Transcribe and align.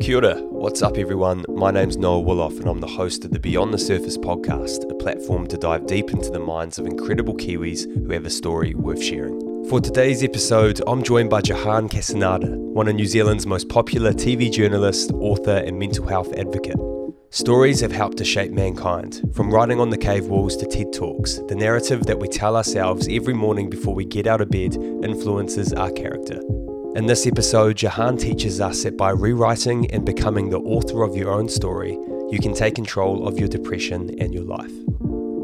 Kia 0.00 0.16
ora. 0.16 0.34
What's 0.42 0.82
up, 0.82 0.98
everyone? 0.98 1.44
My 1.48 1.70
name's 1.70 1.96
Noa 1.96 2.22
Willoff, 2.22 2.60
and 2.60 2.68
I'm 2.68 2.80
the 2.80 2.86
host 2.86 3.24
of 3.24 3.30
the 3.30 3.40
Beyond 3.40 3.72
the 3.72 3.78
Surface 3.78 4.18
podcast, 4.18 4.90
a 4.90 4.94
platform 4.94 5.46
to 5.48 5.56
dive 5.56 5.86
deep 5.86 6.10
into 6.10 6.30
the 6.30 6.38
minds 6.38 6.78
of 6.78 6.86
incredible 6.86 7.34
Kiwis 7.34 7.84
who 7.92 8.12
have 8.12 8.26
a 8.26 8.30
story 8.30 8.74
worth 8.74 9.02
sharing. 9.02 9.40
For 9.68 9.80
today's 9.80 10.22
episode, 10.22 10.82
I'm 10.86 11.02
joined 11.02 11.30
by 11.30 11.40
Jehan 11.40 11.88
Casinader, 11.88 12.56
one 12.56 12.88
of 12.88 12.94
New 12.94 13.06
Zealand's 13.06 13.46
most 13.46 13.68
popular 13.70 14.12
TV 14.12 14.52
journalists, 14.52 15.10
author, 15.12 15.56
and 15.56 15.78
mental 15.78 16.06
health 16.06 16.32
advocate. 16.34 16.76
Stories 17.30 17.80
have 17.80 17.92
helped 17.92 18.18
to 18.18 18.24
shape 18.24 18.52
mankind, 18.52 19.22
from 19.34 19.52
writing 19.52 19.80
on 19.80 19.90
the 19.90 19.98
cave 19.98 20.26
walls 20.26 20.56
to 20.58 20.66
TED 20.66 20.92
Talks. 20.92 21.40
The 21.48 21.56
narrative 21.56 22.04
that 22.04 22.18
we 22.18 22.28
tell 22.28 22.56
ourselves 22.56 23.08
every 23.10 23.34
morning 23.34 23.70
before 23.70 23.94
we 23.94 24.04
get 24.04 24.26
out 24.26 24.40
of 24.40 24.50
bed 24.50 24.74
influences 24.74 25.72
our 25.72 25.90
character. 25.90 26.40
In 26.96 27.04
this 27.04 27.26
episode, 27.26 27.76
Jehan 27.76 28.16
teaches 28.16 28.58
us 28.58 28.84
that 28.84 28.96
by 28.96 29.10
rewriting 29.10 29.90
and 29.90 30.02
becoming 30.02 30.48
the 30.48 30.60
author 30.60 31.02
of 31.02 31.14
your 31.14 31.30
own 31.30 31.46
story, 31.46 31.92
you 32.30 32.38
can 32.40 32.54
take 32.54 32.74
control 32.74 33.28
of 33.28 33.38
your 33.38 33.48
depression 33.48 34.18
and 34.18 34.32
your 34.32 34.44
life. 34.44 34.72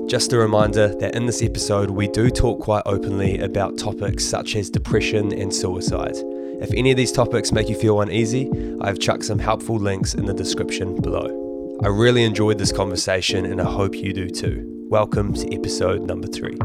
Just 0.08 0.32
a 0.32 0.38
reminder 0.38 0.94
that 0.94 1.14
in 1.14 1.26
this 1.26 1.42
episode, 1.42 1.90
we 1.90 2.08
do 2.08 2.30
talk 2.30 2.60
quite 2.60 2.84
openly 2.86 3.38
about 3.40 3.76
topics 3.76 4.24
such 4.24 4.56
as 4.56 4.70
depression 4.70 5.30
and 5.30 5.54
suicide. 5.54 6.16
If 6.62 6.72
any 6.72 6.90
of 6.90 6.96
these 6.96 7.12
topics 7.12 7.52
make 7.52 7.68
you 7.68 7.76
feel 7.78 8.00
uneasy, 8.00 8.50
I've 8.80 8.98
chucked 8.98 9.26
some 9.26 9.38
helpful 9.38 9.76
links 9.76 10.14
in 10.14 10.24
the 10.24 10.32
description 10.32 11.02
below. 11.02 11.78
I 11.84 11.88
really 11.88 12.24
enjoyed 12.24 12.56
this 12.56 12.72
conversation 12.72 13.44
and 13.44 13.60
I 13.60 13.70
hope 13.70 13.94
you 13.94 14.14
do 14.14 14.30
too. 14.30 14.86
Welcome 14.88 15.34
to 15.34 15.54
episode 15.54 16.00
number 16.00 16.28
three. 16.28 16.56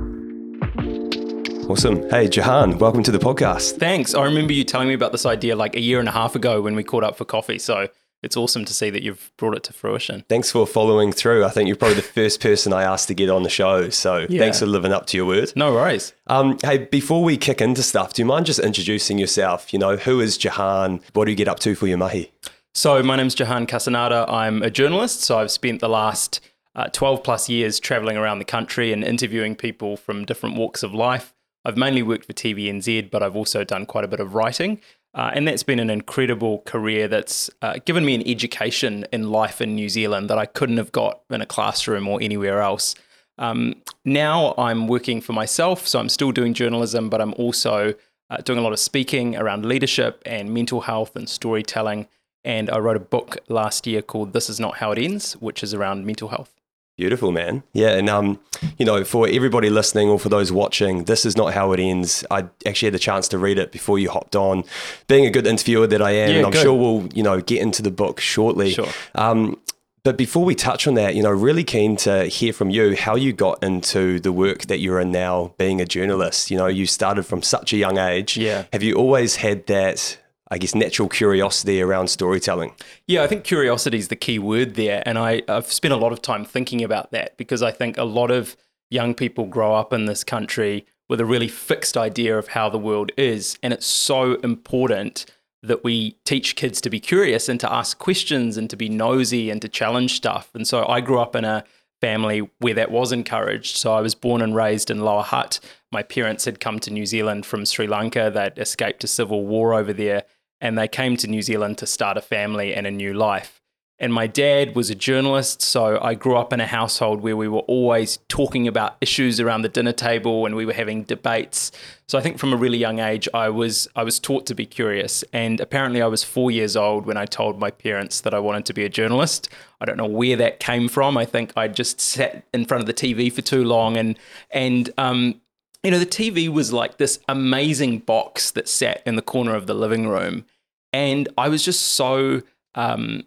Awesome. 1.69 2.09
Hey, 2.09 2.27
Jehan, 2.29 2.77
welcome 2.77 3.03
to 3.03 3.11
the 3.11 3.17
podcast. 3.19 3.77
Thanks. 3.77 4.13
I 4.15 4.23
remember 4.23 4.53
you 4.53 4.63
telling 4.63 4.87
me 4.87 4.93
about 4.93 5.11
this 5.11 5.25
idea 5.25 5.55
like 5.55 5.75
a 5.75 5.81
year 5.81 5.99
and 5.99 6.07
a 6.07 6.11
half 6.11 6.35
ago 6.35 6.61
when 6.61 6.75
we 6.75 6.83
caught 6.83 7.03
up 7.03 7.17
for 7.17 7.25
coffee. 7.25 7.59
So 7.59 7.89
it's 8.23 8.37
awesome 8.37 8.63
to 8.65 8.73
see 8.73 8.89
that 8.89 9.03
you've 9.03 9.31
brought 9.37 9.55
it 9.55 9.63
to 9.63 9.73
fruition. 9.73 10.23
Thanks 10.29 10.49
for 10.51 10.65
following 10.65 11.11
through. 11.11 11.43
I 11.43 11.49
think 11.49 11.67
you're 11.67 11.75
probably 11.75 11.95
the 11.95 12.01
first 12.03 12.39
person 12.41 12.71
I 12.71 12.83
asked 12.83 13.07
to 13.09 13.13
get 13.13 13.29
on 13.29 13.43
the 13.43 13.49
show. 13.49 13.89
So 13.89 14.25
Yeah. 14.29 14.39
thanks 14.39 14.59
for 14.59 14.65
living 14.65 14.93
up 14.93 15.07
to 15.07 15.17
your 15.17 15.25
word. 15.25 15.51
No 15.55 15.73
worries. 15.73 16.13
Um, 16.27 16.57
hey, 16.63 16.77
before 16.77 17.23
we 17.23 17.35
kick 17.37 17.59
into 17.61 17.83
stuff, 17.83 18.13
do 18.13 18.21
you 18.21 18.25
mind 18.25 18.45
just 18.45 18.59
introducing 18.59 19.17
yourself? 19.17 19.73
You 19.73 19.79
know, 19.79 19.97
who 19.97 20.21
is 20.21 20.37
Jehan? 20.37 21.01
What 21.13 21.25
do 21.25 21.31
you 21.31 21.37
get 21.37 21.47
up 21.49 21.59
to 21.61 21.75
for 21.75 21.87
your 21.87 21.97
mahi? 21.97 22.31
So 22.73 23.03
my 23.03 23.17
name's 23.17 23.35
Jehan 23.35 23.67
Casinader. 23.67 24.31
I'm 24.31 24.63
a 24.63 24.69
journalist. 24.69 25.21
So 25.21 25.39
I've 25.39 25.51
spent 25.51 25.81
the 25.81 25.89
last 25.89 26.39
uh, 26.75 26.87
12 26.93 27.23
plus 27.23 27.49
years 27.49 27.79
traveling 27.79 28.15
around 28.17 28.39
the 28.39 28.45
country 28.45 28.93
and 28.93 29.03
interviewing 29.03 29.55
people 29.55 29.97
from 29.97 30.23
different 30.25 30.55
walks 30.55 30.81
of 30.83 30.93
life. 30.93 31.33
I've 31.67 31.75
mainly 31.75 32.01
worked 32.01 32.23
for 32.23 32.31
TVNZ, 32.31 33.11
but 33.11 33.21
I've 33.21 33.35
also 33.35 33.65
done 33.65 33.85
quite 33.85 34.05
a 34.05 34.07
bit 34.07 34.21
of 34.21 34.33
writing. 34.33 34.79
Uh, 35.13 35.31
and 35.33 35.45
that's 35.45 35.63
been 35.63 35.79
an 35.79 35.89
incredible 35.89 36.59
career 36.59 37.09
that's 37.09 37.49
uh, 37.61 37.79
given 37.83 38.05
me 38.05 38.15
an 38.15 38.25
education 38.25 39.05
in 39.11 39.31
life 39.31 39.59
in 39.59 39.75
New 39.75 39.89
Zealand 39.89 40.29
that 40.29 40.37
I 40.37 40.45
couldn't 40.45 40.77
have 40.77 40.93
got 40.93 41.23
in 41.29 41.41
a 41.41 41.45
classroom 41.45 42.07
or 42.07 42.21
anywhere 42.21 42.61
else. 42.61 42.95
Um, 43.37 43.75
now 44.05 44.53
I'm 44.57 44.87
working 44.87 45.19
for 45.19 45.33
myself, 45.33 45.85
so 45.85 45.99
I'm 45.99 46.07
still 46.07 46.31
doing 46.31 46.53
journalism, 46.53 47.09
but 47.09 47.19
I'm 47.19 47.33
also 47.33 47.95
uh, 48.29 48.37
doing 48.37 48.59
a 48.59 48.61
lot 48.61 48.71
of 48.71 48.79
speaking 48.79 49.35
around 49.35 49.65
leadership 49.65 50.21
and 50.25 50.53
mental 50.53 50.81
health 50.81 51.17
and 51.17 51.27
storytelling. 51.27 52.07
And 52.45 52.69
I 52.69 52.79
wrote 52.79 52.95
a 52.95 53.01
book 53.01 53.39
last 53.49 53.85
year 53.85 54.01
called 54.01 54.31
This 54.31 54.49
Is 54.49 54.57
Not 54.57 54.77
How 54.77 54.93
It 54.93 54.99
Ends, 54.99 55.33
which 55.33 55.63
is 55.63 55.73
around 55.73 56.05
mental 56.05 56.29
health. 56.29 56.56
Beautiful, 56.97 57.31
man. 57.31 57.61
Yeah, 57.73 57.89
and 57.89 58.09
um, 58.09 58.39
you 58.79 58.85
know, 58.85 59.03
for 59.03 59.27
everybody 59.27 59.69
listening 59.69 60.09
or 60.09 60.17
for 60.17 60.29
those 60.29 60.51
watching, 60.51 61.03
this 61.03 61.27
is 61.27 61.37
not 61.37 61.53
how 61.53 61.71
it 61.73 61.79
ends. 61.79 62.25
I 62.31 62.45
actually 62.65 62.87
had 62.87 62.95
the 62.95 62.99
chance 62.99 63.27
to 63.29 63.37
read 63.37 63.59
it 63.59 63.71
before 63.71 63.99
you 63.99 64.09
hopped 64.09 64.35
on. 64.35 64.63
Being 65.07 65.25
a 65.27 65.29
good 65.29 65.45
interviewer 65.45 65.85
that 65.85 66.01
I 66.01 66.11
am, 66.11 66.29
Yeah, 66.31 66.35
and 66.37 66.45
I'm 66.47 66.51
good. 66.51 66.63
sure 66.63 66.73
we'll, 66.73 67.07
you 67.13 67.21
know, 67.21 67.39
get 67.39 67.61
into 67.61 67.83
the 67.83 67.91
book 67.91 68.19
shortly. 68.19 68.71
Sure. 68.71 68.87
Um, 69.13 69.59
but 70.03 70.17
before 70.17 70.43
we 70.43 70.55
touch 70.55 70.87
on 70.87 70.95
that, 70.95 71.13
you 71.15 71.21
know, 71.21 71.29
really 71.29 71.63
keen 71.63 71.97
to 71.97 72.25
hear 72.25 72.51
from 72.51 72.71
you 72.71 72.95
how 72.95 73.15
you 73.15 73.31
got 73.31 73.61
into 73.63 74.19
the 74.19 74.31
work 74.31 74.61
that 74.67 74.79
you're 74.79 74.99
in 74.99 75.11
now, 75.11 75.53
being 75.59 75.79
a 75.81 75.85
journalist. 75.85 76.49
You 76.49 76.57
know, 76.57 76.67
you 76.67 76.87
started 76.87 77.23
from 77.23 77.43
such 77.43 77.73
a 77.73 77.77
young 77.77 77.97
age. 77.99 78.37
Yeah. 78.37 78.63
Have 78.73 78.81
you 78.83 78.95
always 78.95 79.35
had 79.35 79.67
that, 79.67 80.17
I 80.49 80.57
guess, 80.57 80.73
natural 80.73 81.09
curiosity 81.09 81.81
around 81.81 82.07
storytelling? 82.07 82.73
Yeah, 83.05 83.23
I 83.23 83.27
think 83.27 83.43
curiosity 83.43 83.97
is 83.97 84.07
the 84.07 84.15
key 84.15 84.39
word 84.39 84.75
there. 84.75 85.03
And 85.05 85.17
I, 85.17 85.41
I've 85.47 85.71
spent 85.71 85.93
a 85.93 85.97
lot 85.97 86.13
of 86.13 86.21
time 86.21 86.45
thinking 86.45 86.83
about 86.83 87.11
that 87.11 87.37
because 87.37 87.61
I 87.61 87.71
think 87.71 87.97
a 87.97 88.03
lot 88.03 88.31
of 88.31 88.55
young 88.89 89.13
people 89.13 89.45
grow 89.45 89.75
up 89.75 89.91
in 89.91 90.05
this 90.05 90.23
country 90.23 90.85
with 91.09 91.19
a 91.19 91.25
really 91.25 91.47
fixed 91.47 91.97
idea 91.97 92.37
of 92.37 92.49
how 92.49 92.69
the 92.69 92.77
world 92.77 93.11
is. 93.17 93.57
And 93.61 93.73
it's 93.73 93.85
so 93.85 94.35
important 94.35 95.25
that 95.63 95.83
we 95.83 96.11
teach 96.23 96.55
kids 96.55 96.79
to 96.81 96.89
be 96.89 96.99
curious 96.99 97.49
and 97.49 97.59
to 97.59 97.71
ask 97.71 97.97
questions 97.97 98.57
and 98.57 98.69
to 98.69 98.77
be 98.77 98.89
nosy 98.89 99.49
and 99.49 99.61
to 99.61 99.67
challenge 99.67 100.15
stuff. 100.15 100.49
And 100.53 100.67
so 100.67 100.85
I 100.87 101.01
grew 101.01 101.19
up 101.19 101.35
in 101.35 101.45
a 101.45 101.63
family 101.99 102.47
where 102.59 102.75
that 102.75 102.91
was 102.91 103.11
encouraged. 103.11 103.75
So 103.77 103.93
I 103.93 104.01
was 104.01 104.15
born 104.15 104.41
and 104.41 104.55
raised 104.55 104.91
in 104.91 105.01
Lower 105.01 105.23
Hutt. 105.23 105.59
My 105.91 106.03
parents 106.03 106.45
had 106.45 106.59
come 106.59 106.79
to 106.81 106.93
New 106.93 107.05
Zealand 107.05 107.45
from 107.45 107.65
Sri 107.65 107.87
Lanka. 107.87 108.29
They'd 108.33 108.61
escaped 108.61 109.03
a 109.03 109.07
civil 109.07 109.45
war 109.45 109.73
over 109.73 109.93
there 109.93 110.23
and 110.61 110.77
they 110.77 110.87
came 110.87 111.17
to 111.17 111.27
New 111.27 111.41
Zealand 111.41 111.77
to 111.79 111.85
start 111.85 112.17
a 112.17 112.21
family 112.21 112.73
and 112.73 112.87
a 112.87 112.91
new 112.91 113.13
life. 113.13 113.61
And 113.99 114.13
my 114.13 114.27
dad 114.27 114.75
was 114.75 114.91
a 114.91 114.95
journalist, 114.95 115.63
so 115.63 115.99
I 115.99 116.13
grew 116.13 116.35
up 116.35 116.53
in 116.53 116.59
a 116.59 116.67
household 116.67 117.21
where 117.21 117.35
we 117.35 117.47
were 117.47 117.61
always 117.61 118.19
talking 118.27 118.67
about 118.67 118.95
issues 119.01 119.39
around 119.39 119.63
the 119.63 119.69
dinner 119.69 119.91
table 119.91 120.45
and 120.45 120.55
we 120.55 120.67
were 120.67 120.73
having 120.73 121.03
debates. 121.03 121.71
So 122.07 122.19
I 122.19 122.21
think 122.21 122.37
from 122.37 122.53
a 122.53 122.57
really 122.57 122.77
young 122.77 122.99
age 122.99 123.27
I 123.33 123.49
was 123.49 123.87
I 123.95 124.03
was 124.03 124.19
taught 124.19 124.45
to 124.47 124.55
be 124.55 124.67
curious 124.67 125.23
and 125.33 125.59
apparently 125.59 126.03
I 126.03 126.07
was 126.07 126.23
4 126.23 126.51
years 126.51 126.75
old 126.75 127.07
when 127.07 127.17
I 127.17 127.25
told 127.25 127.59
my 127.59 127.71
parents 127.71 128.21
that 128.21 128.35
I 128.35 128.39
wanted 128.39 128.65
to 128.65 128.73
be 128.73 128.85
a 128.85 128.89
journalist. 128.89 129.49
I 129.81 129.85
don't 129.85 129.97
know 129.97 130.05
where 130.05 130.35
that 130.35 130.59
came 130.59 130.89
from. 130.89 131.17
I 131.17 131.25
think 131.25 131.53
I 131.57 131.67
just 131.67 131.99
sat 131.99 132.45
in 132.53 132.65
front 132.65 132.81
of 132.81 132.87
the 132.87 132.93
TV 132.93 133.33
for 133.33 133.41
too 133.41 133.63
long 133.63 133.97
and 133.97 134.17
and 134.51 134.91
um 134.99 135.41
you 135.83 135.91
know, 135.91 135.99
the 135.99 136.05
TV 136.05 136.49
was 136.49 136.73
like 136.73 136.97
this 136.97 137.19
amazing 137.27 137.99
box 137.99 138.51
that 138.51 138.67
sat 138.67 139.01
in 139.05 139.15
the 139.15 139.21
corner 139.21 139.55
of 139.55 139.67
the 139.67 139.73
living 139.73 140.07
room. 140.07 140.45
And 140.91 141.29
I 141.37 141.49
was 141.49 141.63
just 141.63 141.81
so, 141.81 142.41
um, 142.75 143.25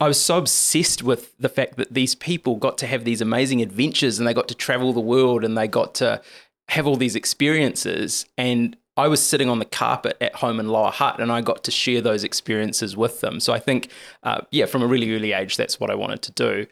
I 0.00 0.08
was 0.08 0.20
so 0.20 0.38
obsessed 0.38 1.02
with 1.02 1.36
the 1.38 1.48
fact 1.48 1.76
that 1.76 1.94
these 1.94 2.14
people 2.14 2.56
got 2.56 2.78
to 2.78 2.86
have 2.86 3.04
these 3.04 3.20
amazing 3.20 3.62
adventures 3.62 4.18
and 4.18 4.26
they 4.26 4.34
got 4.34 4.48
to 4.48 4.54
travel 4.54 4.92
the 4.92 5.00
world 5.00 5.44
and 5.44 5.56
they 5.56 5.68
got 5.68 5.94
to 5.96 6.20
have 6.68 6.86
all 6.86 6.96
these 6.96 7.16
experiences. 7.16 8.26
And 8.36 8.76
I 8.96 9.08
was 9.08 9.22
sitting 9.22 9.48
on 9.48 9.58
the 9.58 9.64
carpet 9.64 10.16
at 10.20 10.36
home 10.36 10.58
in 10.60 10.68
Lower 10.68 10.90
Hutt 10.90 11.20
and 11.20 11.30
I 11.30 11.40
got 11.40 11.64
to 11.64 11.70
share 11.70 12.00
those 12.00 12.24
experiences 12.24 12.96
with 12.96 13.20
them. 13.20 13.40
So 13.40 13.52
I 13.52 13.58
think, 13.58 13.90
uh, 14.22 14.42
yeah, 14.50 14.66
from 14.66 14.82
a 14.82 14.86
really 14.86 15.14
early 15.14 15.32
age, 15.32 15.56
that's 15.56 15.78
what 15.78 15.90
I 15.90 15.94
wanted 15.94 16.22
to 16.22 16.32
do. 16.32 16.66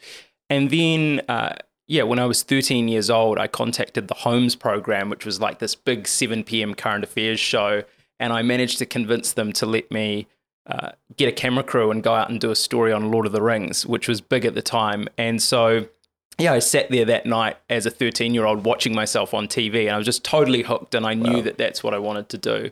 And 0.50 0.70
then, 0.70 1.22
uh, 1.28 1.54
yeah, 1.88 2.02
when 2.02 2.18
I 2.18 2.26
was 2.26 2.42
13 2.42 2.86
years 2.86 3.08
old, 3.08 3.38
I 3.38 3.46
contacted 3.46 4.08
the 4.08 4.14
Holmes 4.14 4.54
program, 4.54 5.08
which 5.08 5.24
was 5.24 5.40
like 5.40 5.58
this 5.58 5.74
big 5.74 6.06
7 6.06 6.44
p.m. 6.44 6.74
current 6.74 7.02
affairs 7.02 7.40
show. 7.40 7.82
And 8.20 8.30
I 8.32 8.42
managed 8.42 8.78
to 8.78 8.86
convince 8.86 9.32
them 9.32 9.54
to 9.54 9.64
let 9.64 9.90
me 9.90 10.26
uh, 10.66 10.90
get 11.16 11.28
a 11.28 11.32
camera 11.32 11.64
crew 11.64 11.90
and 11.90 12.02
go 12.02 12.14
out 12.14 12.28
and 12.28 12.38
do 12.38 12.50
a 12.50 12.56
story 12.56 12.92
on 12.92 13.10
Lord 13.10 13.24
of 13.24 13.32
the 13.32 13.40
Rings, 13.40 13.86
which 13.86 14.06
was 14.06 14.20
big 14.20 14.44
at 14.44 14.54
the 14.54 14.60
time. 14.60 15.08
And 15.16 15.40
so, 15.40 15.88
yeah, 16.36 16.52
I 16.52 16.58
sat 16.58 16.90
there 16.90 17.06
that 17.06 17.24
night 17.24 17.56
as 17.70 17.86
a 17.86 17.90
13 17.90 18.34
year 18.34 18.44
old 18.44 18.66
watching 18.66 18.94
myself 18.94 19.32
on 19.32 19.48
TV 19.48 19.86
and 19.86 19.92
I 19.92 19.96
was 19.96 20.06
just 20.06 20.24
totally 20.24 20.62
hooked. 20.62 20.94
And 20.94 21.06
I 21.06 21.14
knew 21.14 21.40
that 21.40 21.56
that's 21.56 21.82
what 21.82 21.94
I 21.94 21.98
wanted 21.98 22.28
to 22.28 22.38
do. 22.38 22.70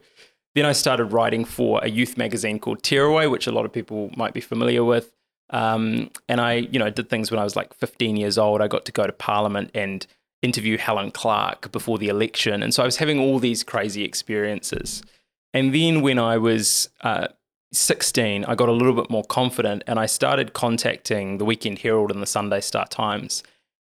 Then 0.55 0.67
I 0.67 0.73
started 0.73 1.07
writing 1.07 1.47
for 1.47 1.81
a 1.83 1.89
youth 1.89 2.19
magazine 2.19 2.59
called 2.59 2.83
Tearaway, 2.83 3.29
which 3.29 3.47
a 3.47 3.53
lot 3.53 3.65
of 3.65 3.73
people 3.73 4.11
might 4.15 4.35
be 4.35 4.43
familiar 4.43 4.85
with. 4.85 5.16
Um, 5.51 6.11
and 6.29 6.41
I, 6.41 6.55
you 6.55 6.79
know, 6.79 6.91
did 6.91 7.09
things 7.09 7.31
when 7.31 7.39
I 7.39 7.45
was 7.45 7.57
like 7.57 7.73
15 7.75 8.17
years 8.17 8.39
old. 8.39 8.61
I 8.61 8.69
got 8.69 8.85
to 8.87 8.93
go 8.93 9.07
to 9.07 9.13
Parliament 9.13 9.71
and 9.75 10.07
interview 10.43 10.77
Helen 10.77 11.11
Clark 11.11 11.73
before 11.73 11.99
the 11.99 12.09
election. 12.09 12.63
And 12.63 12.75
so 12.75 12.83
I 12.83 12.87
was 12.87 12.97
having 12.97 13.19
all 13.19 13.39
these 13.39 13.63
crazy 13.63 14.05
experiences. 14.05 15.03
And 15.55 15.75
then 15.75 16.03
when 16.03 16.19
I 16.19 16.37
was 16.37 16.91
uh, 17.03 17.29
16, 17.73 18.45
I 18.45 18.55
got 18.55 18.69
a 18.69 18.73
little 18.73 18.93
bit 18.93 19.11
more 19.11 19.25
confident 19.25 19.83
and 19.87 19.99
I 19.99 20.07
started 20.07 20.53
contacting 20.53 21.39
the 21.39 21.45
Weekend 21.45 21.81
Herald 21.81 22.11
and 22.11 22.21
the 22.21 22.27
Sunday 22.27 22.61
Star 22.61 22.87
Times. 22.87 23.43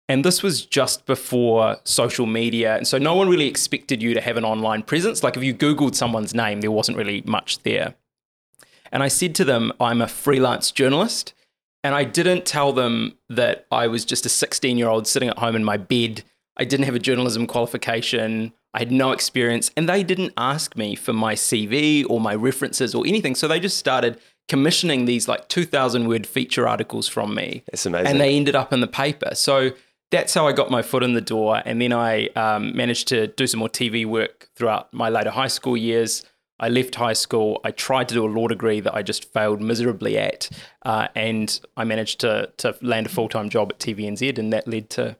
And 0.08 0.24
this 0.24 0.42
was 0.42 0.66
just 0.66 1.06
before 1.06 1.78
social 1.84 2.26
media. 2.26 2.76
And 2.76 2.86
so 2.86 2.98
no 2.98 3.14
one 3.14 3.28
really 3.28 3.48
expected 3.48 4.02
you 4.02 4.12
to 4.12 4.20
have 4.20 4.36
an 4.36 4.44
online 4.44 4.82
presence. 4.82 5.22
Like 5.22 5.36
if 5.36 5.42
you 5.42 5.54
Googled 5.54 5.94
someone's 5.94 6.34
name, 6.34 6.60
there 6.60 6.70
wasn't 6.70 6.98
really 6.98 7.22
much 7.26 7.62
there. 7.62 7.94
And 8.92 9.02
I 9.02 9.08
said 9.08 9.34
to 9.36 9.44
them, 9.44 9.72
I'm 9.80 10.02
a 10.02 10.08
freelance 10.08 10.70
journalist. 10.70 11.32
And 11.84 11.94
I 11.94 12.02
didn't 12.04 12.46
tell 12.46 12.72
them 12.72 13.18
that 13.28 13.66
I 13.70 13.86
was 13.86 14.04
just 14.04 14.24
a 14.24 14.30
16 14.30 14.78
year 14.78 14.88
old 14.88 15.06
sitting 15.06 15.28
at 15.28 15.38
home 15.38 15.54
in 15.54 15.62
my 15.62 15.76
bed. 15.76 16.24
I 16.56 16.64
didn't 16.64 16.86
have 16.86 16.94
a 16.94 16.98
journalism 16.98 17.46
qualification. 17.46 18.52
I 18.72 18.80
had 18.80 18.90
no 18.90 19.12
experience. 19.12 19.70
And 19.76 19.88
they 19.88 20.02
didn't 20.02 20.32
ask 20.36 20.76
me 20.76 20.94
for 20.96 21.12
my 21.12 21.34
CV 21.34 22.04
or 22.08 22.20
my 22.20 22.34
references 22.34 22.94
or 22.94 23.06
anything. 23.06 23.34
So 23.34 23.46
they 23.46 23.60
just 23.60 23.76
started 23.76 24.18
commissioning 24.48 25.04
these 25.04 25.28
like 25.28 25.48
2,000 25.48 26.08
word 26.08 26.26
feature 26.26 26.66
articles 26.66 27.06
from 27.06 27.34
me. 27.34 27.62
That's 27.70 27.86
amazing. 27.86 28.06
And 28.06 28.20
they 28.20 28.34
ended 28.34 28.56
up 28.56 28.72
in 28.72 28.80
the 28.80 28.86
paper. 28.86 29.34
So 29.34 29.72
that's 30.10 30.32
how 30.32 30.46
I 30.46 30.52
got 30.52 30.70
my 30.70 30.82
foot 30.82 31.02
in 31.02 31.14
the 31.14 31.20
door. 31.20 31.62
And 31.64 31.80
then 31.80 31.92
I 31.92 32.28
um, 32.28 32.74
managed 32.74 33.08
to 33.08 33.26
do 33.26 33.46
some 33.46 33.60
more 33.60 33.68
TV 33.68 34.06
work 34.06 34.48
throughout 34.56 34.92
my 34.92 35.08
later 35.08 35.30
high 35.30 35.48
school 35.48 35.76
years. 35.76 36.24
I 36.60 36.68
left 36.68 36.94
high 36.94 37.12
school. 37.14 37.60
I 37.64 37.70
tried 37.72 38.08
to 38.08 38.14
do 38.14 38.24
a 38.24 38.28
law 38.28 38.48
degree 38.48 38.80
that 38.80 38.94
I 38.94 39.02
just 39.02 39.32
failed 39.32 39.60
miserably 39.60 40.16
at, 40.18 40.48
uh, 40.84 41.08
and 41.14 41.60
I 41.76 41.84
managed 41.84 42.20
to 42.20 42.50
to 42.58 42.76
land 42.80 43.06
a 43.06 43.08
full 43.08 43.28
time 43.28 43.48
job 43.48 43.72
at 43.72 43.78
TVNZ, 43.78 44.38
and 44.38 44.52
that 44.52 44.68
led 44.68 44.90
to 44.90 45.16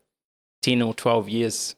ten 0.63 0.81
or 0.83 0.95
twelve 0.95 1.29
years 1.29 1.75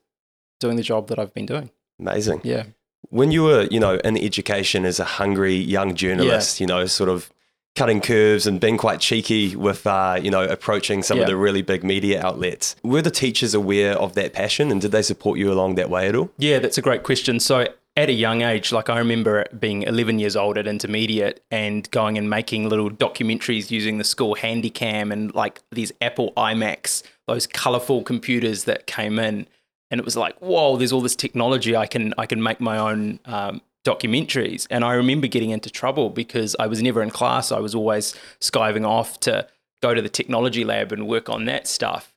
doing 0.60 0.76
the 0.76 0.82
job 0.82 1.08
that 1.08 1.18
I've 1.18 1.34
been 1.34 1.46
doing. 1.46 1.70
Amazing. 1.98 2.40
Yeah. 2.44 2.64
When 3.08 3.30
you 3.30 3.44
were, 3.44 3.68
you 3.70 3.78
know, 3.78 3.96
in 3.96 4.18
education 4.18 4.84
as 4.84 4.98
a 4.98 5.04
hungry 5.04 5.54
young 5.54 5.94
journalist, 5.94 6.60
you 6.60 6.66
know, 6.66 6.86
sort 6.86 7.08
of 7.08 7.30
cutting 7.76 8.00
curves 8.00 8.46
and 8.46 8.58
being 8.58 8.78
quite 8.78 9.00
cheeky 9.00 9.54
with, 9.54 9.86
uh, 9.86 10.18
you 10.20 10.30
know, 10.30 10.42
approaching 10.42 11.02
some 11.02 11.20
of 11.20 11.26
the 11.26 11.36
really 11.36 11.62
big 11.62 11.84
media 11.84 12.24
outlets. 12.24 12.74
Were 12.82 13.02
the 13.02 13.10
teachers 13.10 13.54
aware 13.54 13.92
of 13.92 14.14
that 14.14 14.32
passion 14.32 14.72
and 14.72 14.80
did 14.80 14.90
they 14.90 15.02
support 15.02 15.38
you 15.38 15.52
along 15.52 15.76
that 15.76 15.90
way 15.90 16.08
at 16.08 16.16
all? 16.16 16.30
Yeah, 16.38 16.58
that's 16.58 16.78
a 16.78 16.82
great 16.82 17.02
question. 17.02 17.38
So 17.38 17.68
at 17.96 18.10
a 18.10 18.12
young 18.12 18.42
age, 18.42 18.72
like 18.72 18.90
I 18.90 18.98
remember 18.98 19.46
being 19.58 19.82
11 19.82 20.18
years 20.18 20.36
old 20.36 20.58
at 20.58 20.66
intermediate 20.66 21.42
and 21.50 21.90
going 21.90 22.18
and 22.18 22.28
making 22.28 22.68
little 22.68 22.90
documentaries 22.90 23.70
using 23.70 23.96
the 23.98 24.04
school 24.04 24.34
handycam 24.34 25.10
and 25.12 25.34
like 25.34 25.62
these 25.72 25.92
Apple 26.02 26.32
iMacs, 26.36 27.02
those 27.26 27.46
colorful 27.46 28.02
computers 28.02 28.64
that 28.64 28.86
came 28.86 29.18
in. 29.18 29.48
And 29.90 29.98
it 29.98 30.04
was 30.04 30.16
like, 30.16 30.36
whoa, 30.40 30.76
there's 30.76 30.92
all 30.92 31.00
this 31.00 31.16
technology. 31.16 31.74
I 31.76 31.86
can 31.86 32.12
I 32.18 32.26
can 32.26 32.42
make 32.42 32.60
my 32.60 32.76
own 32.76 33.20
um, 33.24 33.62
documentaries. 33.84 34.66
And 34.68 34.84
I 34.84 34.92
remember 34.92 35.26
getting 35.26 35.50
into 35.50 35.70
trouble 35.70 36.10
because 36.10 36.54
I 36.58 36.66
was 36.66 36.82
never 36.82 37.02
in 37.02 37.10
class. 37.10 37.50
I 37.50 37.60
was 37.60 37.74
always 37.74 38.14
skiving 38.40 38.86
off 38.86 39.20
to 39.20 39.46
go 39.82 39.94
to 39.94 40.02
the 40.02 40.08
technology 40.08 40.64
lab 40.64 40.92
and 40.92 41.06
work 41.06 41.30
on 41.30 41.44
that 41.46 41.66
stuff. 41.66 42.12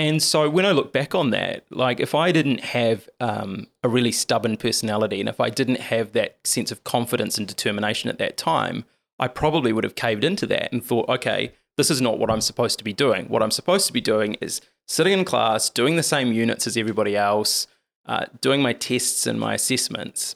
And 0.00 0.22
so 0.22 0.48
when 0.48 0.64
I 0.64 0.70
look 0.70 0.94
back 0.94 1.14
on 1.14 1.28
that, 1.28 1.66
like 1.68 2.00
if 2.00 2.14
I 2.14 2.32
didn't 2.32 2.60
have 2.60 3.06
um, 3.20 3.66
a 3.82 3.88
really 3.90 4.12
stubborn 4.12 4.56
personality 4.56 5.20
and 5.20 5.28
if 5.28 5.40
I 5.40 5.50
didn't 5.50 5.78
have 5.78 6.12
that 6.12 6.38
sense 6.42 6.72
of 6.72 6.84
confidence 6.84 7.36
and 7.36 7.46
determination 7.46 8.08
at 8.08 8.16
that 8.16 8.38
time, 8.38 8.86
I 9.18 9.28
probably 9.28 9.74
would 9.74 9.84
have 9.84 9.96
caved 9.96 10.24
into 10.24 10.46
that 10.46 10.72
and 10.72 10.82
thought, 10.82 11.06
okay, 11.10 11.52
this 11.76 11.90
is 11.90 12.00
not 12.00 12.18
what 12.18 12.30
I'm 12.30 12.40
supposed 12.40 12.78
to 12.78 12.84
be 12.84 12.94
doing. 12.94 13.26
What 13.26 13.42
I'm 13.42 13.50
supposed 13.50 13.86
to 13.88 13.92
be 13.92 14.00
doing 14.00 14.38
is 14.40 14.62
sitting 14.88 15.12
in 15.12 15.26
class, 15.26 15.68
doing 15.68 15.96
the 15.96 16.02
same 16.02 16.32
units 16.32 16.66
as 16.66 16.78
everybody 16.78 17.14
else, 17.14 17.66
uh, 18.06 18.24
doing 18.40 18.62
my 18.62 18.72
tests 18.72 19.26
and 19.26 19.38
my 19.38 19.52
assessments. 19.52 20.34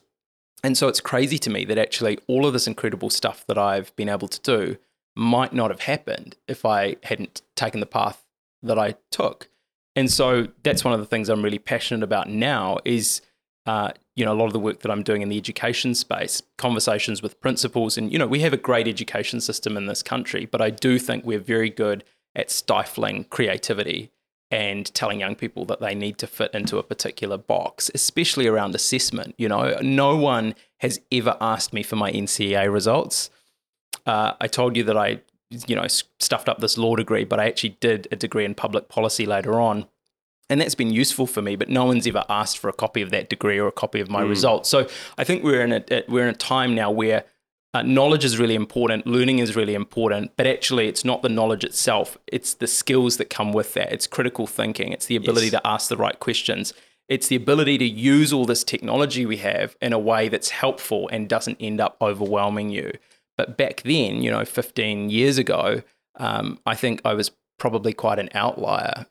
And 0.62 0.76
so 0.76 0.88
it's 0.88 1.00
crazy 1.00 1.38
to 1.38 1.48
me 1.48 1.64
that 1.64 1.78
actually 1.78 2.18
all 2.26 2.44
of 2.44 2.52
this 2.52 2.66
incredible 2.66 3.08
stuff 3.08 3.46
that 3.46 3.56
I've 3.56 3.96
been 3.96 4.10
able 4.10 4.28
to 4.28 4.40
do 4.42 4.76
might 5.16 5.54
not 5.54 5.70
have 5.70 5.80
happened 5.80 6.36
if 6.46 6.66
I 6.66 6.96
hadn't 7.04 7.40
taken 7.56 7.80
the 7.80 7.86
path 7.86 8.26
that 8.62 8.78
I 8.78 8.96
took. 9.10 9.48
And 9.96 10.10
so 10.10 10.48
that's 10.62 10.84
one 10.84 10.92
of 10.94 11.00
the 11.00 11.06
things 11.06 11.28
I'm 11.28 11.42
really 11.42 11.58
passionate 11.58 12.02
about 12.02 12.28
now 12.28 12.78
is, 12.84 13.20
uh, 13.66 13.92
you 14.16 14.24
know, 14.24 14.32
a 14.32 14.34
lot 14.34 14.46
of 14.46 14.52
the 14.52 14.58
work 14.58 14.80
that 14.80 14.90
I'm 14.90 15.02
doing 15.02 15.22
in 15.22 15.28
the 15.28 15.38
education 15.38 15.94
space, 15.94 16.42
conversations 16.58 17.22
with 17.22 17.40
principals. 17.40 17.96
And, 17.96 18.12
you 18.12 18.18
know, 18.18 18.26
we 18.26 18.40
have 18.40 18.52
a 18.52 18.58
great 18.58 18.88
education 18.88 19.40
system 19.40 19.76
in 19.76 19.86
this 19.86 20.02
country, 20.02 20.46
but 20.46 20.60
I 20.60 20.70
do 20.70 20.98
think 20.98 21.24
we're 21.24 21.38
very 21.38 21.70
good 21.70 22.04
at 22.34 22.50
stifling 22.50 23.24
creativity 23.24 24.10
and 24.50 24.92
telling 24.94 25.20
young 25.20 25.34
people 25.34 25.64
that 25.64 25.80
they 25.80 25.94
need 25.94 26.18
to 26.18 26.26
fit 26.26 26.52
into 26.54 26.78
a 26.78 26.82
particular 26.82 27.36
box, 27.36 27.90
especially 27.94 28.46
around 28.46 28.74
assessment. 28.74 29.34
You 29.38 29.48
know, 29.48 29.78
no 29.82 30.16
one 30.16 30.54
has 30.78 31.00
ever 31.10 31.36
asked 31.40 31.72
me 31.72 31.82
for 31.82 31.96
my 31.96 32.12
NCEA 32.12 32.72
results. 32.72 33.30
Uh, 34.06 34.34
I 34.40 34.46
told 34.48 34.76
you 34.76 34.84
that 34.84 34.96
I, 34.96 35.20
you 35.66 35.76
know, 35.76 35.86
stuffed 35.88 36.48
up 36.48 36.58
this 36.60 36.76
law 36.78 36.96
degree, 36.96 37.24
but 37.24 37.40
I 37.40 37.46
actually 37.46 37.76
did 37.80 38.08
a 38.10 38.16
degree 38.16 38.44
in 38.44 38.54
public 38.54 38.88
policy 38.88 39.26
later 39.26 39.60
on. 39.60 39.86
And 40.50 40.60
that's 40.60 40.74
been 40.74 40.92
useful 40.92 41.26
for 41.26 41.40
me, 41.40 41.56
but 41.56 41.70
no 41.70 41.86
one's 41.86 42.06
ever 42.06 42.24
asked 42.28 42.58
for 42.58 42.68
a 42.68 42.72
copy 42.74 43.00
of 43.00 43.10
that 43.10 43.30
degree 43.30 43.58
or 43.58 43.66
a 43.66 43.72
copy 43.72 44.00
of 44.00 44.10
my 44.10 44.20
results. 44.20 44.68
So 44.68 44.86
I 45.16 45.24
think 45.24 45.42
we're 45.42 45.62
in 45.64 45.72
a 45.72 46.04
we're 46.06 46.24
in 46.28 46.34
a 46.34 46.36
time 46.36 46.74
now 46.74 46.90
where 46.90 47.24
uh, 47.72 47.82
knowledge 47.82 48.24
is 48.24 48.38
really 48.38 48.54
important, 48.54 49.06
learning 49.06 49.38
is 49.40 49.56
really 49.56 49.74
important, 49.74 50.32
but 50.36 50.46
actually, 50.46 50.86
it's 50.86 51.04
not 51.04 51.22
the 51.22 51.28
knowledge 51.28 51.64
itself. 51.64 52.18
It's 52.28 52.54
the 52.54 52.66
skills 52.68 53.16
that 53.16 53.30
come 53.30 53.52
with 53.52 53.74
that. 53.74 53.90
It's 53.90 54.06
critical 54.06 54.46
thinking. 54.46 54.92
It's 54.92 55.06
the 55.06 55.16
ability 55.16 55.46
Yes. 55.46 55.52
to 55.60 55.66
ask 55.66 55.88
the 55.88 55.96
right 55.96 56.20
questions. 56.20 56.72
It's 57.08 57.26
the 57.26 57.36
ability 57.36 57.78
to 57.78 57.84
use 57.84 58.32
all 58.32 58.44
this 58.44 58.64
technology 58.64 59.26
we 59.26 59.38
have 59.38 59.76
in 59.82 59.92
a 59.92 59.98
way 59.98 60.28
that's 60.28 60.50
helpful 60.50 61.08
and 61.10 61.28
doesn't 61.28 61.56
end 61.58 61.80
up 61.80 61.96
overwhelming 62.00 62.68
you. 62.70 62.92
But 63.36 63.56
back 63.56 63.82
then, 63.82 64.22
you 64.22 64.30
know, 64.30 64.44
15 64.44 65.10
years 65.10 65.38
ago, 65.38 65.82
um, 66.16 66.58
I 66.64 66.74
think 66.74 67.00
I 67.04 67.14
was 67.14 67.30
probably 67.58 67.92
quite 67.92 68.18
an 68.18 68.28
outlier 68.34 69.06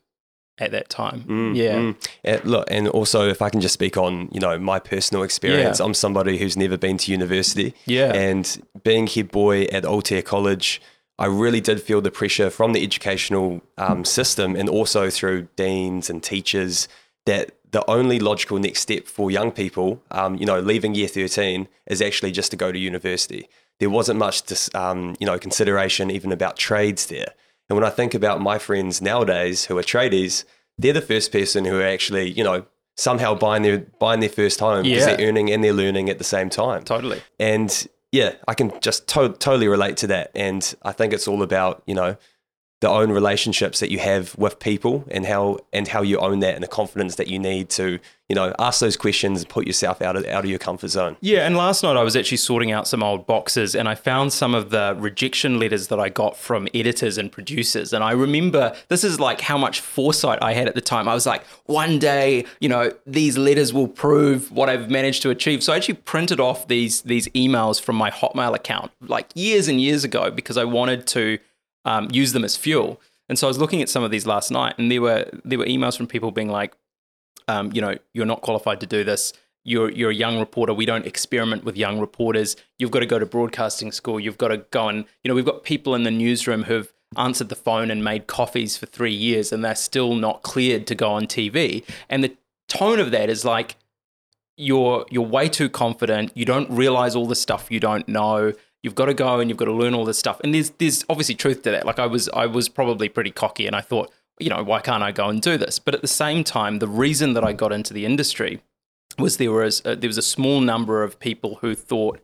at 0.59 0.71
that 0.71 0.89
time. 0.89 1.21
Mm, 1.23 1.55
yeah. 1.55 1.75
mm. 1.75 1.95
Uh, 2.25 2.39
look, 2.47 2.67
and 2.69 2.87
also 2.87 3.27
if 3.27 3.41
I 3.41 3.49
can 3.49 3.59
just 3.59 3.73
speak 3.73 3.97
on, 3.97 4.29
you 4.31 4.39
know, 4.39 4.57
my 4.59 4.79
personal 4.79 5.23
experience, 5.23 5.79
Yeah. 5.79 5.85
I'm 5.85 5.93
somebody 5.93 6.37
who's 6.37 6.55
never 6.55 6.77
been 6.77 6.97
to 6.99 7.11
university. 7.11 7.73
Yeah. 7.85 8.13
And 8.13 8.61
being 8.83 9.07
head 9.07 9.31
boy 9.31 9.63
at 9.63 9.83
Altair 9.85 10.21
College, 10.21 10.81
I 11.17 11.25
really 11.25 11.61
did 11.61 11.81
feel 11.81 12.01
the 12.01 12.11
pressure 12.11 12.49
from 12.49 12.73
the 12.73 12.83
educational 12.83 13.61
um, 13.77 14.05
system 14.05 14.55
and 14.55 14.69
also 14.69 15.09
through 15.09 15.47
deans 15.55 16.09
and 16.09 16.23
teachers 16.23 16.87
that 17.25 17.51
the 17.71 17.87
only 17.89 18.19
logical 18.19 18.59
next 18.59 18.81
step 18.81 19.07
for 19.07 19.31
young 19.31 19.51
people, 19.51 20.01
um, 20.11 20.35
you 20.35 20.45
know, 20.45 20.59
leaving 20.59 20.93
year 20.93 21.07
13 21.07 21.67
is 21.87 22.01
actually 22.01 22.31
just 22.31 22.51
to 22.51 22.57
go 22.57 22.71
to 22.71 22.77
university. 22.77 23.47
There 23.79 23.89
wasn't 23.89 24.19
much, 24.19 24.43
dis, 24.43 24.69
um, 24.75 25.15
you 25.19 25.25
know, 25.25 25.37
consideration 25.39 26.09
even 26.11 26.31
about 26.31 26.57
trades 26.57 27.07
there. 27.07 27.33
And 27.69 27.77
when 27.77 27.85
I 27.85 27.89
think 27.89 28.13
about 28.13 28.41
my 28.41 28.57
friends 28.59 29.01
nowadays 29.01 29.65
who 29.65 29.77
are 29.77 29.83
tradies, 29.83 30.43
they're 30.77 30.93
the 30.93 31.01
first 31.01 31.31
person 31.31 31.65
who 31.65 31.79
are 31.79 31.87
actually, 31.87 32.29
you 32.31 32.43
know, 32.43 32.65
somehow 32.97 33.33
buying 33.33 33.63
their 33.63 33.79
buying 33.99 34.19
their 34.19 34.29
first 34.29 34.59
home 34.59 34.83
because 34.83 34.99
Yeah. 35.07 35.15
they're 35.15 35.27
earning 35.27 35.51
and 35.51 35.63
they're 35.63 35.73
learning 35.73 36.09
at 36.09 36.17
the 36.17 36.23
same 36.23 36.49
time. 36.49 36.83
Totally. 36.83 37.21
And 37.39 37.87
yeah, 38.11 38.33
I 38.47 38.53
can 38.53 38.71
just 38.81 39.07
to- 39.09 39.29
totally 39.39 39.67
relate 39.67 39.97
to 39.97 40.07
that. 40.07 40.29
And 40.35 40.73
I 40.83 40.91
think 40.91 41.13
it's 41.13 41.27
all 41.27 41.41
about, 41.41 41.81
you 41.87 41.95
know, 41.95 42.15
the 42.83 42.89
own 42.89 43.13
relationships 43.13 43.80
that 43.80 43.89
you 43.89 43.97
have 43.97 44.38
with 44.38 44.59
people 44.59 45.06
and 45.09 45.25
how 45.25 45.57
and 45.71 45.88
how 45.88 46.01
you 46.01 46.18
own 46.19 46.41
that 46.41 46.53
and 46.53 46.62
the 46.62 46.68
confidence 46.68 47.15
that 47.15 47.30
you 47.30 47.39
need 47.39 47.69
to, 47.69 47.97
you 48.27 48.35
know, 48.35 48.53
ask 48.59 48.81
those 48.81 48.97
questions 48.97 49.39
and 49.39 49.50
put 49.50 49.65
yourself 49.65 50.01
out 50.01 50.18
of 50.18 50.25
out 50.25 50.44
of 50.44 50.50
your 50.50 50.59
comfort 50.59 50.89
zone. 50.89 51.15
Yeah, 51.21 51.47
and 51.47 51.56
last 51.56 51.81
night 51.81 51.95
I 51.95 52.03
was 52.03 52.18
actually 52.18 52.39
sorting 52.39 52.74
out 52.74 52.85
some 52.85 53.01
old 53.01 53.25
boxes 53.25 53.74
and 53.74 53.88
I 53.88 53.95
found 53.95 54.33
some 54.33 54.53
of 54.53 54.69
the 54.69 54.97
rejection 55.00 55.59
letters 55.59 55.88
that 55.88 55.97
I 55.97 56.09
got 56.09 56.35
from 56.35 56.68
editors 56.74 57.18
and 57.18 57.31
producers. 57.31 57.94
And 57.94 58.03
I 58.03 58.12
remember 58.12 58.75
this 58.89 59.06
is 59.06 59.18
like 59.18 59.39
how 59.39 59.57
much 59.57 59.79
foresight 59.79 60.39
I 60.41 60.51
had 60.51 60.68
at 60.68 60.75
the 60.75 60.81
time. 60.81 61.07
I 61.07 61.13
was 61.13 61.25
like, 61.25 61.45
one 61.68 62.00
day, 62.00 62.44
you 62.59 62.68
know, 62.68 62.91
these 63.07 63.38
letters 63.38 63.71
will 63.71 63.88
prove 63.88 64.51
what 64.51 64.68
I've 64.68 64.89
managed 64.89 65.21
to 65.21 65.29
achieve. 65.29 65.63
So 65.63 65.71
I 65.71 65.77
actually 65.77 65.95
printed 65.95 66.41
off 66.41 66.68
these 66.68 67.03
these 67.03 67.29
emails 67.29 67.81
from 67.81 67.95
my 67.95 68.12
Hotmail 68.12 68.53
account 68.53 68.91
like 69.00 69.29
years 69.36 69.69
and 69.69 69.79
years 69.79 70.03
ago 70.03 70.29
because 70.29 70.57
I 70.57 70.65
wanted 70.65 71.07
to 71.07 71.39
um, 71.85 72.07
use 72.12 72.33
them 72.33 72.44
as 72.44 72.55
fuel. 72.55 73.01
And 73.29 73.39
so 73.39 73.48
I 73.48 73.50
was 73.50 73.57
looking 73.57 73.81
at 73.81 73.89
some 73.89 74.03
of 74.03 74.12
these 74.12 74.27
last 74.27 74.51
night, 74.51 74.75
and 74.77 74.91
there 74.91 75.01
were 75.01 75.29
there 75.43 75.60
were 75.60 75.65
emails 75.65 75.98
from 75.98 76.07
people 76.07 76.31
being 76.31 76.50
like, 76.50 76.74
um, 77.48 77.72
you 77.74 77.81
know, 77.81 77.98
you're 78.13 78.25
not 78.25 78.41
qualified 78.41 78.79
to 78.81 78.86
do 78.86 79.03
this. 79.03 79.34
You're 79.63 79.89
you're 79.89 80.12
a 80.12 80.15
young 80.15 80.39
reporter. 80.39 80.74
We 80.74 80.86
don't 80.86 81.05
experiment 81.05 81.63
with 81.63 81.77
young 81.77 82.00
reporters. 82.00 82.55
You've 82.77 82.91
got 82.91 83.00
to 83.00 83.05
go 83.05 83.19
to 83.19 83.25
broadcasting 83.25 83.91
school. 83.91 84.19
You've 84.19 84.38
got 84.38 84.50
to 84.50 84.57
go 84.57 84.89
and 84.89 85.05
you 85.24 85.29
know 85.29 85.36
we've 85.36 85.46
got 85.46 85.63
people 85.63 85.96
in 85.96 86.03
the 86.03 86.12
newsroom 86.12 86.63
who've 86.63 86.93
answered 87.17 87.50
the 87.50 87.55
phone 87.55 87.91
and 87.91 88.03
made 88.03 88.27
coffees 88.27 88.75
for 88.75 88.86
three 88.86 89.13
years, 89.13 89.51
and 89.51 89.63
they're 89.63 89.75
still 89.75 90.15
not 90.15 90.41
cleared 90.43 90.86
to 90.88 90.96
go 90.96 91.12
on 91.12 91.27
TV. 91.27 91.84
And 92.10 92.24
the 92.24 92.36
tone 92.67 93.00
of 93.00 93.12
that 93.12 93.29
is 93.29 93.46
like 93.46 93.77
you're 94.57 95.05
you're 95.10 95.25
way 95.25 95.48
too 95.50 95.69
confident. 95.69 96.31
You 96.36 96.46
don't 96.46 96.69
realize 96.69 97.15
all 97.15 97.27
the 97.27 97.36
stuff 97.36 97.72
you 97.72 97.79
don't 97.79 98.07
know. 98.07 98.53
You've 98.83 98.95
got 98.95 99.05
to 99.05 99.13
go 99.13 99.39
and 99.39 99.49
you've 99.49 99.57
got 99.57 99.65
to 99.65 99.73
learn 99.73 99.93
all 99.93 100.05
this 100.05 100.19
stuff. 100.19 100.39
And 100.43 100.53
there's 100.53 100.71
there's 100.71 101.03
obviously 101.09 101.35
truth 101.35 101.63
to 101.63 101.71
that. 101.71 101.85
Like 101.85 101.99
I 101.99 102.05
was 102.05 102.29
I 102.29 102.45
was 102.45 102.69
probably 102.69 103.09
pretty 103.09 103.31
cocky, 103.31 103.65
and 103.65 103.75
I 103.75 103.81
thought, 103.81 104.11
you 104.39 104.49
know, 104.49 104.61
why 104.63 104.81
can't 104.81 105.01
I 105.01 105.11
go 105.11 105.29
and 105.29 105.41
do 105.41 105.57
this? 105.57 105.79
But 105.79 105.95
at 105.95 106.01
the 106.01 106.07
same 106.07 106.43
time, 106.43 106.79
the 106.79 106.87
reason 106.87 107.33
that 107.33 107.43
I 107.43 107.53
got 107.53 107.71
into 107.71 107.93
the 107.93 108.05
industry 108.05 108.61
was 109.17 109.37
there 109.37 109.51
was 109.51 109.81
a, 109.85 109.95
there 109.95 110.07
was 110.07 110.17
a 110.17 110.23
small 110.23 110.59
number 110.59 111.03
of 111.03 111.19
people 111.19 111.55
who 111.61 111.75
thought, 111.75 112.19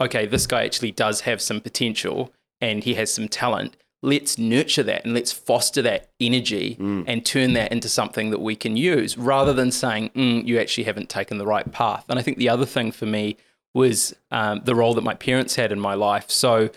okay, 0.00 0.26
this 0.26 0.46
guy 0.46 0.64
actually 0.64 0.92
does 0.92 1.22
have 1.22 1.40
some 1.40 1.60
potential 1.60 2.32
and 2.60 2.84
he 2.84 2.94
has 2.94 3.12
some 3.12 3.28
talent. 3.28 3.76
Let's 4.00 4.38
nurture 4.38 4.84
that 4.84 5.04
and 5.04 5.12
let's 5.12 5.32
foster 5.32 5.82
that 5.82 6.08
energy 6.20 6.76
and 7.08 7.26
turn 7.26 7.54
that 7.54 7.72
into 7.72 7.88
something 7.88 8.30
that 8.30 8.40
we 8.40 8.54
can 8.54 8.76
use 8.76 9.18
rather 9.18 9.52
than 9.52 9.72
saying, 9.72 10.10
mm, 10.10 10.46
you 10.46 10.60
actually 10.60 10.84
haven't 10.84 11.08
taken 11.08 11.38
the 11.38 11.46
right 11.46 11.70
path. 11.72 12.04
And 12.08 12.16
I 12.16 12.22
think 12.22 12.38
the 12.38 12.48
other 12.48 12.66
thing 12.66 12.92
for 12.92 13.06
me 13.06 13.36
was 13.78 14.14
um, 14.32 14.60
the 14.64 14.74
role 14.74 14.94
that 14.94 15.04
my 15.04 15.14
parents 15.14 15.54
had 15.54 15.70
in 15.72 15.78
my 15.78 15.94
life. 15.94 16.28
So 16.30 16.70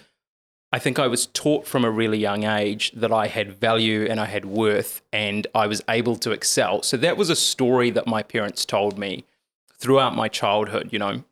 I 0.71 0.79
think 0.79 0.99
I 0.99 1.07
was 1.07 1.25
taught 1.25 1.67
from 1.67 1.83
a 1.83 1.91
really 1.91 2.19
young 2.19 2.43
age 2.43 2.91
that 2.93 3.11
I 3.11 3.27
had 3.27 3.59
value 3.59 4.05
and 4.09 4.19
I 4.19 4.25
had 4.25 4.45
worth 4.45 5.01
and 5.11 5.47
I 5.53 5.67
was 5.67 5.81
able 5.89 6.15
to 6.17 6.31
excel. 6.31 6.83
So 6.83 6.95
that 6.97 7.17
was 7.17 7.29
a 7.29 7.35
story 7.35 7.89
that 7.89 8.07
my 8.07 8.23
parents 8.23 8.65
told 8.65 8.97
me 8.97 9.25
throughout 9.73 10.15
my 10.15 10.29
childhood. 10.29 10.89
You 10.93 10.99
know, 10.99 11.23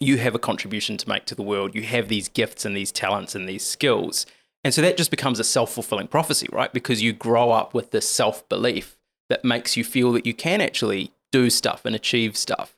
you 0.00 0.16
have 0.16 0.34
a 0.34 0.40
contribution 0.40 0.96
to 0.96 1.08
make 1.08 1.26
to 1.26 1.34
the 1.34 1.42
world, 1.42 1.74
you 1.74 1.82
have 1.82 2.08
these 2.08 2.28
gifts 2.28 2.64
and 2.64 2.74
these 2.74 2.90
talents 2.90 3.34
and 3.34 3.48
these 3.48 3.64
skills. 3.64 4.26
And 4.64 4.72
so 4.72 4.80
that 4.80 4.96
just 4.96 5.10
becomes 5.10 5.38
a 5.38 5.44
self 5.44 5.72
fulfilling 5.72 6.08
prophecy, 6.08 6.48
right? 6.50 6.72
Because 6.72 7.02
you 7.02 7.12
grow 7.12 7.50
up 7.50 7.74
with 7.74 7.90
this 7.90 8.08
self 8.08 8.48
belief 8.48 8.96
that 9.28 9.44
makes 9.44 9.76
you 9.76 9.84
feel 9.84 10.12
that 10.12 10.26
you 10.26 10.34
can 10.34 10.60
actually 10.60 11.12
do 11.30 11.50
stuff 11.50 11.84
and 11.84 11.94
achieve 11.94 12.36
stuff. 12.36 12.76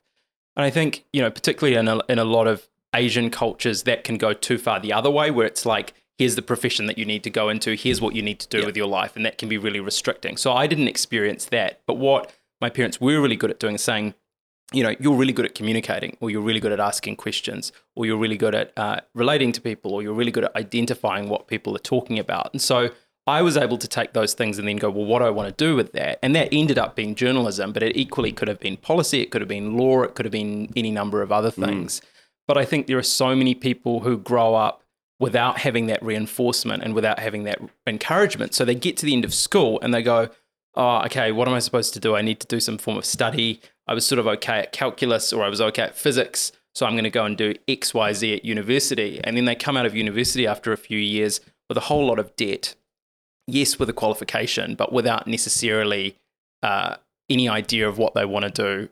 And 0.55 0.65
I 0.65 0.69
think, 0.69 1.05
you 1.11 1.21
know, 1.21 1.29
particularly 1.29 1.75
in 1.77 1.87
a, 1.87 1.99
in 2.07 2.19
a 2.19 2.23
lot 2.25 2.47
of 2.47 2.67
Asian 2.95 3.29
cultures, 3.29 3.83
that 3.83 4.03
can 4.03 4.17
go 4.17 4.33
too 4.33 4.57
far 4.57 4.79
the 4.79 4.93
other 4.93 5.11
way, 5.11 5.31
where 5.31 5.45
it's 5.45 5.65
like, 5.65 5.93
here's 6.17 6.35
the 6.35 6.41
profession 6.41 6.85
that 6.85 6.97
you 6.97 7.03
need 7.03 7.23
to 7.25 7.29
go 7.29 7.49
into, 7.49 7.75
here's 7.75 7.99
what 7.99 8.15
you 8.15 8.21
need 8.21 8.39
to 8.39 8.47
do 8.47 8.59
Yeah. 8.59 8.65
with 8.65 8.77
your 8.77 8.87
life, 8.87 9.17
and 9.17 9.25
that 9.25 9.37
can 9.37 9.49
be 9.49 9.57
really 9.57 9.81
restricting. 9.81 10.37
So 10.37 10.53
I 10.53 10.65
didn't 10.65 10.87
experience 10.87 11.45
that. 11.47 11.81
But 11.85 11.97
what 11.97 12.31
my 12.61 12.69
parents 12.69 13.01
were 13.01 13.19
really 13.19 13.35
good 13.35 13.51
at 13.51 13.59
doing 13.59 13.75
is 13.75 13.81
saying, 13.81 14.13
you 14.71 14.81
know, 14.81 14.95
you're 14.97 15.15
really 15.15 15.33
good 15.33 15.45
at 15.45 15.53
communicating, 15.53 16.15
or 16.21 16.29
you're 16.31 16.41
really 16.41 16.61
good 16.61 16.71
at 16.71 16.79
asking 16.79 17.17
questions, 17.17 17.73
or 17.95 18.05
you're 18.05 18.17
really 18.17 18.37
good 18.37 18.55
at 18.55 18.71
uh, 18.77 19.01
relating 19.13 19.51
to 19.51 19.61
people, 19.61 19.93
or 19.93 20.01
you're 20.01 20.13
really 20.13 20.31
good 20.31 20.45
at 20.45 20.55
identifying 20.55 21.27
what 21.27 21.47
people 21.47 21.75
are 21.75 21.79
talking 21.79 22.17
about. 22.17 22.49
And 22.53 22.61
so 22.61 22.89
I 23.27 23.41
was 23.41 23.57
able 23.57 23.77
to 23.79 23.87
take 23.87 24.13
those 24.13 24.33
things 24.35 24.59
and 24.59 24.67
then 24.67 24.77
go, 24.77 24.89
well, 24.89 25.05
what 25.05 25.19
do 25.19 25.25
I 25.25 25.31
want 25.31 25.55
to 25.55 25.65
do 25.65 25.75
with 25.75 25.93
that? 25.93 26.19
And 26.21 26.35
that 26.35 26.49
ended 26.51 26.77
up 26.77 26.95
being 26.95 27.15
journalism, 27.15 27.73
but 27.73 27.81
it 27.81 27.97
equally 27.97 28.31
could 28.31 28.47
have 28.47 28.59
been 28.59 28.77
policy, 28.77 29.21
it 29.21 29.31
could 29.31 29.41
have 29.41 29.47
been 29.47 29.77
law, 29.77 30.03
it 30.03 30.13
could 30.13 30.25
have 30.25 30.31
been 30.31 30.71
any 30.75 30.91
number 30.91 31.21
of 31.23 31.31
other 31.31 31.49
mm. 31.49 31.65
things. 31.65 32.01
But 32.47 32.57
I 32.57 32.65
think 32.65 32.85
there 32.85 32.99
are 32.99 33.03
so 33.03 33.35
many 33.35 33.55
people 33.55 34.01
who 34.01 34.17
grow 34.17 34.53
up 34.53 34.83
without 35.19 35.59
having 35.59 35.87
that 35.87 36.03
reinforcement 36.03 36.83
and 36.83 36.93
without 36.93 37.19
having 37.19 37.45
that 37.45 37.59
encouragement. 37.87 38.53
So 38.53 38.65
they 38.65 38.75
get 38.75 38.97
to 38.97 39.05
the 39.05 39.13
end 39.13 39.25
of 39.25 39.33
school 39.33 39.79
and 39.81 39.93
they 39.93 40.03
go, 40.03 40.29
oh, 40.75 40.97
okay, 41.05 41.31
what 41.31 41.47
am 41.47 41.53
I 41.53 41.59
supposed 41.59 41.93
to 41.93 41.99
do? 41.99 42.15
I 42.15 42.21
need 42.21 42.39
to 42.41 42.47
do 42.47 42.59
some 42.59 42.77
form 42.77 42.97
of 42.97 43.05
study. 43.05 43.61
I 43.87 43.93
was 43.93 44.05
sort 44.05 44.19
of 44.19 44.27
okay 44.27 44.59
at 44.59 44.71
calculus 44.71 45.31
or 45.31 45.43
I 45.43 45.49
was 45.49 45.61
okay 45.61 45.83
at 45.83 45.97
physics. 45.97 46.51
So 46.75 46.85
I'm 46.85 46.93
going 46.93 47.05
to 47.05 47.09
go 47.09 47.23
and 47.23 47.37
do 47.37 47.55
X, 47.67 47.93
Y, 47.93 48.13
Z 48.13 48.33
at 48.35 48.45
university. 48.45 49.21
And 49.23 49.37
then 49.37 49.45
they 49.45 49.55
come 49.55 49.77
out 49.77 49.85
of 49.85 49.95
university 49.95 50.45
after 50.45 50.73
a 50.73 50.77
few 50.77 50.99
years 50.99 51.39
with 51.69 51.77
a 51.77 51.81
whole 51.81 52.05
lot 52.05 52.19
of 52.19 52.35
debt. 52.35 52.75
Yes, 53.47 53.77
with 53.79 53.89
a 53.89 53.93
qualification, 53.93 54.75
but 54.75 54.91
without 54.91 55.27
necessarily 55.27 56.17
uh, 56.63 56.95
any 57.29 57.47
idea 57.47 57.87
of 57.87 57.97
what 57.97 58.13
they 58.13 58.25
want 58.25 58.43
to 58.45 58.49
do 58.51 58.89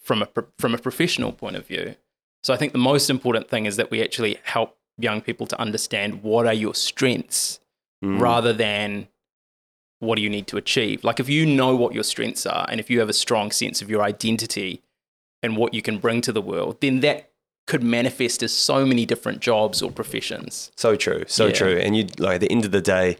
from 0.00 0.22
a, 0.22 0.26
pro- 0.26 0.46
from 0.58 0.74
a 0.74 0.78
professional 0.78 1.32
point 1.32 1.56
of 1.56 1.66
view. 1.66 1.96
So 2.44 2.54
I 2.54 2.56
think 2.56 2.72
the 2.72 2.78
most 2.78 3.10
important 3.10 3.48
thing 3.48 3.66
is 3.66 3.76
that 3.76 3.90
we 3.90 4.02
actually 4.02 4.38
help 4.44 4.76
young 4.96 5.20
people 5.20 5.46
to 5.48 5.60
understand 5.60 6.22
what 6.22 6.46
are 6.46 6.54
your 6.54 6.74
strengths 6.74 7.60
Mm. 8.00 8.20
rather 8.20 8.52
than 8.52 9.08
what 9.98 10.14
do 10.14 10.22
you 10.22 10.30
need 10.30 10.46
to 10.46 10.56
achieve. 10.56 11.02
Like 11.02 11.18
if 11.18 11.28
you 11.28 11.44
know 11.44 11.74
what 11.74 11.94
your 11.94 12.04
strengths 12.04 12.46
are 12.46 12.64
and 12.70 12.78
if 12.78 12.88
you 12.88 13.00
have 13.00 13.08
a 13.08 13.12
strong 13.12 13.50
sense 13.50 13.82
of 13.82 13.90
your 13.90 14.02
identity 14.02 14.82
and 15.42 15.56
what 15.56 15.74
you 15.74 15.82
can 15.82 15.98
bring 15.98 16.20
to 16.20 16.32
the 16.32 16.40
world, 16.40 16.80
then 16.80 17.00
that 17.00 17.32
could 17.66 17.82
manifest 17.82 18.44
as 18.44 18.52
so 18.52 18.86
many 18.86 19.04
different 19.04 19.40
jobs 19.40 19.82
or 19.82 19.90
professions. 19.90 20.70
So 20.76 20.94
true, 20.94 21.24
so 21.26 21.46
Yeah. 21.46 21.52
true. 21.54 21.76
And 21.76 21.96
you 21.96 22.06
like 22.18 22.36
at 22.36 22.40
the 22.42 22.52
end 22.52 22.64
of 22.64 22.70
the 22.70 22.80
day, 22.80 23.16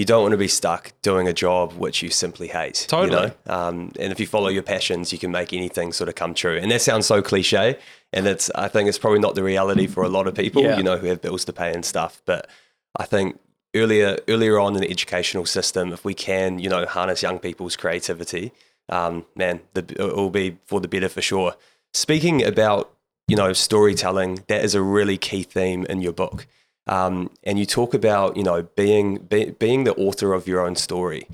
you 0.00 0.06
don't 0.06 0.22
want 0.22 0.32
to 0.32 0.38
be 0.38 0.48
stuck 0.48 0.92
doing 1.02 1.28
a 1.28 1.32
job 1.34 1.74
which 1.74 2.02
you 2.02 2.08
simply 2.08 2.48
hate. 2.48 2.80
you 2.82 2.86
Totally. 2.88 3.32
know? 3.46 3.54
Um, 3.54 3.92
and 4.00 4.10
if 4.10 4.18
you 4.18 4.26
follow 4.26 4.48
your 4.48 4.62
passions, 4.62 5.12
you 5.12 5.18
can 5.18 5.30
make 5.30 5.52
anything 5.52 5.92
sort 5.92 6.08
of 6.08 6.14
come 6.14 6.32
true. 6.32 6.56
And 6.56 6.70
that 6.70 6.80
sounds 6.80 7.04
so 7.06 7.20
cliche, 7.20 7.76
and 8.10 8.26
it's 8.26 8.50
I 8.54 8.68
think 8.68 8.88
it's 8.88 8.96
probably 8.98 9.18
not 9.20 9.34
the 9.34 9.44
reality 9.44 9.86
for 9.86 10.02
a 10.02 10.08
lot 10.08 10.26
of 10.26 10.34
people, 10.34 10.62
Yeah. 10.62 10.78
you 10.78 10.82
know, 10.82 10.96
who 10.96 11.08
have 11.08 11.20
bills 11.20 11.44
to 11.44 11.52
pay 11.52 11.70
and 11.74 11.84
stuff. 11.84 12.22
But 12.24 12.48
I 12.96 13.04
think 13.04 13.38
earlier 13.76 14.16
earlier 14.26 14.58
on 14.58 14.74
in 14.74 14.80
the 14.80 14.90
educational 14.90 15.44
system, 15.44 15.92
if 15.92 16.02
we 16.02 16.14
can, 16.14 16.58
you 16.58 16.70
know, 16.70 16.86
harness 16.86 17.22
young 17.22 17.38
people's 17.38 17.76
creativity, 17.76 18.52
um, 18.88 19.26
man, 19.36 19.60
the, 19.74 19.84
it 19.98 20.16
will 20.16 20.30
be 20.30 20.56
for 20.64 20.80
the 20.80 20.88
better 20.88 21.10
for 21.10 21.20
sure. 21.20 21.56
Speaking 21.92 22.42
about 22.42 22.90
you 23.28 23.36
know 23.36 23.52
storytelling, 23.52 24.44
that 24.48 24.64
is 24.64 24.74
a 24.74 24.80
really 24.80 25.18
key 25.18 25.42
theme 25.42 25.84
in 25.92 26.00
your 26.00 26.14
book. 26.14 26.46
Um, 26.86 27.30
and 27.44 27.58
you 27.58 27.66
talk 27.66 27.94
about 27.94 28.36
you 28.36 28.42
know 28.42 28.62
being 28.74 29.18
be, 29.18 29.50
being 29.50 29.84
the 29.84 29.94
author 29.94 30.32
of 30.32 30.46
your 30.46 30.64
own 30.64 30.76
story. 30.76 31.26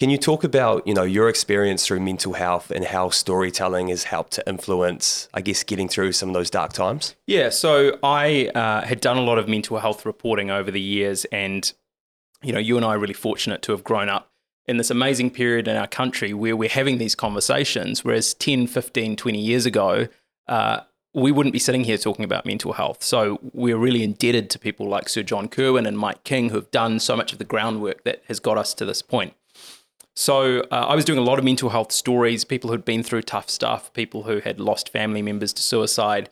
Can 0.00 0.10
you 0.10 0.18
talk 0.18 0.42
about 0.42 0.86
you 0.86 0.94
know 0.94 1.04
your 1.04 1.28
experience 1.28 1.86
through 1.86 2.00
mental 2.00 2.32
health 2.32 2.70
and 2.70 2.84
how 2.84 3.10
storytelling 3.10 3.88
has 3.88 4.04
helped 4.04 4.32
to 4.32 4.48
influence, 4.48 5.28
I 5.32 5.40
guess, 5.42 5.62
getting 5.62 5.88
through 5.88 6.12
some 6.12 6.28
of 6.28 6.34
those 6.34 6.50
dark 6.50 6.72
times? 6.72 7.14
Yeah, 7.26 7.50
so 7.50 7.98
I 8.02 8.48
uh, 8.54 8.82
had 8.82 9.00
done 9.00 9.16
a 9.16 9.22
lot 9.22 9.38
of 9.38 9.48
mental 9.48 9.78
health 9.78 10.04
reporting 10.04 10.50
over 10.50 10.70
the 10.70 10.80
years, 10.80 11.24
and 11.26 11.72
you 12.42 12.52
know, 12.52 12.58
you 12.58 12.76
and 12.76 12.84
I 12.84 12.96
are 12.96 12.98
really 12.98 13.14
fortunate 13.14 13.62
to 13.62 13.72
have 13.72 13.84
grown 13.84 14.08
up 14.08 14.32
in 14.66 14.76
this 14.76 14.90
amazing 14.90 15.30
period 15.30 15.68
in 15.68 15.76
our 15.76 15.86
country 15.86 16.32
where 16.32 16.56
we're 16.56 16.68
having 16.68 16.98
these 16.98 17.14
conversations. 17.14 18.04
Whereas 18.04 18.34
10, 18.34 18.66
15, 18.66 19.16
20 19.16 19.38
years 19.38 19.66
ago, 19.66 20.08
uh, 20.48 20.80
we 21.14 21.30
wouldn't 21.30 21.52
be 21.52 21.58
sitting 21.58 21.84
here 21.84 21.98
talking 21.98 22.24
about 22.24 22.46
mental 22.46 22.72
health. 22.72 23.02
So 23.02 23.38
we're 23.52 23.76
really 23.76 24.02
indebted 24.02 24.48
to 24.50 24.58
people 24.58 24.88
like 24.88 25.08
Sir 25.08 25.22
John 25.22 25.48
Kirwan 25.48 25.86
and 25.86 25.98
Mike 25.98 26.24
King 26.24 26.48
who 26.48 26.56
have 26.56 26.70
done 26.70 27.00
so 27.00 27.16
much 27.16 27.32
of 27.32 27.38
the 27.38 27.44
groundwork 27.44 28.04
that 28.04 28.22
has 28.28 28.40
got 28.40 28.56
us 28.56 28.72
to 28.74 28.84
this 28.84 29.02
point. 29.02 29.34
So 30.14 30.60
uh, 30.70 30.86
I 30.88 30.94
was 30.94 31.04
doing 31.04 31.18
a 31.18 31.22
lot 31.22 31.38
of 31.38 31.44
mental 31.44 31.70
health 31.70 31.92
stories, 31.92 32.44
people 32.44 32.70
who'd 32.70 32.84
been 32.84 33.02
through 33.02 33.22
tough 33.22 33.48
stuff, 33.48 33.92
people 33.92 34.24
who 34.24 34.40
had 34.40 34.60
lost 34.60 34.90
family 34.90 35.22
members 35.22 35.52
to 35.54 35.62
suicide. 35.62 36.28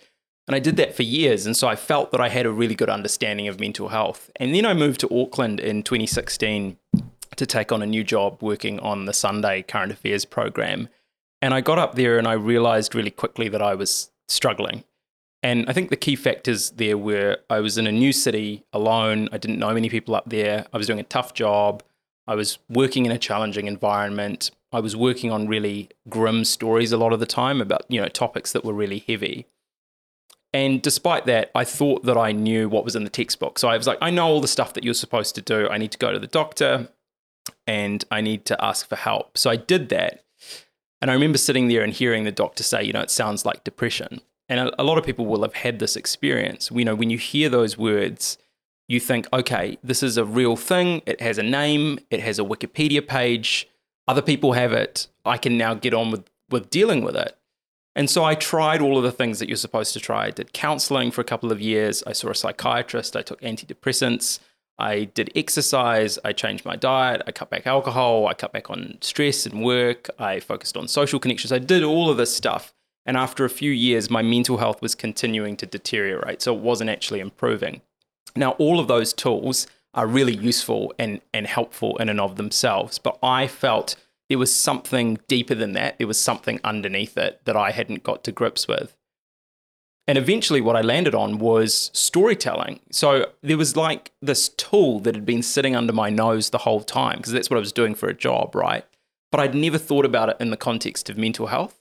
And 0.47 0.55
I 0.55 0.59
did 0.59 0.77
that 0.77 0.95
for 0.95 1.03
years. 1.03 1.47
And 1.47 1.57
so 1.57 1.69
I 1.69 1.77
felt 1.77 2.11
that 2.13 2.21
I 2.21 2.29
had 2.29 2.45
a 2.45 2.51
really 2.51 2.75
good 2.75 2.91
understanding 2.91 3.49
of 3.49 3.61
mental 3.61 3.89
health. 3.89 4.31
And 4.37 4.55
then 4.55 4.67
I 4.67 4.75
moved 4.75 5.01
to 5.01 5.23
Auckland 5.23 5.61
in 5.61 5.83
2016 5.83 6.77
to 7.37 7.47
take 7.47 7.73
on 7.73 7.83
a 7.83 7.87
new 7.87 8.05
job 8.05 8.43
working 8.43 8.81
on 8.81 9.05
the 9.05 9.13
Sunday 9.13 9.63
current 9.63 9.93
affairs 9.93 10.25
program. 10.25 10.89
And 11.41 11.55
I 11.55 11.61
got 11.61 11.79
up 11.79 11.95
there 11.95 12.19
and 12.19 12.27
I 12.27 12.33
realized 12.33 12.95
really 12.95 13.11
quickly 13.11 13.49
that 13.49 13.63
I 13.63 13.75
was 13.75 14.11
struggling. 14.31 14.85
And 15.43 15.69
I 15.69 15.73
think 15.73 15.91
the 15.91 15.97
key 15.97 16.17
factors 16.17 16.71
there 16.73 16.99
were 16.99 17.39
I 17.49 17.61
was 17.61 17.79
in 17.79 17.87
a 17.87 17.93
new 17.93 18.13
city 18.13 18.65
alone. 18.73 19.29
I 19.33 19.39
didn't 19.39 19.59
know 19.59 19.73
many 19.73 19.89
people 19.89 20.15
up 20.15 20.29
there. 20.29 20.67
I 20.73 20.77
was 20.77 20.87
doing 20.87 21.01
a 21.01 21.05
tough 21.05 21.33
job. 21.35 21.83
I 22.27 22.35
was 22.35 22.59
working 22.69 23.07
in 23.07 23.13
a 23.13 23.19
challenging 23.19 23.67
environment. 23.67 24.51
I 24.73 24.81
was 24.81 24.95
working 24.95 25.31
on 25.33 25.49
really 25.49 25.89
grim 26.09 26.45
stories 26.45 26.93
a 26.93 26.97
lot 26.97 27.13
of 27.13 27.21
the 27.21 27.27
time 27.27 27.61
about, 27.61 27.85
you 27.89 28.01
know, 28.01 28.09
topics 28.09 28.53
that 28.53 28.65
were 28.65 28.75
really 28.75 29.01
heavy. 29.01 29.47
And 30.53 30.83
despite 30.83 31.27
that, 31.27 31.51
I 31.55 31.65
thought 31.65 32.05
that 32.05 32.17
I 32.17 32.33
knew 32.33 32.69
what 32.69 32.85
was 32.85 32.97
in 32.97 33.05
the 33.05 33.11
textbook. 33.11 33.59
So 33.59 33.69
I 33.69 33.77
was 33.77 33.87
like, 33.87 33.99
I 34.01 34.11
know 34.11 34.27
all 34.27 34.41
the 34.41 34.49
stuff 34.49 34.75
that 34.75 34.85
you're 34.85 34.95
supposed 34.95 35.35
to 35.37 35.43
do. 35.43 35.69
I 35.69 35.79
need 35.79 35.93
to 35.93 35.99
go 35.99 36.13
to 36.13 36.19
the 36.19 36.27
doctor 36.27 36.89
and 37.67 38.05
I 38.11 38.21
need 38.21 38.45
to 38.47 38.65
ask 38.65 38.89
for 38.89 38.97
help. 38.97 39.39
So 39.39 39.51
I 39.51 39.57
did 39.57 39.89
that. 39.89 40.25
And 41.00 41.11
I 41.11 41.14
remember 41.14 41.38
sitting 41.38 41.69
there 41.69 41.83
and 41.83 41.92
hearing 41.92 42.25
the 42.25 42.33
doctor 42.33 42.62
say, 42.62 42.83
you 42.83 42.92
know, 42.92 43.00
it 43.00 43.11
sounds 43.11 43.45
like 43.45 43.64
depression. 43.64 44.21
And 44.49 44.61
a, 44.61 44.83
a 44.83 44.85
lot 44.85 44.99
of 44.99 45.04
people 45.04 45.26
will 45.26 45.42
have 45.42 45.54
had 45.54 45.78
this 45.78 45.97
experience. 45.97 46.71
You 46.73 46.85
know, 46.85 46.95
when 46.95 47.11
you 47.11 47.19
hear 47.19 47.49
those 47.49 47.78
words, 47.78 48.37
you 48.88 49.00
think, 49.00 49.28
okay, 49.33 49.78
this 49.83 50.02
is 50.02 50.16
a 50.16 50.25
real 50.25 50.57
thing. 50.57 51.02
It 51.07 51.21
has 51.21 51.38
a 51.38 51.42
name, 51.42 52.00
it 52.11 52.21
has 52.21 52.38
a 52.38 52.45
Wikipedia 52.45 53.07
page. 53.07 53.69
Other 54.09 54.23
people 54.23 54.54
have 54.54 54.73
it. 54.73 55.07
I 55.25 55.38
can 55.38 55.57
now 55.57 55.75
get 55.75 55.95
on 55.95 56.11
with, 56.11 56.28
with 56.50 56.69
dealing 56.71 57.04
with 57.04 57.14
it. 57.14 57.37
And 57.95 58.11
so 58.11 58.25
I 58.25 58.35
tried 58.35 58.80
all 58.80 58.97
of 58.97 59.04
the 59.04 59.12
things 59.12 59.38
that 59.38 59.49
you're 59.49 59.57
supposed 59.57 59.92
to 59.92 60.00
try. 60.00 60.26
I 60.26 60.30
did 60.30 60.52
counseling 60.52 61.11
for 61.11 61.21
a 61.21 61.25
couple 61.25 61.52
of 61.52 61.61
years. 61.61 62.02
I 62.07 62.12
saw 62.12 62.30
a 62.30 62.35
psychiatrist. 62.35 63.16
I 63.16 63.23
took 63.23 63.40
antidepressants. 63.40 64.40
I 64.81 65.05
did 65.05 65.31
exercise. 65.37 66.19
I 66.25 66.33
changed 66.33 66.65
my 66.65 66.77
diet. 66.77 67.23
I 67.27 67.33
cut 67.33 67.51
back 67.51 67.67
alcohol. 67.67 68.27
I 68.27 68.35
cut 68.35 68.53
back 68.53 68.71
on 68.71 68.99
stress 69.01 69.47
and 69.47 69.63
work. 69.63 70.09
I 70.19 70.41
focused 70.41 70.77
on 70.77 70.89
social 70.89 71.21
connections. 71.21 71.53
I 71.53 71.59
did 71.59 71.83
all 71.83 72.11
of 72.11 72.17
this 72.17 72.35
stuff. 72.35 72.73
And 73.07 73.17
after 73.17 73.45
a 73.45 73.51
few 73.51 73.71
years, 73.71 74.11
my 74.11 74.23
mental 74.23 74.59
health 74.59 74.83
was 74.83 74.95
continuing 74.95 75.57
to 75.59 75.67
deteriorate. 75.67 76.43
So 76.43 76.55
it 76.55 76.61
wasn't 76.61 76.91
actually 76.91 77.21
improving. 77.21 77.83
Now, 78.37 78.53
all 78.53 78.79
of 78.79 78.89
those 78.89 79.13
tools 79.13 79.67
are 79.95 80.07
really 80.07 80.37
useful 80.37 80.95
and, 80.99 81.21
and 81.35 81.47
helpful 81.47 81.97
in 81.99 82.09
and 82.09 82.21
of 82.21 82.37
themselves. 82.37 82.99
But 82.99 83.19
I 83.23 83.47
felt 83.47 83.97
there 84.29 84.39
was 84.39 84.55
something 84.55 85.19
deeper 85.27 85.55
than 85.55 85.73
that. 85.73 85.99
There 85.99 86.07
was 86.07 86.21
something 86.21 86.61
underneath 86.63 87.19
it 87.19 87.41
that 87.45 87.57
I 87.57 87.73
hadn't 87.73 88.05
got 88.05 88.23
to 88.25 88.33
grips 88.33 88.69
with. 88.69 88.97
And 90.09 90.19
eventually, 90.19 90.61
what 90.61 90.76
I 90.76 90.80
landed 90.80 91.14
on 91.14 91.38
was 91.38 91.90
storytelling. 91.92 92.80
So 92.90 93.26
there 93.42 93.57
was 93.57 93.76
like 93.76 94.11
this 94.21 94.49
tool 94.49 94.99
that 95.00 95.14
had 95.14 95.25
been 95.25 95.42
sitting 95.42 95.76
under 95.76 95.92
my 95.92 96.11
nose 96.11 96.50
the 96.50 96.59
whole 96.59 96.80
time, 96.83 97.19
because 97.19 97.33
that's 97.33 97.49
what 97.49 97.57
I 97.57 97.61
was 97.61 97.73
doing 97.73 97.95
for 97.95 98.09
a 98.09 98.14
job, 98.14 98.54
right? 98.54 98.85
But 99.30 99.40
I'd 99.40 99.54
never 99.54 99.78
thought 99.78 100.04
about 100.04 100.28
it 100.28 100.37
in 100.40 100.50
the 100.50 100.57
context 100.57 101.09
of 101.11 101.16
mental 101.16 101.47
health. 101.47 101.80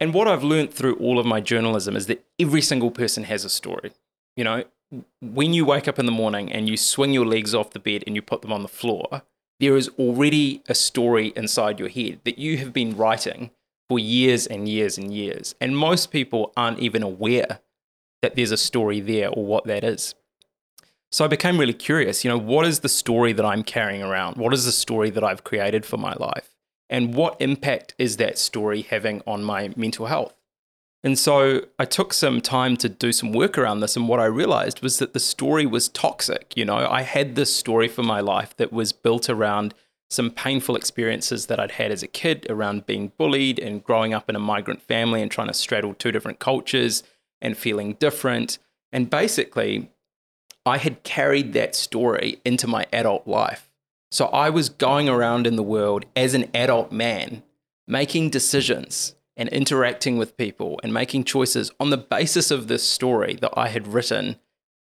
And 0.00 0.14
what 0.14 0.26
I've 0.26 0.42
learned 0.42 0.72
through 0.72 0.96
all 0.96 1.18
of 1.18 1.26
my 1.26 1.40
journalism 1.40 1.96
is 1.96 2.06
that 2.06 2.24
every 2.38 2.62
single 2.62 2.90
person 2.90 3.24
has 3.24 3.44
a 3.44 3.50
story. 3.50 3.92
You 4.36 4.44
know, 4.44 4.64
when 5.20 5.52
you 5.52 5.64
wake 5.64 5.86
up 5.86 5.98
in 5.98 6.06
the 6.06 6.12
morning 6.12 6.50
and 6.50 6.68
you 6.68 6.76
swing 6.76 7.12
your 7.12 7.26
legs 7.26 7.54
off 7.54 7.70
the 7.70 7.78
bed 7.78 8.04
and 8.06 8.16
you 8.16 8.22
put 8.22 8.42
them 8.42 8.52
on 8.52 8.62
the 8.62 8.68
floor, 8.68 9.22
there 9.60 9.76
is 9.76 9.88
already 9.98 10.62
a 10.68 10.74
story 10.74 11.32
inside 11.36 11.78
your 11.78 11.88
head 11.88 12.20
that 12.24 12.38
you 12.38 12.58
have 12.58 12.72
been 12.72 12.96
writing 12.96 13.50
for 13.88 13.98
years 13.98 14.46
and 14.46 14.68
years 14.68 14.98
and 14.98 15.12
years. 15.12 15.54
And 15.60 15.76
most 15.76 16.10
people 16.10 16.52
aren't 16.56 16.80
even 16.80 17.02
aware 17.02 17.60
that 18.22 18.34
there's 18.34 18.50
a 18.50 18.56
story 18.56 19.00
there 19.00 19.28
or 19.30 19.44
what 19.44 19.64
that 19.64 19.84
is. 19.84 20.14
So 21.10 21.24
I 21.24 21.28
became 21.28 21.58
really 21.58 21.74
curious, 21.74 22.22
you 22.22 22.30
know, 22.30 22.38
what 22.38 22.66
is 22.66 22.80
the 22.80 22.88
story 22.88 23.32
that 23.32 23.44
I'm 23.44 23.62
carrying 23.62 24.02
around? 24.02 24.36
What 24.36 24.52
is 24.52 24.66
the 24.66 24.72
story 24.72 25.08
that 25.10 25.24
I've 25.24 25.44
created 25.44 25.86
for 25.86 25.96
my 25.96 26.12
life? 26.14 26.54
And 26.90 27.14
what 27.14 27.40
impact 27.40 27.94
is 27.98 28.18
that 28.18 28.38
story 28.38 28.82
having 28.82 29.22
on 29.26 29.42
my 29.42 29.72
mental 29.76 30.06
health? 30.06 30.34
And 31.04 31.18
so 31.18 31.62
I 31.78 31.84
took 31.84 32.12
some 32.12 32.40
time 32.40 32.76
to 32.78 32.88
do 32.88 33.12
some 33.12 33.32
work 33.32 33.56
around 33.56 33.80
this. 33.80 33.96
And 33.96 34.08
what 34.08 34.20
I 34.20 34.24
realized 34.24 34.82
was 34.82 34.98
that 34.98 35.14
the 35.14 35.20
story 35.20 35.64
was 35.64 35.88
toxic. 35.88 36.54
You 36.56 36.64
know, 36.64 36.88
I 36.90 37.02
had 37.02 37.36
this 37.36 37.54
story 37.54 37.88
for 37.88 38.02
my 38.02 38.20
life 38.20 38.56
that 38.56 38.72
was 38.72 38.92
built 38.92 39.30
around 39.30 39.74
some 40.10 40.30
painful 40.30 40.76
experiences 40.76 41.46
that 41.46 41.60
I'd 41.60 41.72
had 41.72 41.92
as 41.92 42.02
a 42.02 42.08
kid 42.08 42.46
around 42.48 42.86
being 42.86 43.12
bullied 43.18 43.58
and 43.58 43.84
growing 43.84 44.14
up 44.14 44.28
in 44.28 44.36
a 44.36 44.40
migrant 44.40 44.82
family 44.82 45.20
and 45.20 45.30
trying 45.30 45.48
to 45.48 45.54
straddle 45.54 45.94
two 45.94 46.12
different 46.12 46.38
cultures 46.38 47.02
and 47.40 47.56
feeling 47.56 47.94
different 47.94 48.58
And 48.92 49.10
basically, 49.10 49.90
I 50.64 50.78
had 50.78 51.02
carried 51.02 51.52
that 51.52 51.74
story 51.74 52.40
into 52.44 52.66
my 52.66 52.86
adult 52.92 53.26
life. 53.26 53.70
So 54.10 54.26
I 54.26 54.50
was 54.50 54.70
going 54.70 55.08
around 55.08 55.46
in 55.46 55.56
the 55.56 55.62
world 55.62 56.06
as 56.16 56.34
an 56.34 56.50
adult 56.54 56.90
man, 56.90 57.42
making 57.86 58.30
decisions 58.30 59.14
and 59.36 59.48
interacting 59.50 60.18
with 60.18 60.36
people 60.36 60.80
and 60.82 60.92
making 60.92 61.24
choices 61.24 61.70
on 61.78 61.90
the 61.90 61.98
basis 61.98 62.50
of 62.50 62.68
this 62.68 62.82
story 62.82 63.36
that 63.40 63.52
I 63.56 63.68
had 63.68 63.88
written 63.88 64.36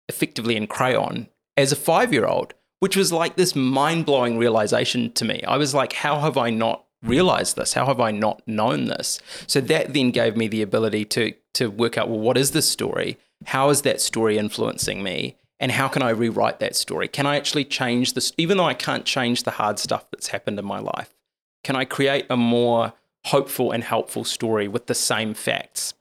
effectively 0.08 0.56
in 0.56 0.66
crayon 0.66 1.28
as 1.56 1.70
a 1.70 1.76
five 1.76 2.12
year 2.12 2.26
old, 2.26 2.54
which 2.82 2.96
was 2.96 3.12
like 3.12 3.36
this 3.36 3.54
mind 3.54 4.04
blowing 4.04 4.36
realization 4.36 5.12
to 5.12 5.24
me. 5.24 5.40
I 5.46 5.56
was 5.56 5.72
like, 5.72 5.92
how 5.92 6.18
have 6.18 6.36
I 6.36 6.50
not 6.50 6.84
realized 7.00 7.54
this? 7.54 7.74
How 7.74 7.86
have 7.86 8.00
I 8.00 8.10
not 8.10 8.42
known 8.44 8.86
this? 8.86 9.20
So 9.46 9.60
that 9.60 9.94
then 9.94 10.10
gave 10.10 10.36
me 10.36 10.48
the 10.48 10.62
ability 10.62 11.04
to, 11.04 11.32
to 11.54 11.70
work 11.70 11.96
out, 11.96 12.08
well, 12.08 12.18
what 12.18 12.36
is 12.36 12.50
this 12.50 12.68
story? 12.68 13.18
How 13.46 13.70
is 13.70 13.82
that 13.82 14.00
story 14.00 14.36
influencing 14.36 15.00
me? 15.00 15.36
And 15.60 15.70
how 15.70 15.86
can 15.86 16.02
I 16.02 16.10
rewrite 16.10 16.58
that 16.58 16.74
story? 16.74 17.06
Can 17.06 17.24
I 17.24 17.36
actually 17.36 17.66
change 17.66 18.14
this? 18.14 18.32
Even 18.36 18.56
though 18.56 18.64
I 18.64 18.74
can't 18.74 19.04
change 19.04 19.44
the 19.44 19.52
hard 19.52 19.78
stuff 19.78 20.10
that's 20.10 20.26
happened 20.28 20.58
in 20.58 20.64
my 20.64 20.80
life, 20.80 21.14
can 21.62 21.76
I 21.76 21.84
create 21.84 22.26
a 22.28 22.36
more 22.36 22.94
hopeful 23.26 23.70
and 23.70 23.84
helpful 23.84 24.24
story 24.24 24.66
with 24.66 24.88
the 24.88 24.96
same 24.96 25.34
facts? 25.34 25.94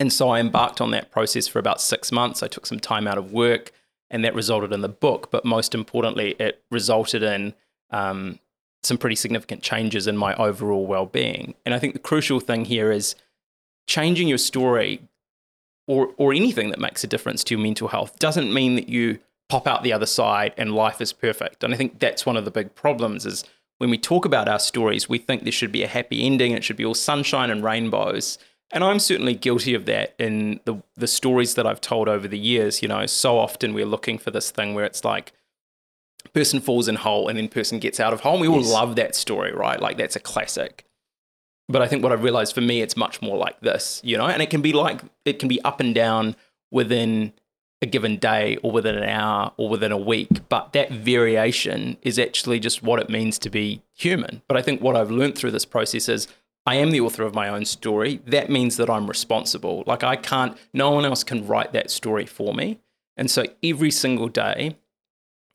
And 0.00 0.12
so 0.12 0.30
I 0.30 0.40
embarked 0.40 0.80
on 0.80 0.90
that 0.90 1.12
process 1.12 1.46
for 1.46 1.60
about 1.60 1.80
six 1.80 2.10
months. 2.10 2.42
I 2.42 2.48
took 2.48 2.66
some 2.66 2.80
time 2.80 3.06
out 3.06 3.18
of 3.18 3.30
work, 3.30 3.70
and 4.10 4.24
that 4.24 4.34
resulted 4.34 4.72
in 4.72 4.80
the 4.80 4.88
book. 4.88 5.30
But 5.30 5.44
most 5.44 5.74
importantly, 5.74 6.34
it 6.38 6.62
resulted 6.70 7.22
in 7.22 7.54
um, 7.90 8.38
some 8.82 8.98
pretty 8.98 9.16
significant 9.16 9.62
changes 9.62 10.06
in 10.06 10.16
my 10.16 10.34
overall 10.34 10.86
well 10.86 11.06
being. 11.06 11.54
And 11.64 11.74
I 11.74 11.78
think 11.78 11.92
the 11.92 11.98
crucial 11.98 12.40
thing 12.40 12.64
here 12.64 12.90
is 12.90 13.14
changing 13.86 14.28
your 14.28 14.38
story 14.38 15.00
or, 15.86 16.10
or 16.16 16.32
anything 16.32 16.70
that 16.70 16.78
makes 16.78 17.02
a 17.02 17.06
difference 17.06 17.42
to 17.44 17.54
your 17.54 17.62
mental 17.62 17.88
health 17.88 18.18
doesn't 18.18 18.52
mean 18.52 18.74
that 18.76 18.88
you 18.88 19.18
pop 19.48 19.66
out 19.66 19.82
the 19.82 19.92
other 19.92 20.06
side 20.06 20.52
and 20.56 20.74
life 20.74 21.00
is 21.00 21.12
perfect. 21.12 21.64
And 21.64 21.72
I 21.72 21.76
think 21.76 21.98
that's 21.98 22.26
one 22.26 22.36
of 22.36 22.44
the 22.44 22.50
big 22.50 22.74
problems 22.74 23.24
is 23.24 23.44
when 23.78 23.90
we 23.90 23.98
talk 23.98 24.24
about 24.24 24.48
our 24.48 24.58
stories, 24.58 25.08
we 25.08 25.18
think 25.18 25.42
there 25.42 25.52
should 25.52 25.72
be 25.72 25.82
a 25.82 25.88
happy 25.88 26.24
ending, 26.24 26.52
it 26.52 26.64
should 26.64 26.76
be 26.76 26.84
all 26.84 26.94
sunshine 26.94 27.50
and 27.50 27.64
rainbows. 27.64 28.38
And 28.70 28.84
I'm 28.84 28.98
certainly 28.98 29.34
guilty 29.34 29.74
of 29.74 29.86
that 29.86 30.14
in 30.18 30.60
the 30.64 30.82
the 30.94 31.06
stories 31.06 31.54
that 31.54 31.66
I've 31.66 31.80
told 31.80 32.08
over 32.08 32.28
the 32.28 32.38
years. 32.38 32.82
You 32.82 32.88
know, 32.88 33.06
so 33.06 33.38
often 33.38 33.72
we're 33.72 33.86
looking 33.86 34.18
for 34.18 34.30
this 34.30 34.50
thing 34.50 34.74
where 34.74 34.84
it's 34.84 35.04
like 35.04 35.32
person 36.32 36.60
falls 36.60 36.88
in 36.88 36.96
hole 36.96 37.28
and 37.28 37.38
then 37.38 37.48
person 37.48 37.78
gets 37.78 38.00
out 38.00 38.12
of 38.12 38.20
hole. 38.20 38.34
And 38.34 38.42
we 38.42 38.48
all 38.48 38.60
yes. 38.60 38.72
love 38.72 38.96
that 38.96 39.14
story, 39.14 39.52
right? 39.52 39.80
Like 39.80 39.96
that's 39.96 40.16
a 40.16 40.20
classic. 40.20 40.84
But 41.68 41.82
I 41.82 41.86
think 41.86 42.02
what 42.02 42.12
I've 42.12 42.22
realized 42.22 42.54
for 42.54 42.60
me, 42.60 42.80
it's 42.80 42.96
much 42.96 43.20
more 43.20 43.36
like 43.36 43.60
this, 43.60 44.00
you 44.02 44.16
know, 44.16 44.26
and 44.26 44.40
it 44.40 44.48
can 44.48 44.62
be 44.62 44.72
like, 44.72 45.00
it 45.24 45.38
can 45.38 45.48
be 45.48 45.60
up 45.62 45.80
and 45.80 45.94
down 45.94 46.34
within 46.70 47.32
a 47.82 47.86
given 47.86 48.16
day 48.16 48.56
or 48.62 48.72
within 48.72 48.96
an 48.96 49.04
hour 49.08 49.52
or 49.56 49.68
within 49.68 49.92
a 49.92 49.98
week. 49.98 50.48
But 50.48 50.72
that 50.72 50.90
variation 50.90 51.98
is 52.02 52.18
actually 52.18 52.58
just 52.58 52.82
what 52.82 53.00
it 53.00 53.10
means 53.10 53.38
to 53.40 53.50
be 53.50 53.82
human. 53.94 54.42
But 54.48 54.56
I 54.56 54.62
think 54.62 54.80
what 54.80 54.96
I've 54.96 55.10
learned 55.10 55.36
through 55.36 55.50
this 55.50 55.66
process 55.66 56.08
is 56.08 56.26
I 56.68 56.74
am 56.74 56.90
the 56.90 57.00
author 57.00 57.24
of 57.24 57.34
my 57.34 57.48
own 57.48 57.64
story. 57.64 58.20
That 58.26 58.50
means 58.50 58.76
that 58.76 58.90
I'm 58.90 59.06
responsible. 59.06 59.84
Like 59.86 60.04
I 60.04 60.16
can't, 60.16 60.56
no 60.72 60.90
one 60.90 61.04
else 61.04 61.24
can 61.24 61.46
write 61.46 61.72
that 61.72 61.90
story 61.90 62.26
for 62.26 62.54
me. 62.54 62.78
And 63.16 63.30
so 63.30 63.44
every 63.62 63.90
single 63.90 64.28
day, 64.28 64.76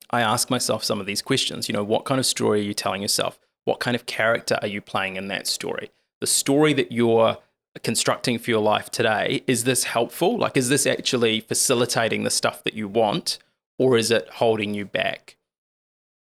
I 0.09 0.21
ask 0.21 0.49
myself 0.49 0.83
some 0.83 0.99
of 0.99 1.05
these 1.05 1.21
questions. 1.21 1.69
You 1.69 1.73
know, 1.73 1.83
what 1.83 2.05
kind 2.05 2.19
of 2.19 2.25
story 2.25 2.59
are 2.59 2.63
you 2.63 2.73
telling 2.73 3.01
yourself? 3.01 3.39
What 3.65 3.79
kind 3.79 3.95
of 3.95 4.05
character 4.05 4.57
are 4.61 4.67
you 4.67 4.81
playing 4.81 5.15
in 5.15 5.27
that 5.29 5.47
story? 5.47 5.91
the 6.23 6.27
story 6.27 6.71
that 6.71 6.89
you're 6.89 7.37
constructing 7.83 8.39
for 8.39 8.49
your 8.49 8.61
life 8.61 8.89
today, 8.89 9.43
is 9.45 9.65
this 9.65 9.83
helpful? 9.83 10.37
Like, 10.37 10.55
is 10.55 10.69
this 10.69 10.87
actually 10.87 11.41
facilitating 11.41 12.23
the 12.23 12.29
stuff 12.29 12.63
that 12.63 12.75
you 12.75 12.87
want, 12.87 13.39
or 13.77 13.97
is 13.97 14.09
it 14.09 14.29
holding 14.35 14.73
you 14.73 14.85
back? 14.85 15.35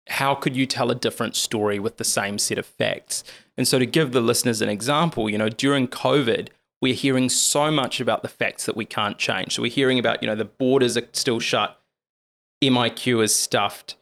How 0.07 0.33
could 0.33 0.55
you 0.55 0.65
tell 0.65 0.89
a 0.89 0.95
different 0.95 1.35
story 1.35 1.77
with 1.77 1.97
the 1.97 2.03
same 2.03 2.39
set 2.39 2.57
of 2.57 2.65
facts? 2.65 3.23
And 3.57 3.67
so, 3.67 3.79
to 3.79 3.85
give 3.85 4.11
the 4.11 4.21
listeners 4.21 4.61
an 4.61 4.69
example, 4.69 5.29
you 5.29 5.37
know, 5.37 5.49
during 5.49 5.87
COVID, 5.87 6.49
we're 6.81 6.93
hearing 6.93 7.29
so 7.29 7.69
much 7.69 7.99
about 7.99 8.23
the 8.23 8.27
facts 8.27 8.65
that 8.65 8.75
we 8.75 8.85
can't 8.85 9.17
change. 9.17 9.55
So, 9.55 9.61
we're 9.61 9.71
hearing 9.71 9.99
about, 9.99 10.23
you 10.23 10.27
know, 10.27 10.35
the 10.35 10.45
borders 10.45 10.97
are 10.97 11.07
still 11.13 11.39
shut, 11.39 11.79
MIQ 12.63 13.23
is 13.23 13.35
stuffed, 13.35 13.97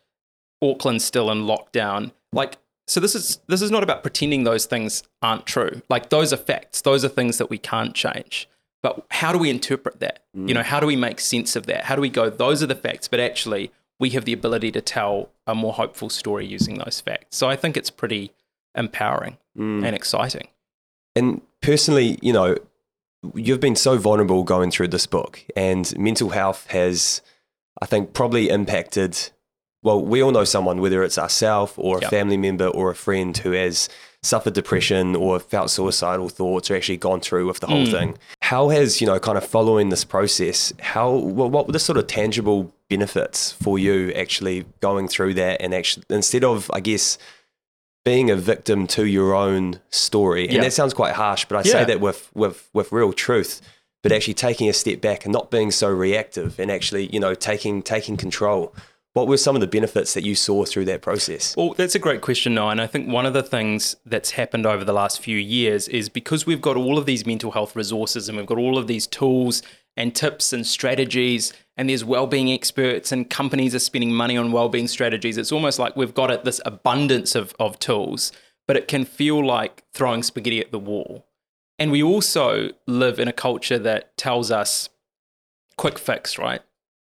Auckland's 0.61 1.03
still 1.03 1.31
in 1.31 1.43
lockdown. 1.43 2.11
Like, 2.31 2.57
so 2.89 2.99
this 2.99 3.15
is 3.15 3.39
this 3.47 3.61
is 3.61 3.69
not 3.69 3.83
about 3.83 4.01
pretending 4.01 4.43
those 4.43 4.65
things 4.65 5.03
aren't 5.21 5.45
true. 5.45 5.81
Like 5.89 6.09
those 6.09 6.33
are 6.33 6.37
facts. 6.37 6.81
Those 6.81 7.05
are 7.05 7.09
things 7.09 7.37
that 7.37 7.49
we 7.49 7.59
can't 7.59 7.93
change. 7.93 8.49
But 8.81 9.05
how 9.11 9.31
do 9.31 9.37
we 9.37 9.49
interpret 9.49 9.99
that? 9.99 10.23
Mm. 10.35 10.47
You 10.47 10.53
know, 10.55 10.63
how 10.63 10.79
do 10.79 10.87
we 10.87 10.95
make 10.95 11.19
sense 11.19 11.55
of 11.55 11.65
that? 11.67 11.85
How 11.85 11.95
do 11.95 12.01
we 12.01 12.09
go 12.09 12.29
those 12.29 12.63
are 12.63 12.67
the 12.67 12.75
facts, 12.75 13.07
but 13.07 13.19
actually 13.19 13.71
we 13.99 14.09
have 14.11 14.25
the 14.25 14.33
ability 14.33 14.71
to 14.71 14.81
tell 14.81 15.29
a 15.45 15.53
more 15.53 15.73
hopeful 15.73 16.09
story 16.09 16.45
using 16.45 16.79
those 16.79 16.99
facts. 16.99 17.37
So 17.37 17.49
I 17.49 17.55
think 17.55 17.77
it's 17.77 17.89
pretty 17.89 18.31
empowering 18.75 19.37
mm. 19.57 19.85
and 19.85 19.95
exciting. 19.95 20.47
And 21.15 21.41
personally, 21.61 22.17
you 22.21 22.33
know, 22.33 22.55
you've 23.33 23.59
been 23.59 23.75
so 23.75 23.97
vulnerable 23.97 24.43
going 24.43 24.71
through 24.71 24.89
this 24.89 25.05
book 25.05 25.43
and 25.55 25.97
mental 25.97 26.29
health 26.29 26.67
has 26.67 27.21
I 27.81 27.85
think 27.85 28.13
probably 28.13 28.49
impacted 28.49 29.31
well, 29.81 30.03
we 30.03 30.21
all 30.21 30.31
know 30.31 30.43
someone, 30.43 30.81
whether 30.81 31.03
it's 31.03 31.17
ourselves 31.17 31.73
or 31.77 31.99
a 31.99 32.01
yep. 32.01 32.09
family 32.09 32.37
member 32.37 32.67
or 32.67 32.91
a 32.91 32.95
friend 32.95 33.37
who 33.37 33.51
has 33.51 33.87
suffered 34.21 34.53
depression 34.53 35.15
or 35.15 35.39
felt 35.39 35.69
suicidal 35.69 36.27
thoughts 36.27 36.69
or 36.69 36.75
actually 36.75 36.97
gone 36.97 37.21
through 37.21 37.47
with 37.47 37.61
the 37.61 37.67
whole 37.67 37.85
mm. 37.85 37.91
thing. 37.91 38.17
How 38.41 38.69
has, 38.69 38.99
you 38.99 39.07
know, 39.07 39.17
kind 39.19 39.37
of 39.37 39.45
following 39.45 39.87
this 39.87 40.03
process, 40.03 40.73
how, 40.81 41.15
well, 41.15 41.49
what 41.49 41.67
were 41.67 41.71
the 41.71 41.79
sort 41.79 41.97
of 41.97 42.07
tangible 42.07 42.73
benefits 42.89 43.53
for 43.53 43.79
you 43.79 44.11
actually 44.13 44.65
going 44.81 45.07
through 45.07 45.35
that 45.35 45.61
and 45.61 45.73
actually, 45.73 46.03
instead 46.09 46.43
of, 46.43 46.69
I 46.73 46.81
guess, 46.81 47.17
being 48.05 48.31
a 48.31 48.35
victim 48.35 48.87
to 48.87 49.05
your 49.05 49.35
own 49.35 49.79
story, 49.89 50.47
and 50.47 50.63
that 50.63 50.73
sounds 50.73 50.93
quite 50.93 51.15
harsh, 51.15 51.45
but 51.45 51.57
I 51.57 51.59
yeah. 51.67 51.71
say 51.71 51.85
that 51.85 51.99
with, 51.99 52.29
with, 52.33 52.69
with 52.73 52.91
real 52.91 53.13
truth 53.13 53.61
but 54.01 54.13
actually 54.13 54.33
taking 54.33 54.69
a 54.69 54.73
step 54.73 55.01
back 55.01 55.25
and 55.25 55.33
not 55.33 55.51
being 55.51 55.71
so 55.71 55.89
reactive 55.89 56.57
and 56.57 56.71
actually 56.71 57.07
you 57.07 57.19
know 57.19 57.35
taking 57.35 57.81
taking 57.81 58.15
control 58.15 58.73
what 59.13 59.27
were 59.27 59.37
some 59.37 59.55
of 59.55 59.59
the 59.59 59.67
benefits 59.67 60.13
that 60.13 60.23
you 60.23 60.35
saw 60.35 60.65
through 60.65 60.85
that 60.85 61.01
process? 61.01 61.55
Well, 61.57 61.73
that's 61.73 61.95
a 61.95 61.99
great 61.99 62.21
question, 62.21 62.53
Noa. 62.53 62.69
And 62.69 62.79
I 62.79 62.85
think 62.87 63.09
one 63.09 63.25
of 63.25 63.33
the 63.33 63.41
things 63.41 63.95
that's 64.05 64.31
happened 64.31 64.67
over 64.67 64.83
the 64.83 64.93
last 64.93 65.19
few 65.19 65.37
years 65.37 65.87
is 65.87 66.09
because 66.09 66.45
we've 66.45 66.61
got 66.61 66.77
all 66.77 66.97
of 66.97 67.07
these 67.07 67.25
mental 67.25 67.51
health 67.51 67.75
resources 67.75 68.29
and 68.29 68.37
we've 68.37 68.47
got 68.47 68.59
all 68.59 68.77
of 68.77 68.85
these 68.85 69.07
tools 69.07 69.63
and 69.99 70.15
tips 70.15 70.51
and 70.51 70.65
strategies, 70.65 71.53
and 71.77 71.89
there's 71.89 72.03
well-being 72.03 72.51
experts 72.51 73.11
and 73.11 73.29
companies 73.29 73.75
are 73.75 73.79
spending 73.79 74.11
money 74.13 74.35
on 74.35 74.51
well-being 74.51 74.87
strategies. 74.87 75.37
It's 75.37 75.51
almost 75.51 75.77
like 75.77 75.95
we've 75.95 76.15
got 76.15 76.43
this 76.43 76.59
abundance 76.65 77.35
of, 77.35 77.53
of 77.59 77.77
tools, 77.77 78.31
but 78.67 78.75
it 78.77 78.87
can 78.87 79.05
feel 79.05 79.45
like 79.45 79.83
throwing 79.93 80.23
spaghetti 80.23 80.59
at 80.59 80.71
the 80.71 80.79
wall. 80.79 81.27
And 81.77 81.91
we 81.91 82.01
also 82.01 82.71
live 82.87 83.19
in 83.19 83.27
a 83.27 83.33
culture 83.33 83.77
that 83.77 84.17
tells 84.17 84.49
us 84.49 84.89
quick 85.77 85.99
fix, 85.99 86.39
right? 86.39 86.61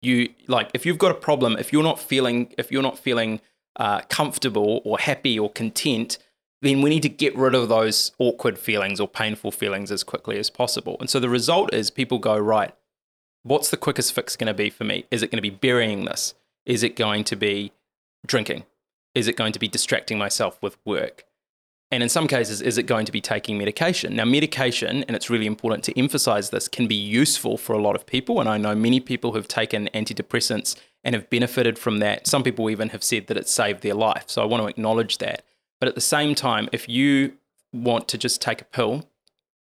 you 0.03 0.31
like 0.47 0.71
if 0.75 0.87
you've 0.87 0.99
got 0.99 1.11
a 1.11 1.14
problem 1.14 1.57
if 1.59 1.73
you're 1.73 1.83
not 1.83 1.99
feeling 1.99 2.53
if 2.57 2.73
you're 2.73 2.83
not 2.83 2.99
feeling 2.99 3.40
uh, 3.77 4.01
comfortable 4.09 4.81
or 4.85 4.99
happy 4.99 5.38
or 5.38 5.51
content 5.51 6.19
then 6.62 6.83
we 6.83 6.90
need 6.90 7.03
to 7.03 7.09
get 7.09 7.37
rid 7.37 7.55
of 7.55 7.68
those 7.68 8.12
awkward 8.18 8.59
feelings 8.59 9.01
or 9.01 9.09
painful 9.09 9.51
feelings 9.51 9.90
as 9.90 10.03
quickly 10.03 10.38
as 10.38 10.51
possible 10.51 10.96
and 11.01 11.11
so 11.11 11.20
the 11.20 11.29
result 11.29 11.73
is 11.73 11.90
people 11.90 12.18
go 12.18 12.37
right 12.37 12.75
what's 13.42 13.70
the 13.70 13.77
quickest 13.77 14.12
fix 14.12 14.37
going 14.37 14.46
to 14.46 14.55
be 14.55 14.70
for 14.70 14.85
me 14.85 15.05
is 15.11 15.23
it 15.23 15.31
going 15.31 15.38
to 15.38 15.42
be 15.42 15.51
burying 15.51 16.05
this 16.05 16.35
is 16.66 16.83
it 16.83 16.96
going 16.96 17.25
to 17.25 17.37
be 17.37 17.73
drinking 18.27 18.64
is 19.14 19.29
it 19.29 19.37
going 19.37 19.53
to 19.53 19.59
be 19.59 19.68
distracting 19.68 20.18
myself 20.18 20.59
with 20.62 20.77
work 20.85 21.25
and 21.92 22.03
in 22.03 22.09
some 22.09 22.29
cases, 22.29 22.62
is 22.62 22.79
it 22.79 22.85
going 22.85 23.05
to 23.07 23.12
be 23.12 23.20
taking 23.20 23.59
medication? 23.59 24.14
Now, 24.14 24.25
medication, 24.25 25.03
and 25.05 25.16
it's 25.16 25.29
really 25.29 25.46
important 25.46 25.83
to 25.85 25.99
emphasize 25.99 26.51
this, 26.51 26.68
can 26.68 26.87
be 26.87 26.94
useful 26.94 27.57
for 27.57 27.73
a 27.73 27.83
lot 27.83 27.96
of 27.96 28.07
people. 28.07 28.38
And 28.38 28.49
I 28.49 28.59
know 28.59 28.77
many 28.77 29.01
people 29.01 29.33
who've 29.33 29.49
taken 29.49 29.88
antidepressants 29.92 30.77
and 31.03 31.16
have 31.16 31.29
benefited 31.31 31.79
from 31.79 31.99
that. 31.99 32.29
Some 32.29 32.44
people 32.44 32.70
even 32.70 32.90
have 32.90 33.03
said 33.03 33.27
that 33.27 33.37
it 33.37 33.49
saved 33.49 33.83
their 33.83 33.94
life. 33.94 34.25
So 34.29 34.40
I 34.40 34.44
want 34.44 34.62
to 34.62 34.68
acknowledge 34.68 35.18
that. 35.18 35.44
But 35.81 35.88
at 35.88 35.95
the 35.95 36.01
same 36.01 36.35
time, 36.35 36.69
if 36.73 36.88
you 36.88 37.33
want 37.73 38.07
to 38.09 38.19
just 38.19 38.40
take 38.40 38.61
a 38.61 38.64
pill 38.64 39.09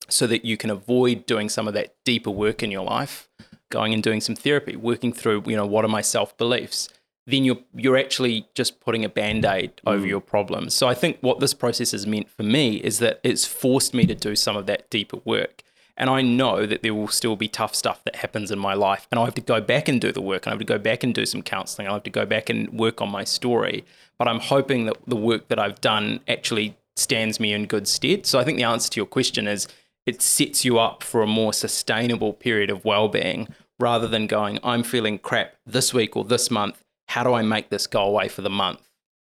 so 0.07 0.27
that 0.27 0.45
you 0.45 0.57
can 0.57 0.69
avoid 0.69 1.25
doing 1.25 1.49
some 1.49 1.67
of 1.67 1.73
that 1.73 1.95
deeper 2.03 2.31
work 2.31 2.61
in 2.61 2.71
your 2.71 2.83
life, 2.83 3.29
going 3.69 3.93
and 3.93 4.03
doing 4.03 4.21
some 4.21 4.35
therapy, 4.35 4.75
working 4.75 5.13
through, 5.13 5.43
you 5.45 5.55
know, 5.55 5.65
what 5.65 5.85
are 5.85 5.89
my 5.89 6.01
self 6.01 6.37
beliefs? 6.37 6.89
then 7.29 7.43
you're 7.43 7.59
you're 7.73 7.97
actually 7.97 8.47
just 8.55 8.79
putting 8.79 9.05
a 9.05 9.09
band-aid 9.09 9.71
over 9.85 10.05
mm. 10.05 10.09
your 10.09 10.21
problems. 10.21 10.73
So 10.73 10.87
I 10.87 10.93
think 10.93 11.17
what 11.21 11.39
this 11.39 11.53
process 11.53 11.91
has 11.91 12.07
meant 12.07 12.29
for 12.29 12.43
me 12.43 12.77
is 12.77 12.99
that 12.99 13.19
it's 13.23 13.45
forced 13.45 13.93
me 13.93 14.05
to 14.05 14.15
do 14.15 14.35
some 14.35 14.57
of 14.57 14.65
that 14.65 14.89
deeper 14.89 15.17
work. 15.25 15.63
And 15.95 16.09
I 16.09 16.21
know 16.21 16.65
that 16.65 16.81
there 16.81 16.93
will 16.93 17.09
still 17.09 17.35
be 17.35 17.49
tough 17.49 17.75
stuff 17.75 18.03
that 18.05 18.17
happens 18.17 18.51
in 18.51 18.59
my 18.59 18.73
life. 18.73 19.05
And 19.11 19.19
I 19.19 19.25
have 19.25 19.35
to 19.35 19.41
go 19.41 19.59
back 19.59 19.89
and 19.89 19.99
do 19.99 20.13
the 20.13 20.21
work. 20.21 20.45
And 20.45 20.51
I 20.51 20.53
have 20.53 20.59
to 20.59 20.65
go 20.65 20.77
back 20.77 21.03
and 21.03 21.13
do 21.13 21.25
some 21.25 21.41
counseling. 21.41 21.89
I 21.89 21.93
have 21.93 22.03
to 22.03 22.09
go 22.09 22.25
back 22.25 22.49
and 22.49 22.69
work 22.69 23.01
on 23.01 23.09
my 23.11 23.25
story. 23.25 23.83
But 24.19 24.27
I'm 24.27 24.39
hoping 24.39 24.85
that 24.85 24.97
the 25.07 25.15
work 25.15 25.47
that 25.47 25.57
I've 25.57 25.79
done 25.81 26.19
actually 26.27 26.77
stands 26.97 27.39
me 27.39 27.53
in 27.53 27.65
good 27.65 27.87
stead. 27.87 28.25
So 28.25 28.37
I 28.37 28.43
think 28.43 28.57
the 28.57 28.65
answer 28.65 28.89
to 28.91 28.97
your 28.99 29.05
question 29.05 29.47
is 29.47 29.67
it 30.05 30.21
sets 30.21 30.65
you 30.65 30.77
up 30.77 31.01
for 31.03 31.21
a 31.21 31.27
more 31.27 31.53
sustainable 31.53 32.33
period 32.33 32.69
of 32.69 32.83
well 32.83 33.07
being 33.07 33.47
rather 33.79 34.07
than 34.07 34.27
going, 34.27 34.59
I'm 34.61 34.83
feeling 34.83 35.17
crap 35.19 35.55
this 35.65 35.93
week 35.93 36.17
or 36.17 36.25
this 36.25 36.51
month. 36.51 36.83
How 37.07 37.23
do 37.23 37.33
I 37.33 37.41
make 37.41 37.69
this 37.69 37.87
go 37.87 38.03
away 38.03 38.27
for 38.27 38.41
the 38.41 38.49
month? 38.49 38.81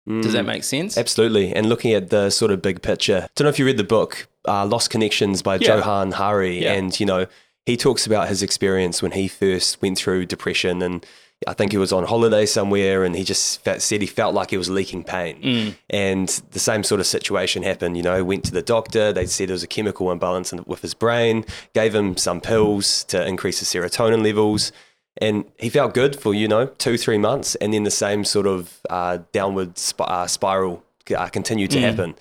Does 0.09 0.33
that 0.33 0.42
Mm. 0.42 0.47
make 0.49 0.64
sense? 0.64 0.99
Absolutely. 0.99 1.53
And 1.55 1.68
looking 1.68 1.92
at 1.92 2.11
the 2.11 2.29
sort 2.31 2.51
of 2.51 2.61
big 2.61 2.83
picture, 2.83 3.29
don't 3.37 3.45
know 3.45 3.51
if 3.51 3.59
you 3.61 3.64
read 3.64 3.77
the 3.77 3.85
book 3.85 4.27
uh, 4.49 4.66
Lost 4.66 4.90
Connections 4.90 5.42
by 5.42 5.59
Yeah. 5.59 5.77
Johann 5.77 6.11
Hari. 6.11 6.64
Yeah. 6.64 6.73
And, 6.73 6.99
you 6.99 7.07
know, 7.07 7.27
he 7.64 7.77
talks 7.77 8.05
about 8.05 8.27
his 8.29 8.42
experience 8.42 9.01
when 9.01 9.12
he 9.12 9.29
first 9.29 9.81
went 9.81 9.97
through 9.99 10.27
depression. 10.27 10.83
And 10.83 11.07
I 11.46 11.55
think 11.55 11.72
he 11.72 11.78
was 11.78 11.92
on 11.92 12.05
holiday 12.05 12.46
somewhere 12.46 13.05
and 13.05 13.14
he 13.14 13.24
just 13.24 13.62
fe- 13.64 13.78
said 13.78 14.00
he 14.00 14.07
felt 14.07 14.35
like 14.35 14.50
he 14.50 14.57
was 14.57 14.70
leaking 14.70 15.05
pain. 15.05 15.40
Mm. 15.42 15.74
And 15.90 16.28
the 16.50 16.59
same 16.59 16.83
sort 16.83 17.00
of 17.00 17.07
situation 17.07 17.62
happened. 17.62 17.96
You 17.96 18.02
know, 18.02 18.24
went 18.24 18.44
to 18.44 18.52
the 18.52 18.62
doctor. 18.62 19.12
They 19.12 19.26
said 19.26 19.48
there 19.48 19.55
was 19.55 19.62
a 19.62 19.68
chemical 19.68 20.11
imbalance 20.11 20.52
in, 20.52 20.64
with 20.66 20.83
his 20.83 20.94
brain, 20.94 21.44
gave 21.74 21.94
him 21.94 22.16
some 22.16 22.40
pills 22.40 23.05
to 23.05 23.26
increase 23.26 23.59
his 23.59 23.68
serotonin 23.68 24.22
levels. 24.22 24.72
And 25.18 25.44
he 25.59 25.68
felt 25.68 25.92
good 25.94 26.18
for, 26.18 26.33
you 26.33 26.48
know, 26.48 26.66
two, 26.66 26.96
three 26.96 27.18
months. 27.18 27.55
And 27.57 27.74
then 27.74 27.85
the 27.85 27.90
same 27.90 28.24
sort 28.24 28.46
of 28.46 28.81
uh, 28.88 29.18
downward 29.33 29.76
sp- 29.76 30.09
uh, 30.09 30.26
spiral 30.26 30.83
uh, 31.14 31.28
continued 31.28 31.70
to 31.72 31.81
happen. 31.81 32.14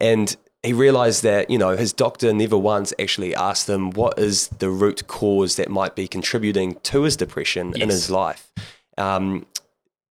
And 0.00 0.36
he 0.66 0.72
realized 0.72 1.22
that, 1.22 1.48
you 1.48 1.58
know, 1.58 1.76
his 1.76 1.92
doctor 1.92 2.32
never 2.32 2.58
once 2.58 2.92
actually 2.98 3.34
asked 3.34 3.68
him 3.68 3.90
what 3.92 4.18
is 4.18 4.48
the 4.48 4.68
root 4.68 5.06
cause 5.06 5.56
that 5.56 5.70
might 5.70 5.94
be 5.94 6.08
contributing 6.08 6.76
to 6.82 7.02
his 7.02 7.16
depression 7.16 7.72
in 7.80 7.88
his 7.88 8.10
life. 8.10 8.52
Um, 8.98 9.46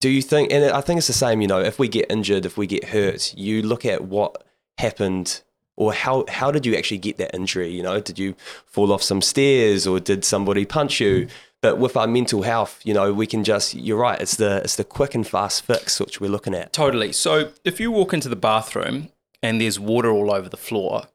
do 0.01 0.11
you 0.11 0.21
think, 0.21 0.53
and 0.53 0.65
I 0.67 0.81
think 0.81 0.99
it's 0.99 1.07
the 1.07 1.13
same, 1.13 1.41
you 1.41 1.49
know, 1.49 1.61
if 1.61 1.79
we 1.79 1.89
get 1.89 2.11
injured, 2.11 2.45
if 2.45 2.59
we 2.59 2.67
get 2.67 2.85
hurt, 2.85 3.35
you 3.37 3.63
look 3.63 3.87
at 3.87 4.05
what 4.05 4.45
happened 4.79 5.41
or 5.77 5.93
how, 5.93 6.25
how 6.29 6.51
did 6.51 6.67
you 6.67 6.77
actually 6.77 6.99
get 6.99 7.17
that 7.17 7.35
injury? 7.35 7.71
You 7.71 7.83
know, 7.83 8.01
did 8.01 8.19
you 8.19 8.35
fall 8.67 8.93
off 8.93 9.03
some 9.03 9.23
stairs 9.23 9.87
or 9.87 10.01
did 10.01 10.25
somebody 10.25 10.65
punch 10.67 11.01
you? 11.01 11.29
But 11.63 11.79
with 11.79 11.97
our 11.97 12.09
mental 12.09 12.43
health, 12.43 12.81
you 12.85 12.93
know, 12.93 13.13
we 13.13 13.27
can 13.27 13.45
just, 13.45 13.75
you're 13.75 13.97
right, 13.97 14.21
it's 14.21 14.37
the, 14.37 14.57
it's 14.57 14.77
the 14.77 14.85
quick 14.85 15.15
and 15.15 15.27
fast 15.27 15.65
fix 15.65 15.99
which 16.01 16.21
we're 16.21 16.31
looking 16.31 16.55
at. 16.55 16.73
Totally. 16.73 17.13
So 17.13 17.53
if 17.65 17.81
you 17.81 17.91
walk 17.91 18.13
into 18.13 18.29
the 18.29 18.37
bathroom 18.37 19.09
and 19.43 19.61
there's 19.61 19.79
water 19.79 20.11
all 20.11 20.33
over 20.33 20.49
the 20.49 20.57
floor, 20.57 21.09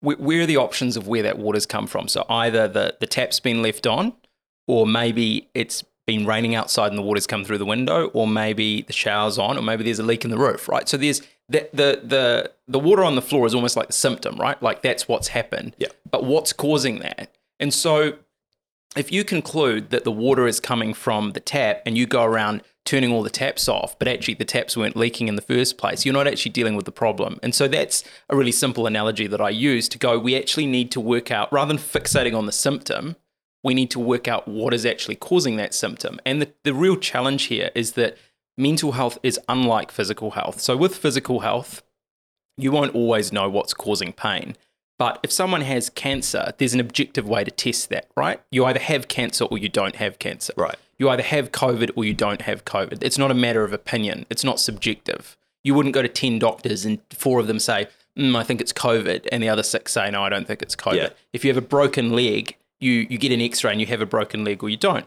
wh- 0.00 0.20
where 0.20 0.42
are 0.42 0.46
the 0.46 0.56
options 0.56 0.96
of 0.96 1.06
where 1.06 1.22
that 1.22 1.38
water's 1.38 1.66
come 1.66 1.86
from? 1.86 2.08
So 2.08 2.24
either 2.28 2.68
the, 2.68 2.96
the 3.00 3.06
tap's 3.06 3.40
been 3.40 3.62
left 3.62 3.86
on, 3.86 4.12
or 4.66 4.86
maybe 4.86 5.48
it's 5.54 5.84
been 6.06 6.26
raining 6.26 6.54
outside 6.54 6.88
and 6.88 6.98
the 6.98 7.02
water's 7.02 7.26
come 7.26 7.44
through 7.44 7.58
the 7.58 7.64
window, 7.64 8.06
or 8.08 8.26
maybe 8.26 8.82
the 8.82 8.92
shower's 8.92 9.38
on, 9.38 9.56
or 9.56 9.62
maybe 9.62 9.84
there's 9.84 9.98
a 9.98 10.04
leak 10.04 10.24
in 10.24 10.30
the 10.30 10.38
roof, 10.38 10.68
right? 10.68 10.88
So 10.88 10.96
there's 10.96 11.22
the 11.48 11.68
the 11.72 12.00
the, 12.02 12.52
the 12.68 12.78
water 12.78 13.04
on 13.04 13.14
the 13.14 13.22
floor 13.22 13.46
is 13.46 13.54
almost 13.54 13.76
like 13.76 13.88
the 13.88 13.92
symptom, 13.92 14.36
right? 14.36 14.60
Like 14.62 14.82
that's 14.82 15.08
what's 15.08 15.28
happened. 15.28 15.74
Yeah. 15.78 15.88
But 16.10 16.24
what's 16.24 16.52
causing 16.52 17.00
that? 17.00 17.32
And 17.58 17.72
so 17.74 18.14
if 18.96 19.12
you 19.12 19.22
conclude 19.24 19.90
that 19.90 20.04
the 20.04 20.12
water 20.12 20.46
is 20.46 20.58
coming 20.58 20.94
from 20.94 21.32
the 21.32 21.40
tap 21.40 21.82
and 21.86 21.96
you 21.96 22.06
go 22.06 22.24
around 22.24 22.62
turning 22.84 23.12
all 23.12 23.22
the 23.22 23.30
taps 23.30 23.68
off, 23.68 23.98
but 23.98 24.08
actually 24.08 24.34
the 24.34 24.44
taps 24.44 24.76
weren't 24.76 24.96
leaking 24.96 25.28
in 25.28 25.36
the 25.36 25.42
first 25.42 25.78
place, 25.78 26.04
you're 26.04 26.14
not 26.14 26.26
actually 26.26 26.52
dealing 26.52 26.74
with 26.74 26.86
the 26.86 26.92
problem. 26.92 27.38
And 27.42 27.54
so 27.54 27.68
that's 27.68 28.02
a 28.28 28.36
really 28.36 28.52
simple 28.52 28.86
analogy 28.86 29.26
that 29.26 29.40
I 29.40 29.50
use 29.50 29.88
to 29.90 29.98
go, 29.98 30.18
we 30.18 30.36
actually 30.36 30.66
need 30.66 30.90
to 30.92 31.00
work 31.00 31.30
out, 31.30 31.52
rather 31.52 31.74
than 31.74 31.82
fixating 31.82 32.36
on 32.36 32.46
the 32.46 32.52
symptom, 32.52 33.16
we 33.62 33.74
need 33.74 33.90
to 33.90 34.00
work 34.00 34.26
out 34.26 34.48
what 34.48 34.72
is 34.72 34.86
actually 34.86 35.16
causing 35.16 35.56
that 35.56 35.74
symptom. 35.74 36.18
And 36.24 36.40
the, 36.40 36.52
the 36.64 36.74
real 36.74 36.96
challenge 36.96 37.44
here 37.44 37.70
is 37.74 37.92
that 37.92 38.16
mental 38.56 38.92
health 38.92 39.18
is 39.22 39.38
unlike 39.48 39.90
physical 39.92 40.32
health. 40.32 40.60
So 40.60 40.76
with 40.76 40.96
physical 40.96 41.40
health, 41.40 41.82
you 42.56 42.72
won't 42.72 42.94
always 42.94 43.32
know 43.32 43.48
what's 43.48 43.74
causing 43.74 44.12
pain. 44.12 44.56
But 44.98 45.18
if 45.22 45.32
someone 45.32 45.62
has 45.62 45.88
cancer, 45.88 46.52
there's 46.58 46.74
an 46.74 46.80
objective 46.80 47.26
way 47.26 47.42
to 47.44 47.50
test 47.50 47.88
that, 47.88 48.10
right? 48.16 48.40
You 48.50 48.66
either 48.66 48.80
have 48.80 49.08
cancer 49.08 49.44
or 49.44 49.56
you 49.56 49.68
don't 49.68 49.96
have 49.96 50.18
cancer. 50.18 50.52
Right. 50.56 50.76
You 51.00 51.08
either 51.08 51.22
have 51.22 51.50
COVID 51.50 51.92
or 51.96 52.04
you 52.04 52.12
don't 52.12 52.42
have 52.42 52.66
COVID. 52.66 53.02
It's 53.02 53.16
not 53.16 53.30
a 53.30 53.34
matter 53.34 53.64
of 53.64 53.72
opinion, 53.72 54.26
it's 54.28 54.44
not 54.44 54.60
subjective. 54.60 55.36
You 55.64 55.74
wouldn't 55.74 55.94
go 55.94 56.02
to 56.02 56.08
10 56.08 56.38
doctors 56.38 56.84
and 56.84 57.00
four 57.10 57.40
of 57.40 57.46
them 57.46 57.58
say, 57.58 57.88
mm, 58.18 58.36
I 58.36 58.42
think 58.44 58.60
it's 58.60 58.72
COVID, 58.72 59.26
and 59.32 59.42
the 59.42 59.48
other 59.48 59.62
six 59.62 59.92
say, 59.92 60.10
no, 60.10 60.22
I 60.22 60.28
don't 60.28 60.46
think 60.46 60.60
it's 60.60 60.76
COVID. 60.76 60.96
Yeah. 60.96 61.08
If 61.32 61.42
you 61.42 61.48
have 61.50 61.56
a 61.56 61.66
broken 61.66 62.12
leg, 62.12 62.54
you, 62.80 63.06
you 63.08 63.16
get 63.16 63.32
an 63.32 63.40
x 63.40 63.64
ray 63.64 63.72
and 63.72 63.80
you 63.80 63.86
have 63.86 64.02
a 64.02 64.06
broken 64.06 64.44
leg 64.44 64.62
or 64.62 64.68
you 64.68 64.76
don't. 64.76 65.06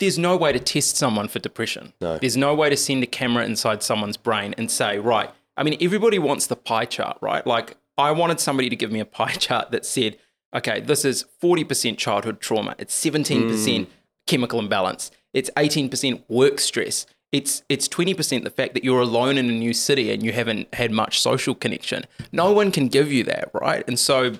There's 0.00 0.18
no 0.18 0.36
way 0.36 0.52
to 0.52 0.58
test 0.58 0.96
someone 0.96 1.28
for 1.28 1.38
depression. 1.38 1.92
No. 2.00 2.18
There's 2.18 2.36
no 2.36 2.54
way 2.54 2.68
to 2.68 2.76
send 2.76 3.04
a 3.04 3.06
camera 3.06 3.44
inside 3.44 3.82
someone's 3.84 4.16
brain 4.16 4.56
and 4.58 4.68
say, 4.68 4.98
right, 4.98 5.30
I 5.56 5.62
mean, 5.62 5.76
everybody 5.80 6.18
wants 6.18 6.48
the 6.48 6.56
pie 6.56 6.84
chart, 6.84 7.16
right? 7.20 7.46
Like, 7.46 7.76
I 7.96 8.10
wanted 8.10 8.40
somebody 8.40 8.68
to 8.70 8.76
give 8.76 8.90
me 8.90 8.98
a 8.98 9.04
pie 9.04 9.32
chart 9.38 9.70
that 9.70 9.86
said, 9.86 10.18
okay, 10.52 10.80
this 10.80 11.04
is 11.04 11.26
40% 11.40 11.96
childhood 11.96 12.40
trauma, 12.40 12.74
it's 12.78 13.00
17% 13.04 13.86
chemical 14.26 14.60
imbalance, 14.60 15.10
it's 15.38 15.50
18% 15.56 16.22
work 16.28 16.58
stress, 16.60 17.06
it's 17.30 17.62
it's 17.68 17.86
20% 17.88 18.44
the 18.44 18.50
fact 18.50 18.72
that 18.74 18.84
you're 18.84 19.00
alone 19.00 19.36
in 19.36 19.48
a 19.50 19.52
new 19.52 19.74
city 19.74 20.10
and 20.12 20.22
you 20.22 20.32
haven't 20.32 20.72
had 20.74 20.90
much 20.90 21.20
social 21.20 21.54
connection. 21.54 22.04
No 22.32 22.52
one 22.52 22.70
can 22.72 22.88
give 22.88 23.12
you 23.12 23.22
that, 23.24 23.50
right? 23.52 23.84
And 23.86 23.98
so 23.98 24.38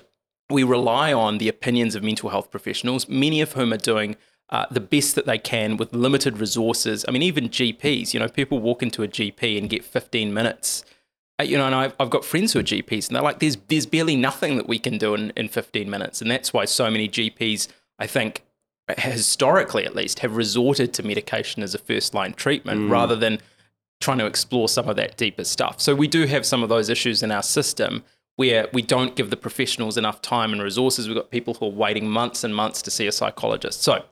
we 0.49 0.63
rely 0.63 1.13
on 1.13 1.37
the 1.37 1.47
opinions 1.47 1.95
of 1.95 2.03
mental 2.03 2.29
health 2.29 2.49
professionals, 2.49 3.07
many 3.07 3.41
of 3.41 3.53
whom 3.53 3.71
are 3.71 3.77
doing 3.77 4.15
uh, 4.49 4.65
the 4.71 4.79
best 4.79 5.13
that 5.15 5.27
they 5.27 5.37
can 5.37 5.77
with 5.77 5.93
limited 5.93 6.39
resources. 6.39 7.05
I 7.07 7.11
mean, 7.11 7.21
even 7.21 7.49
GPs, 7.49 8.13
you 8.13 8.19
know, 8.19 8.27
people 8.27 8.59
walk 8.59 8.81
into 8.81 9.03
a 9.03 9.07
GP 9.07 9.57
and 9.59 9.69
get 9.69 9.83
15 9.85 10.33
minutes. 10.33 10.83
Uh, 11.39 11.43
You 11.43 11.57
know, 11.59 11.67
and 11.67 11.75
I've, 11.75 11.93
I've 11.99 12.09
got 12.09 12.25
friends 12.25 12.53
who 12.53 12.59
are 12.59 12.63
GPs, 12.63 13.07
and 13.07 13.15
they're 13.15 13.21
like, 13.29 13.39
there's, 13.39 13.57
there's 13.67 13.85
barely 13.85 14.15
nothing 14.15 14.57
that 14.57 14.67
we 14.67 14.79
can 14.79 14.97
do 14.97 15.13
in, 15.13 15.31
in 15.37 15.49
15 15.49 15.87
minutes. 15.87 16.21
And 16.21 16.31
that's 16.31 16.51
why 16.51 16.65
so 16.65 16.89
many 16.89 17.07
GPs, 17.07 17.67
I 17.99 18.07
think, 18.07 18.43
historically 18.97 19.85
at 19.85 19.95
least, 19.95 20.19
have 20.19 20.35
resorted 20.35 20.93
to 20.93 21.03
medication 21.03 21.63
as 21.63 21.75
a 21.75 21.77
first 21.77 22.13
line 22.13 22.33
treatment 22.33 22.81
mm. 22.81 22.91
rather 22.91 23.15
than 23.15 23.39
trying 23.99 24.17
to 24.17 24.25
explore 24.25 24.69
some 24.69 24.87
of 24.87 24.95
that 24.95 25.17
deeper 25.17 25.43
stuff. 25.43 25.81
So 25.81 25.93
we 25.93 26.07
do 26.07 26.25
have 26.25 26.45
some 26.45 26.63
of 26.63 26.69
those 26.69 26.89
issues 26.89 27.21
in 27.21 27.31
our 27.31 27.43
system 27.43 28.03
where 28.37 28.69
we 28.71 28.81
don't 28.81 29.15
give 29.17 29.29
the 29.29 29.37
professionals 29.37 29.97
enough 29.97 30.21
time 30.21 30.53
and 30.53 30.61
resources. 30.61 31.07
We've 31.07 31.17
got 31.17 31.29
people 31.29 31.55
who 31.55 31.65
are 31.65 31.71
waiting 31.71 32.09
months 32.09 32.43
and 32.43 32.55
months 32.55 32.81
to 32.83 32.91
see 32.91 33.05
a 33.05 33.11
psychologist. 33.11 33.83
So 33.83 34.05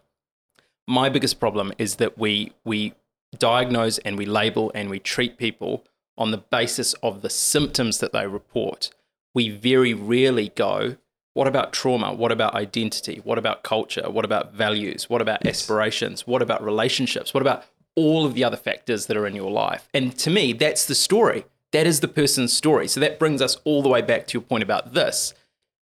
my 0.85 1.07
biggest 1.09 1.39
problem 1.39 1.71
is 1.77 1.95
that 1.95 2.17
we 2.17 2.51
we 2.65 2.93
diagnose 3.37 3.97
and 3.99 4.17
we 4.17 4.25
label 4.25 4.71
and 4.75 4.89
we 4.89 4.99
treat 4.99 5.37
people 5.37 5.85
on 6.17 6.31
the 6.31 6.37
basis 6.37 6.93
of 6.95 7.21
the 7.21 7.29
symptoms 7.29 7.99
that 7.99 8.11
they 8.11 8.27
report. 8.27 8.89
We 9.33 9.49
very 9.49 9.93
rarely 9.93 10.49
go, 10.49 10.97
what 11.37 11.45
about 11.45 11.71
trauma? 11.71 12.15
What 12.15 12.31
about 12.31 12.55
identity? 12.55 13.21
What 13.23 13.37
about 13.37 13.61
culture? 13.61 14.09
What 14.09 14.25
about 14.25 14.55
values? 14.55 15.07
What 15.07 15.21
about 15.21 15.45
aspirations? 15.45 16.25
What 16.25 16.41
about 16.41 16.63
relationships? 16.63 17.31
What 17.31 17.41
about 17.41 17.63
all 17.93 18.25
of 18.25 18.33
the 18.33 18.43
other 18.43 18.57
factors 18.57 19.05
that 19.05 19.15
are 19.15 19.27
in 19.27 19.35
your 19.35 19.51
life? 19.51 19.87
And 19.93 20.17
to 20.17 20.31
me, 20.31 20.51
that's 20.51 20.87
the 20.87 20.95
story. 20.95 21.45
That 21.73 21.85
is 21.85 21.99
the 21.99 22.07
person's 22.07 22.53
story. 22.53 22.87
So 22.87 22.99
that 23.01 23.19
brings 23.19 23.39
us 23.39 23.57
all 23.65 23.83
the 23.83 23.89
way 23.89 24.01
back 24.01 24.25
to 24.27 24.33
your 24.33 24.41
point 24.41 24.63
about 24.63 24.95
this 24.95 25.35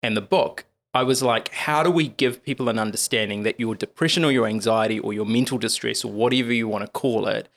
and 0.02 0.16
the 0.16 0.22
book. 0.22 0.64
I 0.94 1.04
was 1.04 1.22
like, 1.22 1.50
how 1.50 1.84
do 1.84 1.92
we 1.92 2.08
give 2.08 2.42
people 2.42 2.70
an 2.70 2.80
understanding 2.80 3.44
that 3.44 3.60
your 3.60 3.76
depression 3.76 4.24
or 4.24 4.32
your 4.32 4.48
anxiety 4.48 4.98
or 4.98 5.12
your 5.12 5.26
mental 5.26 5.58
distress 5.58 6.06
or 6.06 6.12
whatever 6.14 6.54
you 6.54 6.70
want 6.70 6.86
to 6.86 6.92
call 6.92 7.28
it 7.28 7.50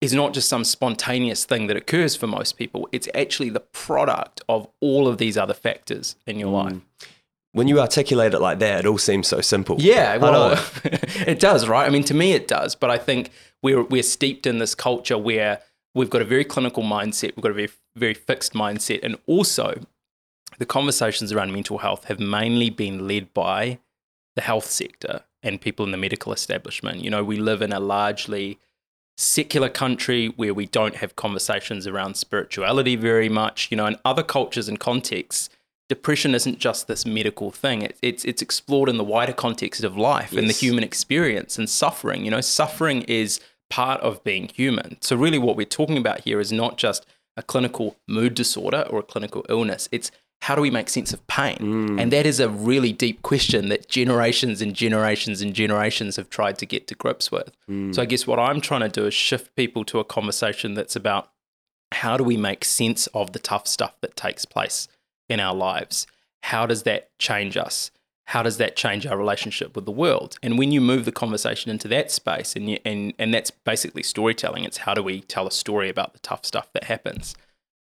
is 0.00 0.14
not 0.14 0.32
just 0.32 0.48
some 0.48 0.64
spontaneous 0.64 1.44
thing 1.44 1.66
that 1.66 1.76
occurs 1.76 2.16
for 2.16 2.26
most 2.26 2.56
people. 2.56 2.88
It's 2.90 3.08
actually 3.14 3.50
the 3.50 3.60
product 3.60 4.40
of 4.48 4.66
all 4.80 5.06
of 5.06 5.18
these 5.18 5.36
other 5.36 5.52
factors 5.52 6.16
in 6.26 6.38
your 6.38 6.48
mm. 6.48 6.64
life. 6.64 6.80
When 7.58 7.66
you 7.66 7.80
articulate 7.80 8.34
it 8.34 8.40
like 8.40 8.60
that, 8.60 8.80
it 8.80 8.86
all 8.86 8.98
seems 8.98 9.26
so 9.26 9.40
simple. 9.40 9.76
Yeah, 9.80 10.16
well, 10.16 10.52
it 10.84 11.40
does, 11.40 11.66
right? 11.66 11.86
I 11.86 11.90
mean, 11.90 12.04
to 12.04 12.14
me, 12.14 12.32
it 12.32 12.46
does. 12.46 12.76
But 12.76 12.90
I 12.90 12.98
think 12.98 13.32
we're 13.64 13.82
we're 13.82 14.04
steeped 14.04 14.46
in 14.46 14.58
this 14.58 14.76
culture 14.76 15.18
where 15.18 15.60
we've 15.92 16.08
got 16.08 16.22
a 16.22 16.24
very 16.24 16.44
clinical 16.44 16.84
mindset, 16.84 17.34
we've 17.34 17.42
got 17.42 17.50
a 17.50 17.54
very 17.54 17.70
very 17.96 18.14
fixed 18.14 18.52
mindset, 18.52 19.00
and 19.02 19.16
also 19.26 19.80
the 20.58 20.66
conversations 20.66 21.32
around 21.32 21.52
mental 21.52 21.78
health 21.78 22.04
have 22.04 22.20
mainly 22.20 22.70
been 22.70 23.08
led 23.08 23.34
by 23.34 23.80
the 24.36 24.42
health 24.42 24.66
sector 24.66 25.24
and 25.42 25.60
people 25.60 25.84
in 25.84 25.90
the 25.90 25.98
medical 25.98 26.32
establishment. 26.32 27.02
You 27.02 27.10
know, 27.10 27.24
we 27.24 27.38
live 27.38 27.60
in 27.60 27.72
a 27.72 27.80
largely 27.80 28.60
secular 29.16 29.68
country 29.68 30.28
where 30.28 30.54
we 30.54 30.66
don't 30.66 30.96
have 30.96 31.16
conversations 31.16 31.88
around 31.88 32.16
spirituality 32.16 32.94
very 32.94 33.28
much. 33.28 33.68
You 33.72 33.76
know, 33.76 33.86
in 33.86 33.96
other 34.04 34.22
cultures 34.22 34.68
and 34.68 34.78
contexts, 34.78 35.50
depression 35.88 36.34
isn't 36.34 36.58
just 36.58 36.86
this 36.86 37.06
medical 37.06 37.50
thing. 37.50 37.82
It, 37.82 37.96
it's 38.02 38.24
it's 38.24 38.42
explored 38.42 38.88
in 38.88 38.98
the 38.98 39.04
wider 39.04 39.32
context 39.32 39.84
of 39.84 39.96
life 39.96 40.32
and 40.32 40.48
the 40.48 40.52
human 40.54 40.84
experience 40.84 41.58
and 41.58 41.68
suffering. 41.68 42.24
You 42.24 42.30
know, 42.30 42.40
suffering 42.40 43.02
is 43.02 43.40
part 43.70 44.00
of 44.00 44.22
being 44.24 44.48
human. 44.48 44.98
So 45.00 45.16
really, 45.16 45.38
what 45.38 45.56
we're 45.56 45.66
talking 45.66 45.98
about 45.98 46.20
here 46.20 46.40
is 46.40 46.52
not 46.52 46.78
just 46.78 47.06
a 47.36 47.42
clinical 47.42 47.96
mood 48.06 48.34
disorder 48.34 48.86
or 48.90 49.00
a 49.00 49.02
clinical 49.02 49.44
illness. 49.48 49.88
It's 49.92 50.10
how 50.42 50.54
do 50.54 50.62
we 50.62 50.70
make 50.70 50.88
sense 50.88 51.12
of 51.12 51.26
pain? 51.26 51.56
Mm. 51.58 52.00
And 52.00 52.12
that 52.12 52.24
is 52.24 52.38
a 52.38 52.48
really 52.48 52.92
deep 52.92 53.22
question 53.22 53.70
that 53.70 53.88
generations 53.88 54.62
and 54.62 54.72
generations 54.74 55.40
and 55.40 55.52
generations 55.52 56.14
have 56.16 56.30
tried 56.30 56.58
to 56.58 56.66
get 56.66 56.86
to 56.88 56.94
grips 56.94 57.32
with. 57.32 57.50
Mm. 57.68 57.94
So 57.94 58.02
I 58.02 58.04
guess 58.04 58.26
what 58.26 58.38
I'm 58.38 58.60
trying 58.60 58.82
to 58.82 58.88
do 58.88 59.06
is 59.06 59.14
shift 59.14 59.54
people 59.56 59.84
to 59.86 59.98
a 59.98 60.04
conversation 60.04 60.74
that's 60.74 60.94
about 60.94 61.30
how 61.90 62.16
do 62.16 62.22
we 62.22 62.36
make 62.36 62.64
sense 62.64 63.08
of 63.08 63.32
the 63.32 63.38
tough 63.38 63.66
stuff 63.66 63.94
that 64.00 64.14
takes 64.14 64.44
place 64.44 64.86
in 65.28 65.40
our 65.40 65.54
lives? 65.54 66.06
How 66.42 66.66
does 66.66 66.84
that 66.84 67.10
change 67.18 67.56
us? 67.56 67.90
how 68.28 68.42
does 68.42 68.58
that 68.58 68.76
change 68.76 69.06
our 69.06 69.16
relationship 69.16 69.74
with 69.74 69.86
the 69.86 69.90
world? 69.90 70.38
And 70.42 70.58
when 70.58 70.70
you 70.70 70.82
move 70.82 71.06
the 71.06 71.12
conversation 71.12 71.70
into 71.70 71.88
that 71.88 72.10
space, 72.10 72.54
and 72.54 72.68
you, 72.68 72.78
and 72.84 73.14
and 73.18 73.32
that's 73.32 73.50
basically 73.50 74.02
storytelling. 74.02 74.64
It's 74.64 74.78
how 74.78 74.92
do 74.92 75.02
we 75.02 75.22
tell 75.22 75.46
a 75.46 75.50
story 75.50 75.88
about 75.88 76.12
the 76.12 76.18
tough 76.18 76.44
stuff 76.44 76.70
that 76.74 76.84
happens. 76.84 77.34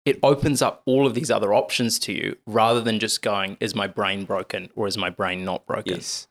It 0.05 0.19
opens 0.23 0.61
up 0.61 0.83
all 0.85 1.07
of 1.07 1.15
these 1.15 1.31
other 1.31 1.55
options 1.55 1.99
to 2.01 2.13
you, 2.13 2.37
rather 2.47 2.83
than 2.83 2.99
just 2.99 3.23
going, 3.23 3.57
"Is 3.59 3.75
my 3.75 3.87
brain 3.87 4.27
broken 4.27 4.69
or 4.77 4.87
is 4.87 4.99
my 4.99 5.09
brain 5.09 5.47
not 5.47 5.65
broken?" 5.65 5.95
Yes. 5.95 6.27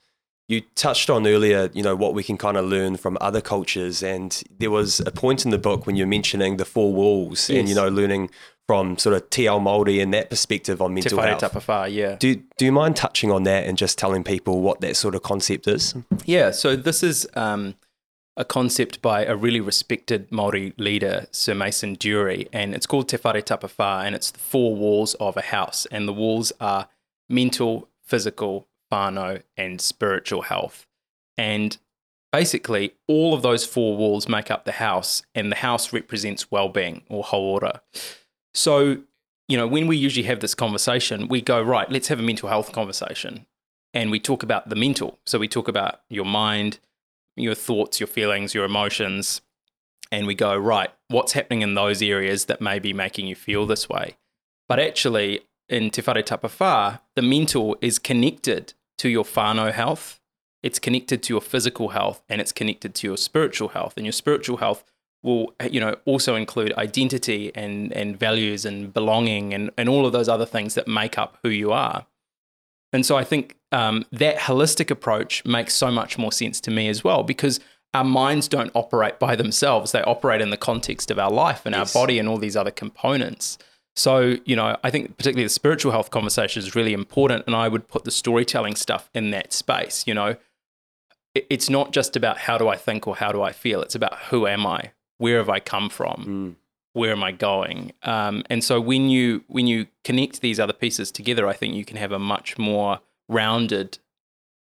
You 0.48 0.62
touched 0.76 1.10
on 1.10 1.26
earlier, 1.26 1.72
you 1.74 1.82
know, 1.82 1.96
what 1.96 2.14
we 2.14 2.22
can 2.22 2.38
kind 2.38 2.58
of 2.58 2.66
learn 2.66 2.98
from 2.98 3.18
other 3.20 3.42
cultures, 3.42 4.04
and 4.04 4.44
there 4.60 4.70
was 4.70 5.00
a 5.00 5.12
point 5.12 5.44
in 5.44 5.50
the 5.50 5.58
book 5.58 5.88
when 5.88 5.96
you're 5.96 6.06
mentioning 6.06 6.58
the 6.58 6.66
four 6.66 6.94
walls, 6.94 7.50
and 7.50 7.68
you 7.68 7.74
know, 7.74 7.90
learning 7.90 8.30
from 8.68 8.98
sort 8.98 9.16
of 9.16 9.30
T.L. 9.30 9.60
Māori 9.60 10.02
and 10.02 10.14
that 10.14 10.30
perspective 10.30 10.82
on 10.82 10.92
Te 10.92 10.96
mental 10.96 11.18
whare 11.18 11.30
health. 11.30 11.42
tapawhā, 11.42 11.94
yeah. 11.94 12.16
Do 12.20 12.36
do 12.58 12.66
you 12.66 12.72
mind 12.72 12.96
touching 12.96 13.32
on 13.32 13.44
that 13.44 13.66
and 13.66 13.78
just 13.78 13.98
telling 13.98 14.24
people 14.24 14.62
what 14.62 14.82
that 14.82 14.96
sort 14.96 15.16
of 15.16 15.24
concept 15.24 15.68
is? 15.68 15.94
Yeah, 16.26 16.52
so 16.52 16.76
this 16.76 17.04
is 17.04 17.28
um, 17.36 17.76
a 18.38 18.46
concept 18.46 19.02
by 19.02 19.26
a 19.26 19.36
really 19.36 19.60
respected 19.60 20.32
Maori 20.32 20.74
leader, 20.78 21.28
Sir 21.32 21.54
Mason 21.54 21.96
Durie, 21.96 22.48
and 22.54 22.74
it's 22.74 22.86
called 22.86 23.10
Te 23.10 23.18
Whare 23.18 23.42
Tapawha, 23.42 24.06
and 24.06 24.16
it's 24.16 24.32
the 24.32 24.40
four 24.40 24.76
walls 24.76 25.14
of 25.16 25.38
a 25.38 25.42
house, 25.42 25.86
and 25.92 26.08
the 26.08 26.14
walls 26.14 26.52
are 26.60 26.88
mental, 27.30 27.90
physical, 28.02 28.68
whānau, 28.92 29.44
and 29.58 29.82
spiritual 29.82 30.44
health. 30.44 30.88
And 31.38 31.78
basically, 32.32 32.94
all 33.08 33.34
of 33.34 33.42
those 33.42 33.66
four 33.66 33.98
walls 33.98 34.28
make 34.30 34.50
up 34.50 34.66
the 34.66 34.74
house, 34.74 35.22
and 35.36 35.52
the 35.52 35.58
house 35.58 35.92
represents 35.92 36.50
well-being 36.50 37.04
or 37.10 37.24
hauora. 37.24 37.82
So, 38.54 38.98
you 39.48 39.58
know, 39.58 39.68
when 39.68 39.88
we 39.88 39.98
usually 39.98 40.26
have 40.28 40.40
this 40.40 40.56
conversation, 40.56 41.28
we 41.28 41.42
go, 41.42 41.62
right, 41.62 41.90
let's 41.92 42.08
have 42.08 42.20
a 42.20 42.24
mental 42.24 42.50
health 42.50 42.72
conversation 42.72 43.46
and 43.94 44.10
we 44.10 44.20
talk 44.20 44.44
about 44.44 44.70
the 44.70 44.76
mental. 44.76 45.20
So 45.26 45.38
we 45.38 45.48
talk 45.48 45.68
about 45.68 46.02
your 46.10 46.26
mind, 46.26 46.80
your 47.36 47.56
thoughts, 47.56 48.00
your 48.00 48.08
feelings, 48.08 48.54
your 48.54 48.66
emotions, 48.66 49.42
and 50.12 50.28
we 50.28 50.36
go, 50.36 50.56
right, 50.56 50.92
what's 51.08 51.34
happening 51.34 51.62
in 51.62 51.74
those 51.74 52.02
areas 52.02 52.46
that 52.46 52.62
may 52.62 52.80
be 52.80 52.94
making 52.94 53.28
you 53.28 53.36
feel 53.36 53.66
this 53.66 53.90
way? 53.90 54.18
But 54.68 54.80
actually, 54.80 55.42
in 55.70 55.90
Te 55.90 56.02
Whare 56.02 56.24
Tapawha, 56.24 57.02
the 57.16 57.22
mental 57.22 57.78
is 57.82 58.00
connected 58.00 58.74
to 59.00 59.10
your 59.10 59.24
whānau 59.24 59.72
health, 59.72 60.20
it's 60.62 60.80
connected 60.80 61.22
to 61.24 61.34
your 61.34 61.42
physical 61.42 61.90
health, 61.90 62.24
and 62.30 62.40
it's 62.40 62.52
connected 62.52 62.96
to 62.96 63.08
your 63.08 63.18
spiritual 63.18 63.70
health. 63.70 63.94
And 63.98 64.06
your 64.06 64.14
spiritual 64.14 64.58
health 64.58 64.84
will, 65.24 65.54
you 65.72 65.80
know, 65.80 65.96
also 66.06 66.36
include 66.36 66.74
identity 66.78 67.52
and, 67.56 67.92
and 67.94 68.20
values 68.20 68.66
and 68.66 68.94
belonging 68.94 69.54
and, 69.54 69.72
and 69.78 69.90
all 69.90 70.06
of 70.06 70.12
those 70.12 70.30
other 70.30 70.46
things 70.46 70.76
that 70.76 70.88
make 70.88 71.18
up 71.18 71.38
who 71.44 71.50
you 71.50 71.72
are. 71.72 72.06
And 72.92 73.06
so 73.06 73.18
I 73.18 73.24
think 73.24 73.56
um, 73.72 74.06
that 74.12 74.38
holistic 74.38 74.92
approach 74.92 75.44
makes 75.46 75.74
so 75.74 75.90
much 75.90 76.18
more 76.18 76.32
sense 76.32 76.62
to 76.62 76.72
me 76.72 76.90
as 76.90 77.04
well 77.04 77.24
because 77.24 77.60
our 77.96 78.04
minds 78.04 78.48
don't 78.48 78.72
operate 78.76 79.18
by 79.18 79.36
themselves. 79.36 79.92
They 79.92 80.02
operate 80.04 80.42
in 80.42 80.50
the 80.52 80.58
context 80.58 81.10
of 81.10 81.18
our 81.18 81.32
life 81.32 81.66
and 81.66 81.74
Yes. 81.74 81.96
our 81.96 82.02
body 82.02 82.20
and 82.20 82.28
all 82.28 82.38
these 82.38 82.56
other 82.56 82.72
components. 82.72 83.58
So, 83.96 84.38
you 84.46 84.56
know, 84.56 84.78
I 84.84 84.90
think 84.90 85.18
particularly 85.18 85.46
the 85.46 85.50
spiritual 85.50 85.92
health 85.92 86.10
conversation 86.12 86.62
is 86.62 86.76
really 86.76 86.94
important. 86.94 87.46
And 87.48 87.56
I 87.56 87.68
would 87.68 87.88
put 87.88 88.04
the 88.04 88.12
storytelling 88.12 88.76
stuff 88.76 89.10
in 89.14 89.32
that 89.32 89.54
space. 89.54 90.06
You 90.08 90.16
know, 90.16 90.36
it's 91.36 91.70
not 91.70 91.94
just 91.94 92.16
about 92.16 92.40
how 92.40 92.58
do 92.58 92.68
I 92.68 92.76
think 92.76 93.08
or 93.08 93.16
how 93.16 93.32
do 93.32 93.42
I 93.42 93.52
feel, 93.52 93.82
it's 93.82 93.96
about 93.96 94.18
who 94.30 94.46
am 94.48 94.66
I? 94.68 94.92
Where 95.24 95.38
have 95.38 95.50
I 95.58 95.60
come 95.60 95.90
from? 95.90 96.18
Mm. 96.26 96.56
where 97.00 97.12
am 97.12 97.24
I 97.24 97.32
going? 97.32 97.94
Um, 98.04 98.44
and 98.50 98.64
so 98.64 98.80
when 98.80 99.10
you 99.10 99.44
when 99.48 99.68
you 99.68 99.88
connect 100.04 100.42
these 100.42 100.60
other 100.60 100.74
pieces 100.74 101.12
together, 101.12 101.48
I 101.48 101.54
think 101.54 101.76
you 101.76 101.86
can 101.86 101.98
have 101.98 102.12
a 102.12 102.20
much 102.20 102.58
more 102.58 103.00
rounded 103.28 104.00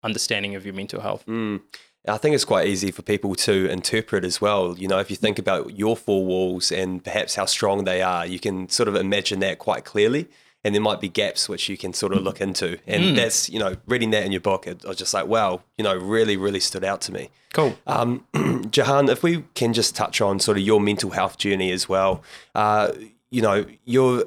understanding 0.02 0.54
of 0.56 0.64
your 0.66 0.74
mental 0.74 1.00
health. 1.00 1.24
Mm. 1.26 1.60
I 2.06 2.18
think 2.18 2.34
it's 2.34 2.44
quite 2.44 2.66
easy 2.66 2.90
for 2.90 3.02
people 3.02 3.34
to 3.46 3.54
interpret 3.70 4.24
as 4.24 4.40
well. 4.40 4.76
You 4.76 4.88
know, 4.88 4.98
if 4.98 5.10
you 5.10 5.16
think 5.16 5.38
about 5.38 5.78
your 5.78 5.96
four 5.96 6.24
walls 6.24 6.72
and 6.72 7.04
perhaps 7.04 7.36
how 7.36 7.46
strong 7.46 7.84
they 7.84 8.00
are, 8.02 8.26
you 8.26 8.40
can 8.40 8.68
sort 8.68 8.88
of 8.88 8.96
imagine 8.96 9.40
that 9.40 9.58
quite 9.58 9.84
clearly. 9.84 10.26
And 10.68 10.74
there 10.74 10.82
might 10.82 11.00
be 11.00 11.08
gaps 11.08 11.48
which 11.48 11.66
you 11.70 11.78
can 11.78 11.94
sort 11.94 12.12
of 12.12 12.22
look 12.22 12.42
into. 12.42 12.76
And 12.86 13.02
Mm. 13.02 13.16
that's, 13.16 13.48
you 13.48 13.58
know, 13.58 13.76
reading 13.86 14.10
that 14.10 14.24
in 14.26 14.32
your 14.32 14.42
book, 14.42 14.66
it, 14.66 14.84
I 14.84 14.88
was 14.88 14.98
just 14.98 15.14
like, 15.14 15.26
wow, 15.26 15.62
you 15.78 15.82
know, 15.84 15.96
really, 15.96 16.36
really 16.36 16.60
stood 16.60 16.84
out 16.84 17.00
to 17.02 17.12
me. 17.12 17.30
Cool. 17.54 17.78
Um, 17.86 18.26
Jehan, 18.70 19.08
if 19.08 19.22
we 19.22 19.44
can 19.54 19.72
just 19.72 19.96
touch 19.96 20.20
on 20.20 20.40
sort 20.40 20.58
of 20.58 20.62
your 20.64 20.78
mental 20.78 21.12
health 21.12 21.38
journey 21.38 21.72
as 21.72 21.88
well, 21.88 22.22
uh, 22.54 22.92
you 23.30 23.40
know, 23.40 23.64
you're 23.86 24.22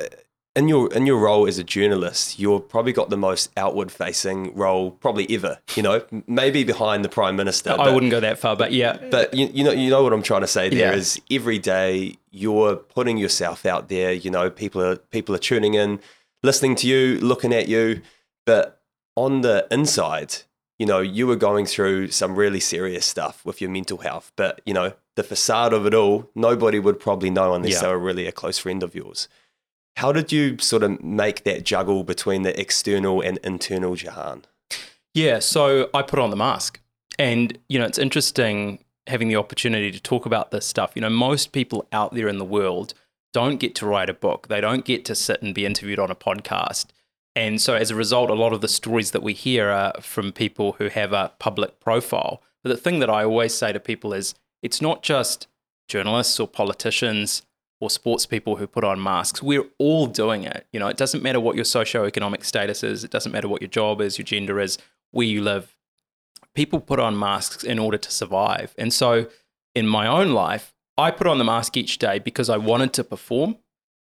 in 0.53 0.67
your 0.67 0.91
in 0.93 1.05
your 1.05 1.17
role 1.17 1.47
as 1.47 1.57
a 1.59 1.63
journalist, 1.63 2.37
you're 2.37 2.59
probably 2.59 2.91
got 2.91 3.09
the 3.09 3.15
most 3.17 3.49
outward 3.55 3.89
facing 3.91 4.53
role 4.53 4.91
probably 4.91 5.25
ever. 5.33 5.59
You 5.75 5.83
know, 5.83 6.01
maybe 6.27 6.63
behind 6.65 7.05
the 7.05 7.09
prime 7.09 7.35
minister. 7.37 7.71
I 7.71 7.77
but- 7.77 7.93
wouldn't 7.93 8.11
go 8.11 8.19
that 8.19 8.37
far, 8.39 8.55
but 8.57 8.71
yeah. 8.73 8.97
but 9.11 9.33
you, 9.33 9.49
you 9.53 9.63
know, 9.63 9.71
you 9.71 9.89
know 9.89 10.03
what 10.03 10.11
I'm 10.11 10.23
trying 10.23 10.41
to 10.41 10.47
say. 10.47 10.67
There 10.69 10.91
Yeah. 10.91 10.93
is 10.93 11.21
every 11.29 11.57
day 11.59 12.15
you're 12.31 12.75
putting 12.75 13.17
yourself 13.17 13.65
out 13.65 13.87
there. 13.87 14.11
You 14.11 14.29
know, 14.31 14.49
people 14.49 14.81
are 14.81 14.97
people 14.97 15.33
are 15.35 15.43
tuning 15.51 15.73
in, 15.75 15.99
listening 16.43 16.75
to 16.77 16.87
you, 16.87 17.19
looking 17.19 17.53
at 17.53 17.67
you. 17.67 18.01
But 18.45 18.81
on 19.15 19.41
the 19.41 19.67
inside, 19.71 20.35
you 20.79 20.85
know, 20.85 20.99
you 20.99 21.27
were 21.27 21.35
going 21.35 21.65
through 21.65 22.09
some 22.09 22.35
really 22.35 22.59
serious 22.59 23.05
stuff 23.05 23.45
with 23.45 23.61
your 23.61 23.69
mental 23.69 23.99
health. 23.99 24.31
But 24.35 24.61
you 24.65 24.73
know, 24.73 24.93
the 25.15 25.23
facade 25.23 25.73
of 25.73 25.85
it 25.85 25.93
all, 25.93 26.29
nobody 26.35 26.79
would 26.79 26.99
probably 26.99 27.29
know 27.29 27.53
unless 27.53 27.73
Yeah. 27.73 27.81
they 27.81 27.87
were 27.89 27.99
really 27.99 28.27
a 28.27 28.31
close 28.31 28.57
friend 28.57 28.81
of 28.81 28.95
yours. 28.95 29.27
How 29.97 30.11
did 30.11 30.31
you 30.31 30.57
sort 30.59 30.83
of 30.83 31.03
make 31.03 31.43
that 31.43 31.65
juggle 31.65 32.03
between 32.03 32.43
the 32.43 32.57
external 32.59 33.21
and 33.21 33.37
internal 33.43 33.95
Jehan? 33.95 34.45
Yeah, 35.13 35.39
so 35.39 35.89
I 35.93 36.01
put 36.01 36.17
on 36.17 36.29
the 36.29 36.37
mask. 36.37 36.79
And, 37.19 37.57
you 37.67 37.77
know, 37.77 37.85
it's 37.85 37.97
interesting 37.99 38.83
having 39.07 39.27
the 39.27 39.35
opportunity 39.35 39.91
to 39.91 39.99
talk 39.99 40.25
about 40.25 40.51
this 40.51 40.65
stuff. 40.65 40.93
You 40.95 41.01
know, 41.01 41.09
most 41.09 41.51
people 41.51 41.85
out 41.91 42.13
there 42.13 42.29
in 42.29 42.37
the 42.37 42.45
world 42.45 42.93
don't 43.33 43.59
get 43.59 43.75
to 43.75 43.85
write 43.85 44.09
a 44.09 44.13
book, 44.13 44.47
they 44.47 44.61
don't 44.61 44.85
get 44.85 45.05
to 45.05 45.15
sit 45.15 45.41
and 45.41 45.55
be 45.55 45.65
interviewed 45.65 45.99
on 45.99 46.11
a 46.11 46.15
podcast. 46.15 46.87
And 47.35 47.61
so 47.61 47.75
as 47.75 47.91
a 47.91 47.95
result, 47.95 48.29
a 48.29 48.33
lot 48.35 48.53
of 48.53 48.61
the 48.61 48.67
stories 48.67 49.11
that 49.11 49.23
we 49.23 49.33
hear 49.33 49.69
are 49.69 49.93
from 50.01 50.33
people 50.33 50.73
who 50.73 50.89
have 50.89 51.13
a 51.13 51.31
public 51.39 51.79
profile. 51.79 52.41
But 52.63 52.69
the 52.69 52.77
thing 52.77 52.99
that 52.99 53.09
I 53.09 53.23
always 53.23 53.53
say 53.53 53.71
to 53.71 53.79
people 53.79 54.13
is 54.13 54.35
it's 54.61 54.81
not 54.81 55.01
just 55.01 55.47
journalists 55.87 56.39
or 56.39 56.47
politicians 56.47 57.43
or 57.79 57.89
sports 57.89 58.25
people 58.25 58.57
who 58.57 58.67
put 58.67 58.83
on 58.83 59.01
masks. 59.01 59.41
We're 59.41 59.65
all 59.77 60.07
doing 60.07 60.43
it. 60.43 60.67
You 60.71 60.79
know, 60.79 60.87
it 60.87 60.97
doesn't 60.97 61.23
matter 61.23 61.39
what 61.39 61.55
your 61.55 61.65
socioeconomic 61.65 62.45
status 62.45 62.83
is, 62.83 63.03
it 63.03 63.11
doesn't 63.11 63.31
matter 63.31 63.47
what 63.47 63.61
your 63.61 63.69
job 63.69 64.01
is, 64.01 64.17
your 64.17 64.25
gender 64.25 64.59
is, 64.59 64.77
where 65.11 65.25
you 65.25 65.41
live. 65.41 65.75
People 66.53 66.79
put 66.79 66.99
on 66.99 67.17
masks 67.17 67.63
in 67.63 67.79
order 67.79 67.97
to 67.97 68.11
survive. 68.11 68.75
And 68.77 68.93
so 68.93 69.27
in 69.73 69.87
my 69.87 70.05
own 70.05 70.33
life, 70.33 70.70
I 70.97 71.11
put 71.11 71.27
on 71.27 71.37
the 71.37 71.43
mask 71.43 71.77
each 71.77 71.97
day 71.97 72.19
because 72.19 72.49
I 72.49 72.57
wanted 72.57 72.93
to 72.93 73.03
perform. 73.03 73.57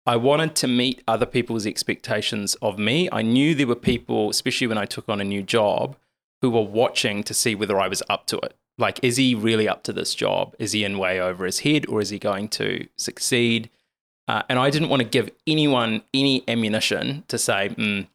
I 0.05 0.15
wanted 0.15 0.55
to 0.57 0.67
meet 0.67 1.03
other 1.07 1.25
people's 1.25 1.65
expectations 1.65 2.55
of 2.55 2.79
me. 2.79 3.09
I 3.11 3.21
knew 3.21 3.53
there 3.53 3.67
were 3.67 3.75
people, 3.75 4.29
especially 4.29 4.67
when 4.67 4.77
I 4.77 4.85
took 4.85 5.09
on 5.09 5.19
a 5.19 5.25
new 5.25 5.43
job, 5.43 5.97
who 6.41 6.49
were 6.49 6.61
watching 6.61 7.23
to 7.23 7.33
see 7.33 7.55
whether 7.55 7.79
I 7.79 7.87
was 7.87 8.03
up 8.09 8.25
to 8.27 8.37
it. 8.37 8.55
Like, 8.77 8.99
is 9.03 9.17
he 9.17 9.35
really 9.35 9.67
up 9.67 9.83
to 9.83 9.93
this 9.93 10.13
job? 10.13 10.55
Is 10.59 10.71
he 10.71 10.83
in 10.83 10.97
way 10.97 11.19
over 11.19 11.45
his 11.45 11.59
head 11.59 11.87
or 11.87 11.99
is 11.99 12.09
he 12.09 12.19
going 12.19 12.47
to 12.49 12.87
succeed? 12.95 13.69
Uh, 14.27 14.43
and 14.49 14.59
I 14.59 14.69
didn't 14.69 14.89
want 14.89 15.01
to 15.01 15.07
give 15.07 15.31
anyone 15.47 16.03
any 16.13 16.43
ammunition 16.47 17.23
to 17.27 17.37
say, 17.37 17.69
mm, 17.69 18.07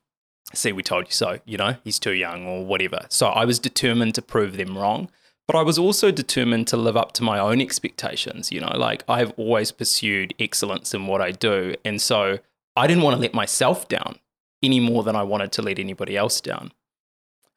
see, 0.54 0.72
we 0.72 0.82
told 0.82 1.06
you 1.06 1.12
so, 1.12 1.40
you 1.44 1.56
know, 1.56 1.76
he's 1.84 1.98
too 1.98 2.12
young 2.12 2.46
or 2.46 2.64
whatever. 2.64 3.06
So 3.08 3.26
I 3.26 3.44
was 3.44 3.58
determined 3.58 4.14
to 4.14 4.22
prove 4.22 4.56
them 4.56 4.78
wrong. 4.78 5.10
But 5.52 5.58
I 5.58 5.62
was 5.64 5.78
also 5.78 6.10
determined 6.10 6.66
to 6.68 6.78
live 6.78 6.96
up 6.96 7.12
to 7.12 7.22
my 7.22 7.38
own 7.38 7.60
expectations. 7.60 8.50
You 8.50 8.62
know, 8.62 8.74
like 8.74 9.04
I've 9.06 9.32
always 9.36 9.70
pursued 9.70 10.32
excellence 10.38 10.94
in 10.94 11.06
what 11.06 11.20
I 11.20 11.30
do. 11.30 11.74
And 11.84 12.00
so 12.00 12.38
I 12.74 12.86
didn't 12.86 13.02
want 13.02 13.16
to 13.16 13.20
let 13.20 13.34
myself 13.34 13.86
down 13.86 14.18
any 14.62 14.80
more 14.80 15.02
than 15.02 15.14
I 15.14 15.24
wanted 15.24 15.52
to 15.52 15.62
let 15.62 15.78
anybody 15.78 16.16
else 16.16 16.40
down. 16.40 16.72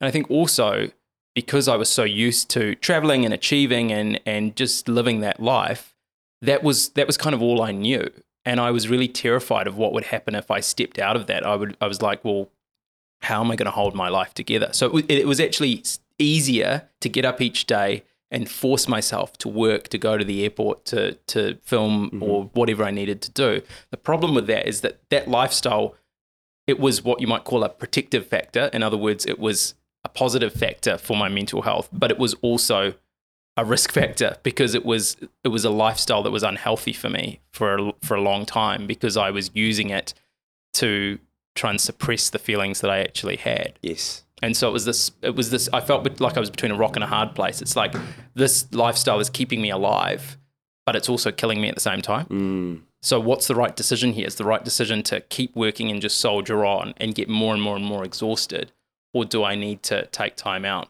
And 0.01 0.09
I 0.09 0.11
think 0.11 0.29
also 0.29 0.91
because 1.35 1.69
I 1.69 1.77
was 1.77 1.87
so 1.87 2.03
used 2.03 2.49
to 2.49 2.75
traveling 2.75 3.23
and 3.23 3.33
achieving 3.33 3.93
and, 3.93 4.19
and 4.25 4.57
just 4.57 4.89
living 4.89 5.21
that 5.21 5.39
life, 5.39 5.95
that 6.41 6.63
was 6.63 6.89
that 6.89 7.07
was 7.07 7.15
kind 7.15 7.33
of 7.33 7.41
all 7.41 7.61
I 7.61 7.71
knew. 7.71 8.11
And 8.43 8.59
I 8.59 8.71
was 8.71 8.89
really 8.89 9.07
terrified 9.07 9.67
of 9.67 9.77
what 9.77 9.93
would 9.93 10.05
happen 10.05 10.35
if 10.35 10.51
I 10.51 10.59
stepped 10.59 10.99
out 10.99 11.15
of 11.15 11.27
that. 11.27 11.45
I 11.45 11.55
would 11.55 11.77
I 11.79 11.87
was 11.87 12.01
like, 12.01 12.25
well, 12.25 12.49
how 13.21 13.41
am 13.41 13.51
I 13.51 13.55
going 13.55 13.65
to 13.65 13.71
hold 13.71 13.95
my 13.95 14.09
life 14.09 14.33
together? 14.33 14.69
So 14.73 14.97
it, 15.07 15.25
was 15.25 15.39
actually 15.39 15.83
easier 16.19 16.89
to 17.01 17.09
get 17.09 17.25
up 17.25 17.41
each 17.41 17.65
day 17.65 18.03
and 18.31 18.49
force 18.49 18.87
myself 18.87 19.37
to 19.37 19.47
work, 19.47 19.87
to 19.89 19.97
go 19.97 20.17
to 20.17 20.25
the 20.25 20.43
airport, 20.43 20.85
to 20.85 21.13
to 21.27 21.55
film 21.63 22.07
mm-hmm. 22.07 22.23
or 22.23 22.45
whatever 22.53 22.83
I 22.83 22.91
needed 22.91 23.21
to 23.23 23.31
do. 23.31 23.61
The 23.91 23.97
problem 23.97 24.35
with 24.35 24.47
that 24.47 24.67
is 24.67 24.81
that 24.81 24.99
that 25.09 25.27
lifestyle, 25.27 25.95
it 26.67 26.79
was 26.79 27.03
what 27.03 27.21
you 27.21 27.27
might 27.27 27.43
call 27.43 27.63
a 27.63 27.69
protective 27.69 28.27
factor. 28.27 28.69
In 28.73 28.83
other 28.83 28.97
words, 28.97 29.25
it 29.25 29.39
was 29.39 29.75
a 30.03 30.09
positive 30.09 30.53
factor 30.53 30.97
for 30.97 31.15
my 31.15 31.29
mental 31.29 31.63
health, 31.63 31.89
but 31.91 32.11
it 32.11 32.17
was 32.17 32.33
also 32.35 32.95
a 33.57 33.63
risk 33.63 33.91
factor 33.91 34.35
because 34.43 34.75
it 34.75 34.83
was 34.83 35.15
it 35.43 35.47
was 35.47 35.63
a 35.63 35.69
lifestyle 35.69 36.23
that 36.23 36.31
was 36.31 36.43
unhealthy 36.43 36.93
for 36.93 37.09
me 37.09 37.39
for 37.51 37.77
a, 37.77 37.93
for 38.01 38.15
a 38.15 38.21
long 38.21 38.45
time 38.45 38.85
because 38.85 39.15
I 39.15 39.31
was 39.31 39.49
using 39.53 39.89
it 39.89 40.13
to 40.73 41.19
try 41.55 41.69
and 41.69 41.79
suppress 41.79 42.29
the 42.29 42.39
feelings 42.39 42.81
that 42.81 42.91
I 42.91 42.99
actually 42.99 43.37
had. 43.37 43.79
Yes. 43.81 44.24
And 44.41 44.55
so 44.55 44.67
it 44.67 44.71
was 44.71 44.85
this, 44.85 45.11
it 45.21 45.35
was 45.35 45.49
this, 45.49 45.69
I 45.71 45.81
felt 45.81 46.19
like 46.19 46.37
I 46.37 46.39
was 46.39 46.49
between 46.49 46.71
a 46.71 46.75
rock 46.75 46.95
and 46.95 47.03
a 47.03 47.07
hard 47.07 47.35
place. 47.35 47.61
It's 47.61 47.75
like 47.75 47.95
this 48.33 48.71
lifestyle 48.73 49.19
is 49.19 49.29
keeping 49.29 49.61
me 49.61 49.69
alive, 49.69 50.37
but 50.85 50.95
it's 50.95 51.09
also 51.09 51.31
killing 51.31 51.61
me 51.61 51.69
at 51.69 51.75
the 51.75 51.81
same 51.81 52.01
time. 52.01 52.25
Mm. 52.25 52.81
So 53.01 53.19
what's 53.19 53.47
the 53.47 53.55
right 53.55 53.75
decision 53.75 54.13
here? 54.13 54.27
Is 54.27 54.35
the 54.35 54.45
right 54.45 54.63
decision 54.63 55.03
to 55.03 55.21
keep 55.21 55.55
working 55.55 55.89
and 55.89 56.01
just 56.01 56.19
soldier 56.19 56.65
on 56.65 56.93
and 56.97 57.15
get 57.15 57.29
more 57.29 57.53
and 57.53 57.61
more 57.61 57.75
and 57.75 57.85
more 57.85 58.03
exhausted? 58.03 58.71
Or 59.13 59.23
do 59.25 59.43
I 59.43 59.55
need 59.55 59.83
to 59.83 60.07
take 60.07 60.35
time 60.35 60.65
out? 60.65 60.89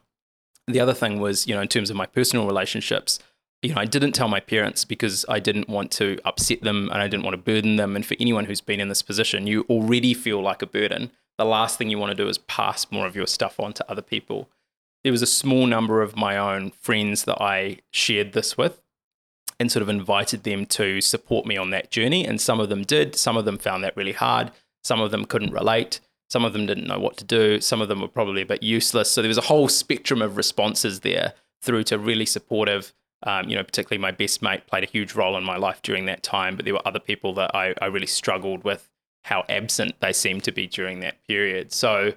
The 0.68 0.80
other 0.80 0.94
thing 0.94 1.20
was, 1.20 1.46
you 1.46 1.54
know, 1.54 1.62
in 1.62 1.68
terms 1.68 1.92
of 1.92 1.96
my 1.96 2.08
personal 2.08 2.48
relationships, 2.48 3.20
you 3.62 3.74
know, 3.74 3.82
I 3.82 3.86
didn't 3.86 4.14
tell 4.14 4.28
my 4.28 4.40
parents 4.40 4.86
because 4.86 5.26
I 5.30 5.40
didn't 5.40 5.70
want 5.70 5.92
to 5.92 6.18
upset 6.26 6.62
them 6.62 6.90
and 6.92 7.02
I 7.02 7.08
didn't 7.08 7.24
want 7.24 7.36
to 7.36 7.42
burden 7.42 7.76
them. 7.76 7.96
And 7.96 8.06
for 8.06 8.16
anyone 8.20 8.46
who's 8.46 8.62
been 8.62 8.80
in 8.80 8.90
this 8.90 9.02
position, 9.02 9.46
you 9.46 9.66
already 9.70 10.14
feel 10.14 10.42
like 10.42 10.62
a 10.62 10.68
burden. 10.68 11.12
The 11.38 11.46
last 11.46 11.78
thing 11.78 11.90
you 11.90 11.98
want 11.98 12.12
to 12.12 12.24
do 12.24 12.30
is 12.30 12.38
pass 12.38 12.92
more 12.92 13.06
of 13.06 13.16
your 13.16 13.28
stuff 13.28 13.60
on 13.60 13.74
to 13.74 13.92
other 13.92 14.02
people. 14.02 14.50
There 15.04 15.12
was 15.12 15.22
a 15.22 15.28
small 15.28 15.68
number 15.68 16.02
of 16.02 16.16
my 16.16 16.38
own 16.38 16.72
friends 16.72 17.26
that 17.26 17.42
I 17.42 17.80
shared 17.92 18.34
this 18.34 18.58
with 18.58 18.82
and 19.60 19.72
sort 19.72 19.84
of 19.84 19.90
invited 19.90 20.44
them 20.44 20.66
to 20.66 21.02
support 21.02 21.46
me 21.46 21.58
on 21.58 21.70
that 21.70 21.92
journey. 21.92 22.26
And 22.26 22.42
some 22.42 22.60
of 22.60 22.70
them 22.70 22.84
did. 22.84 23.16
Some 23.16 23.38
of 23.38 23.46
them 23.46 23.58
found 23.58 23.84
that 23.84 23.96
really 23.96 24.14
hard. 24.14 24.52
Some 24.84 25.00
of 25.02 25.12
them 25.12 25.26
couldn't 25.26 25.54
relate. 25.54 26.00
Some 26.30 26.44
of 26.44 26.54
them 26.54 26.66
didn't 26.66 26.88
know 26.88 27.00
what 27.00 27.18
to 27.18 27.24
do. 27.24 27.62
Some 27.62 27.82
of 27.82 27.88
them 27.88 28.02
were 28.02 28.08
probably 28.08 28.42
a 28.42 28.46
bit 28.46 28.64
useless. 28.64 29.12
So 29.12 29.22
there 29.22 29.30
was 29.30 29.38
a 29.38 29.42
whole 29.42 29.70
spectrum 29.70 30.22
of 30.22 30.38
responses 30.38 31.02
there 31.02 31.34
through 31.62 31.84
to 31.84 32.00
really 32.00 32.26
supportive 32.26 32.94
um, 33.24 33.50
you 33.50 33.56
know, 33.56 33.64
particularly 33.64 34.02
my 34.02 34.12
best 34.12 34.42
mate 34.42 34.68
played 34.68 34.84
a 34.84 34.88
huge 34.88 35.16
role 35.16 35.36
in 35.36 35.44
my 35.44 35.58
life 35.58 35.82
during 35.82 36.06
that 36.06 36.24
time, 36.24 36.56
but 36.56 36.66
there 36.66 36.74
were 36.74 36.88
other 36.88 37.00
people 37.00 37.34
that 37.36 37.56
I, 37.56 37.74
I 37.82 37.88
really 37.88 38.08
struggled 38.08 38.64
with 38.64 38.90
how 39.26 39.44
absent 39.50 40.00
they 40.02 40.14
seemed 40.14 40.44
to 40.44 40.52
be 40.52 40.68
during 40.68 41.00
that 41.00 41.16
period. 41.28 41.74
So, 41.74 42.14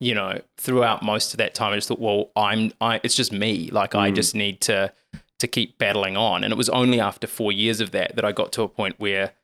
you 0.00 0.12
know, 0.12 0.40
throughout 0.56 1.00
most 1.00 1.32
of 1.32 1.38
that 1.38 1.54
time, 1.54 1.72
I 1.72 1.76
just 1.76 1.86
thought, 1.86 2.00
well, 2.00 2.32
I'm, 2.34 2.72
I, 2.80 2.98
it's 3.04 3.14
just 3.14 3.30
me. 3.30 3.70
Like, 3.70 3.92
mm. 3.92 4.00
I 4.00 4.10
just 4.10 4.34
need 4.34 4.60
to, 4.62 4.92
to 5.38 5.46
keep 5.46 5.78
battling 5.78 6.16
on. 6.16 6.42
And 6.42 6.52
it 6.52 6.56
was 6.56 6.68
only 6.68 6.98
after 6.98 7.28
four 7.28 7.52
years 7.52 7.80
of 7.80 7.92
that 7.92 8.16
that 8.16 8.24
I 8.24 8.32
got 8.32 8.50
to 8.54 8.62
a 8.62 8.68
point 8.68 8.96
where 8.98 9.34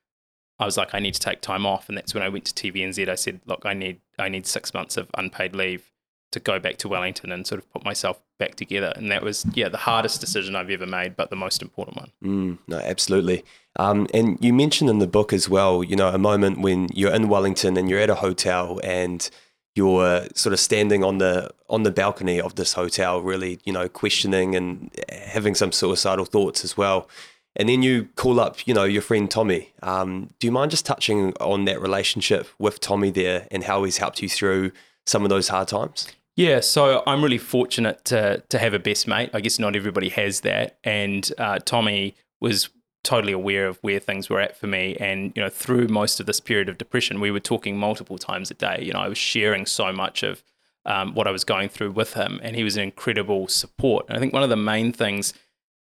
I 0.59 0.65
was 0.65 0.77
like, 0.77 0.93
I 0.93 0.99
need 0.99 1.15
to 1.15 1.21
take 1.21 1.41
time 1.41 1.65
off. 1.65 1.89
And 1.89 1.97
that's 1.97 2.15
when 2.15 2.25
I 2.25 2.29
went 2.29 2.47
to 2.47 2.53
TVNZ. 2.73 3.09
I 3.09 3.15
said, 3.15 3.43
look, 3.47 3.63
I 3.65 3.75
need, 3.75 4.01
I 4.19 4.29
need 4.29 4.45
six 4.45 4.75
months 4.75 4.97
of 4.97 5.09
unpaid 5.15 5.55
leave 5.55 5.93
to 6.33 6.41
go 6.41 6.59
back 6.59 6.79
to 6.79 6.89
Wellington 6.89 7.31
and 7.31 7.47
sort 7.47 7.61
of 7.61 7.73
put 7.73 7.85
myself 7.85 8.21
back 8.41 8.57
together. 8.57 8.93
And 8.97 9.09
that 9.13 9.23
was, 9.23 9.47
yeah, 9.55 9.69
the 9.69 9.77
hardest 9.79 10.21
decision 10.21 10.57
I've 10.57 10.71
ever 10.71 10.85
made, 10.85 11.15
but 11.15 11.31
the 11.31 11.37
most 11.37 11.63
important 11.63 11.97
one. 11.97 12.11
Mm, 12.25 12.59
no, 12.67 12.79
absolutely. 12.79 13.45
Um, 13.79 14.09
and 14.13 14.39
you 14.41 14.53
mentioned 14.53 14.91
in 14.91 14.99
the 14.99 15.07
book 15.07 15.33
as 15.33 15.49
well, 15.49 15.85
you 15.85 15.95
know, 15.95 16.09
a 16.09 16.19
moment 16.19 16.61
when 16.61 16.89
you're 16.93 17.15
in 17.15 17.29
Wellington 17.29 17.77
and 17.77 17.89
you're 17.89 18.01
at 18.01 18.11
a 18.11 18.17
hotel 18.17 18.81
and 18.83 19.29
you're 19.77 20.27
sort 20.35 20.53
of 20.53 20.59
standing 20.59 21.05
on 21.05 21.19
the 21.19 21.51
on 21.71 21.85
the 21.85 21.93
balcony 21.93 22.41
of 22.41 22.57
this 22.57 22.73
hotel, 22.73 23.23
really, 23.23 23.61
you 23.65 23.73
know, 23.73 23.89
questioning 23.89 24.57
and 24.57 24.91
having 25.09 25.55
some 25.55 25.71
suicidal 25.71 26.25
thoughts 26.25 26.65
as 26.65 26.77
well. 26.77 27.09
And 27.55 27.69
then 27.69 27.83
you 27.83 28.09
call 28.17 28.41
up, 28.41 28.67
you 28.67 28.75
know, 28.75 28.85
your 28.85 29.03
friend 29.03 29.31
Tommy. 29.31 29.73
Um, 29.83 30.31
do 30.39 30.47
you 30.47 30.53
mind 30.53 30.71
just 30.71 30.85
touching 30.85 31.33
on 31.41 31.65
that 31.67 31.81
relationship 31.81 32.49
with 32.59 32.81
Tommy 32.81 33.11
there 33.11 33.47
and 33.51 33.65
how 33.65 33.85
he's 33.85 33.99
helped 33.99 34.23
you 34.23 34.29
through 34.29 34.73
some 35.07 35.23
of 35.25 35.29
those 35.29 35.49
hard 35.49 35.69
times? 35.69 36.09
Yeah, 36.37 36.61
so 36.61 37.03
I'm 37.07 37.23
really 37.23 37.39
fortunate 37.39 38.05
to 38.07 38.43
to 38.49 38.59
have 38.59 38.75
a 38.75 38.79
best 38.79 39.07
mate. 39.07 39.31
I 39.33 39.41
guess 39.41 39.59
not 39.59 39.77
everybody 39.77 40.09
has 40.09 40.41
that, 40.41 40.79
and 40.83 41.31
uh, 41.39 41.59
Tommy 41.59 42.15
was 42.41 42.69
totally 43.05 43.33
aware 43.33 43.67
of 43.69 43.79
where 43.79 43.99
things 43.99 44.29
were 44.29 44.41
at 44.41 44.57
for 44.57 44.67
me. 44.67 44.97
And 45.01 45.33
you 45.35 45.43
know, 45.43 45.49
through 45.49 45.89
most 45.89 46.21
of 46.21 46.27
this 46.27 46.41
period 46.41 46.69
of 46.69 46.79
depression, 46.79 47.21
we 47.21 47.31
were 47.31 47.41
talking 47.41 47.79
multiple 47.79 48.19
times 48.19 48.51
a 48.51 48.55
day. 48.55 48.81
You 48.83 48.93
know, 48.93 49.01
I 49.01 49.09
was 49.09 49.19
sharing 49.19 49.67
so 49.67 49.93
much 49.93 50.23
of 50.23 50.43
um, 50.85 51.15
what 51.15 51.27
I 51.27 51.31
was 51.31 51.45
going 51.45 51.69
through 51.69 51.93
with 51.93 52.15
him, 52.15 52.41
and 52.43 52.57
he 52.57 52.65
was 52.65 52.77
an 52.77 52.83
incredible 52.83 53.49
support. 53.49 54.07
And 54.09 54.17
I 54.17 54.21
think 54.21 54.33
one 54.33 54.43
of 54.43 54.51
the 54.51 54.57
main 54.57 54.93
things 54.93 55.35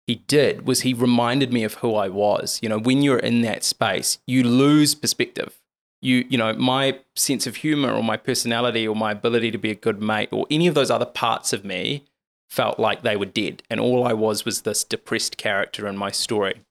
he 0.08 0.16
did 0.16 0.66
was 0.66 0.82
he 0.82 0.94
reminded 0.94 1.54
me 1.54 1.64
of 1.64 1.76
who 1.76 1.96
I 1.96 2.10
was. 2.10 2.60
You 2.62 2.70
know, 2.70 2.80
when 2.80 3.02
you're 3.02 3.20
in 3.20 3.42
that 3.42 3.64
space, 3.64 4.20
you 4.28 4.44
lose 4.44 4.96
perspective 4.96 5.62
you 6.02 6.26
you 6.30 6.38
know 6.38 6.54
my 6.54 7.00
sense 7.16 7.48
of 7.48 7.58
humor 7.58 7.92
or 7.92 8.04
my 8.04 8.18
personality 8.18 8.88
or 8.88 8.96
my 8.96 9.12
ability 9.12 9.52
to 9.52 9.58
be 9.58 9.72
a 9.72 9.76
good 9.76 10.02
mate 10.02 10.30
or 10.32 10.46
any 10.50 10.68
of 10.68 10.74
those 10.74 10.92
other 10.92 11.06
parts 11.06 11.54
of 11.54 11.64
me 11.64 12.04
felt 12.50 12.80
like 12.80 13.02
they 13.02 13.16
were 13.16 13.26
dead 13.26 13.64
and 13.70 13.80
all 13.80 14.06
I 14.06 14.14
was 14.14 14.44
was 14.44 14.62
this 14.62 14.84
depressed 14.84 15.38
character 15.38 15.88
in 15.88 15.96
my 15.96 16.12
story. 16.12 16.62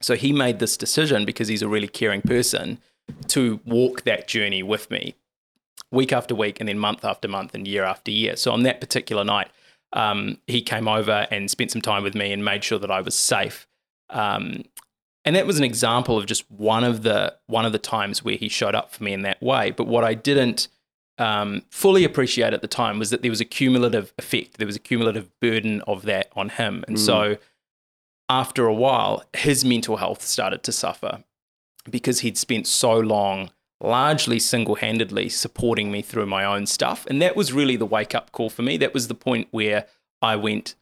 So 0.00 0.14
he 0.14 0.32
made 0.32 0.58
this 0.58 0.76
decision 0.76 1.24
because 1.24 1.48
he's 1.48 1.62
a 1.62 1.68
really 1.68 1.88
caring 1.88 2.22
person 2.22 2.78
to 3.28 3.60
walk 3.64 4.02
that 4.02 4.28
journey 4.28 4.62
with 4.62 4.90
me 4.90 5.14
week 5.92 6.12
after 6.12 6.34
week 6.34 6.60
and 6.60 6.68
then 6.68 6.78
month 6.78 7.04
after 7.04 7.28
month 7.28 7.54
and 7.54 7.66
year 7.66 7.84
after 7.84 8.10
year. 8.10 8.36
So 8.36 8.52
on 8.52 8.62
that 8.62 8.80
particular 8.80 9.24
night, 9.24 9.48
um, 9.92 10.38
he 10.46 10.62
came 10.62 10.86
over 10.86 11.26
and 11.30 11.50
spent 11.50 11.70
some 11.70 11.82
time 11.82 12.02
with 12.02 12.14
me 12.14 12.32
and 12.32 12.44
made 12.44 12.62
sure 12.62 12.78
that 12.78 12.90
I 12.90 13.00
was 13.00 13.14
safe. 13.14 13.66
Um, 14.08 14.64
and 15.24 15.36
that 15.36 15.46
was 15.46 15.58
an 15.58 15.64
example 15.64 16.16
of 16.16 16.26
just 16.26 16.50
one 16.50 16.84
of 16.84 17.02
the 17.02 17.36
one 17.46 17.66
of 17.66 17.72
the 17.72 17.78
times 17.78 18.24
where 18.24 18.36
he 18.36 18.48
showed 18.48 18.74
up 18.74 18.92
for 18.92 19.04
me 19.04 19.12
in 19.12 19.22
that 19.22 19.42
way. 19.42 19.70
But 19.70 19.86
what 19.86 20.04
I 20.04 20.14
didn't 20.14 20.68
um, 21.18 21.62
fully 21.70 22.04
appreciate 22.04 22.54
at 22.54 22.62
the 22.62 22.68
time 22.68 22.98
was 22.98 23.10
that 23.10 23.20
there 23.20 23.30
was 23.30 23.40
a 23.40 23.44
cumulative 23.44 24.14
effect. 24.18 24.56
There 24.56 24.66
was 24.66 24.76
a 24.76 24.80
cumulative 24.80 25.28
burden 25.40 25.82
of 25.82 26.02
that 26.02 26.30
on 26.34 26.48
him, 26.48 26.84
and 26.88 26.96
mm. 26.96 27.00
so 27.00 27.36
after 28.30 28.64
a 28.66 28.74
while, 28.74 29.24
his 29.36 29.64
mental 29.64 29.96
health 29.98 30.22
started 30.22 30.62
to 30.62 30.72
suffer 30.72 31.24
because 31.90 32.20
he'd 32.20 32.38
spent 32.38 32.66
so 32.66 32.98
long 32.98 33.50
largely 33.82 34.38
single-handedly 34.38 35.28
supporting 35.28 35.90
me 35.90 36.02
through 36.02 36.26
my 36.26 36.44
own 36.44 36.66
stuff 36.66 37.06
and 37.06 37.22
that 37.22 37.34
was 37.34 37.50
really 37.50 37.76
the 37.76 37.86
wake 37.86 38.14
up 38.14 38.30
call 38.30 38.50
for 38.50 38.60
me 38.60 38.76
that 38.76 38.92
was 38.92 39.08
the 39.08 39.14
point 39.14 39.48
where 39.52 39.86
i 40.20 40.36
went 40.36 40.74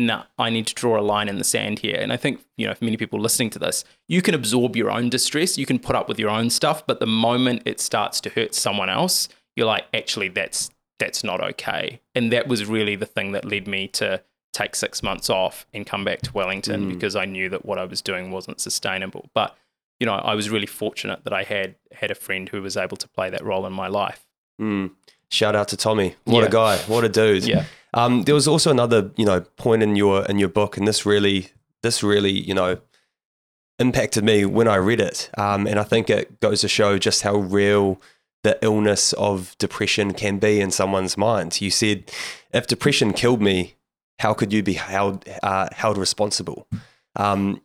nah, 0.00 0.24
I 0.38 0.50
need 0.50 0.66
to 0.66 0.74
draw 0.74 0.98
a 0.98 1.02
line 1.02 1.28
in 1.28 1.38
the 1.38 1.44
sand 1.44 1.80
here. 1.80 1.96
And 2.00 2.12
I 2.12 2.16
think, 2.16 2.44
you 2.56 2.66
know, 2.66 2.74
for 2.74 2.84
many 2.84 2.96
people 2.96 3.20
listening 3.20 3.50
to 3.50 3.58
this, 3.58 3.84
you 4.08 4.22
can 4.22 4.34
absorb 4.34 4.74
your 4.76 4.90
own 4.90 5.10
distress, 5.10 5.58
you 5.58 5.66
can 5.66 5.78
put 5.78 5.94
up 5.94 6.08
with 6.08 6.18
your 6.18 6.30
own 6.30 6.50
stuff, 6.50 6.86
but 6.86 7.00
the 7.00 7.06
moment 7.06 7.62
it 7.66 7.80
starts 7.80 8.20
to 8.22 8.30
hurt 8.30 8.54
someone 8.54 8.88
else, 8.88 9.28
you're 9.56 9.66
like, 9.66 9.86
actually, 9.94 10.28
that's 10.28 10.70
that's 10.98 11.24
not 11.24 11.40
okay. 11.40 12.00
And 12.14 12.30
that 12.30 12.46
was 12.46 12.66
really 12.66 12.94
the 12.94 13.06
thing 13.06 13.32
that 13.32 13.44
led 13.44 13.66
me 13.66 13.88
to 13.88 14.22
take 14.52 14.74
six 14.74 15.02
months 15.02 15.30
off 15.30 15.66
and 15.72 15.86
come 15.86 16.04
back 16.04 16.22
to 16.22 16.32
Wellington 16.32 16.86
mm. 16.86 16.88
because 16.92 17.14
I 17.14 17.24
knew 17.24 17.48
that 17.50 17.64
what 17.64 17.78
I 17.78 17.84
was 17.84 18.02
doing 18.02 18.30
wasn't 18.30 18.60
sustainable. 18.60 19.30
But 19.34 19.56
you 19.98 20.06
know, 20.06 20.14
I 20.14 20.34
was 20.34 20.48
really 20.48 20.66
fortunate 20.66 21.24
that 21.24 21.32
I 21.32 21.42
had 21.42 21.76
had 21.92 22.10
a 22.10 22.14
friend 22.14 22.48
who 22.48 22.62
was 22.62 22.76
able 22.76 22.96
to 22.96 23.08
play 23.08 23.30
that 23.30 23.44
role 23.44 23.66
in 23.66 23.72
my 23.72 23.86
life. 23.86 24.26
Mm. 24.60 24.92
Shout 25.30 25.54
out 25.54 25.68
to 25.68 25.76
Tommy. 25.76 26.16
What 26.24 26.40
yeah. 26.40 26.46
a 26.46 26.50
guy. 26.50 26.76
What 26.78 27.04
a 27.04 27.08
dude. 27.08 27.44
Yeah. 27.44 27.64
Um, 27.92 28.22
there 28.22 28.34
was 28.34 28.48
also 28.48 28.70
another, 28.70 29.10
you 29.16 29.24
know, 29.24 29.40
point 29.56 29.82
in 29.82 29.96
your 29.96 30.24
in 30.24 30.38
your 30.38 30.48
book, 30.48 30.76
and 30.76 30.88
this 30.88 31.04
really, 31.04 31.48
this 31.82 32.02
really, 32.02 32.32
you 32.32 32.54
know, 32.54 32.78
impacted 33.78 34.24
me 34.24 34.44
when 34.44 34.68
I 34.68 34.76
read 34.76 35.00
it. 35.00 35.30
Um, 35.36 35.66
and 35.66 35.78
I 35.78 35.84
think 35.84 36.10
it 36.10 36.40
goes 36.40 36.62
to 36.62 36.68
show 36.68 36.98
just 36.98 37.22
how 37.22 37.36
real 37.36 38.00
the 38.42 38.58
illness 38.62 39.12
of 39.14 39.56
depression 39.58 40.12
can 40.12 40.38
be 40.38 40.60
in 40.60 40.70
someone's 40.70 41.16
mind. 41.16 41.60
You 41.60 41.70
said, 41.70 42.10
if 42.52 42.66
depression 42.66 43.12
killed 43.12 43.42
me, 43.42 43.74
how 44.20 44.34
could 44.34 44.52
you 44.52 44.62
be 44.62 44.74
held 44.74 45.26
uh, 45.42 45.68
held 45.72 45.96
responsible? 45.96 46.68
Um, 47.16 47.62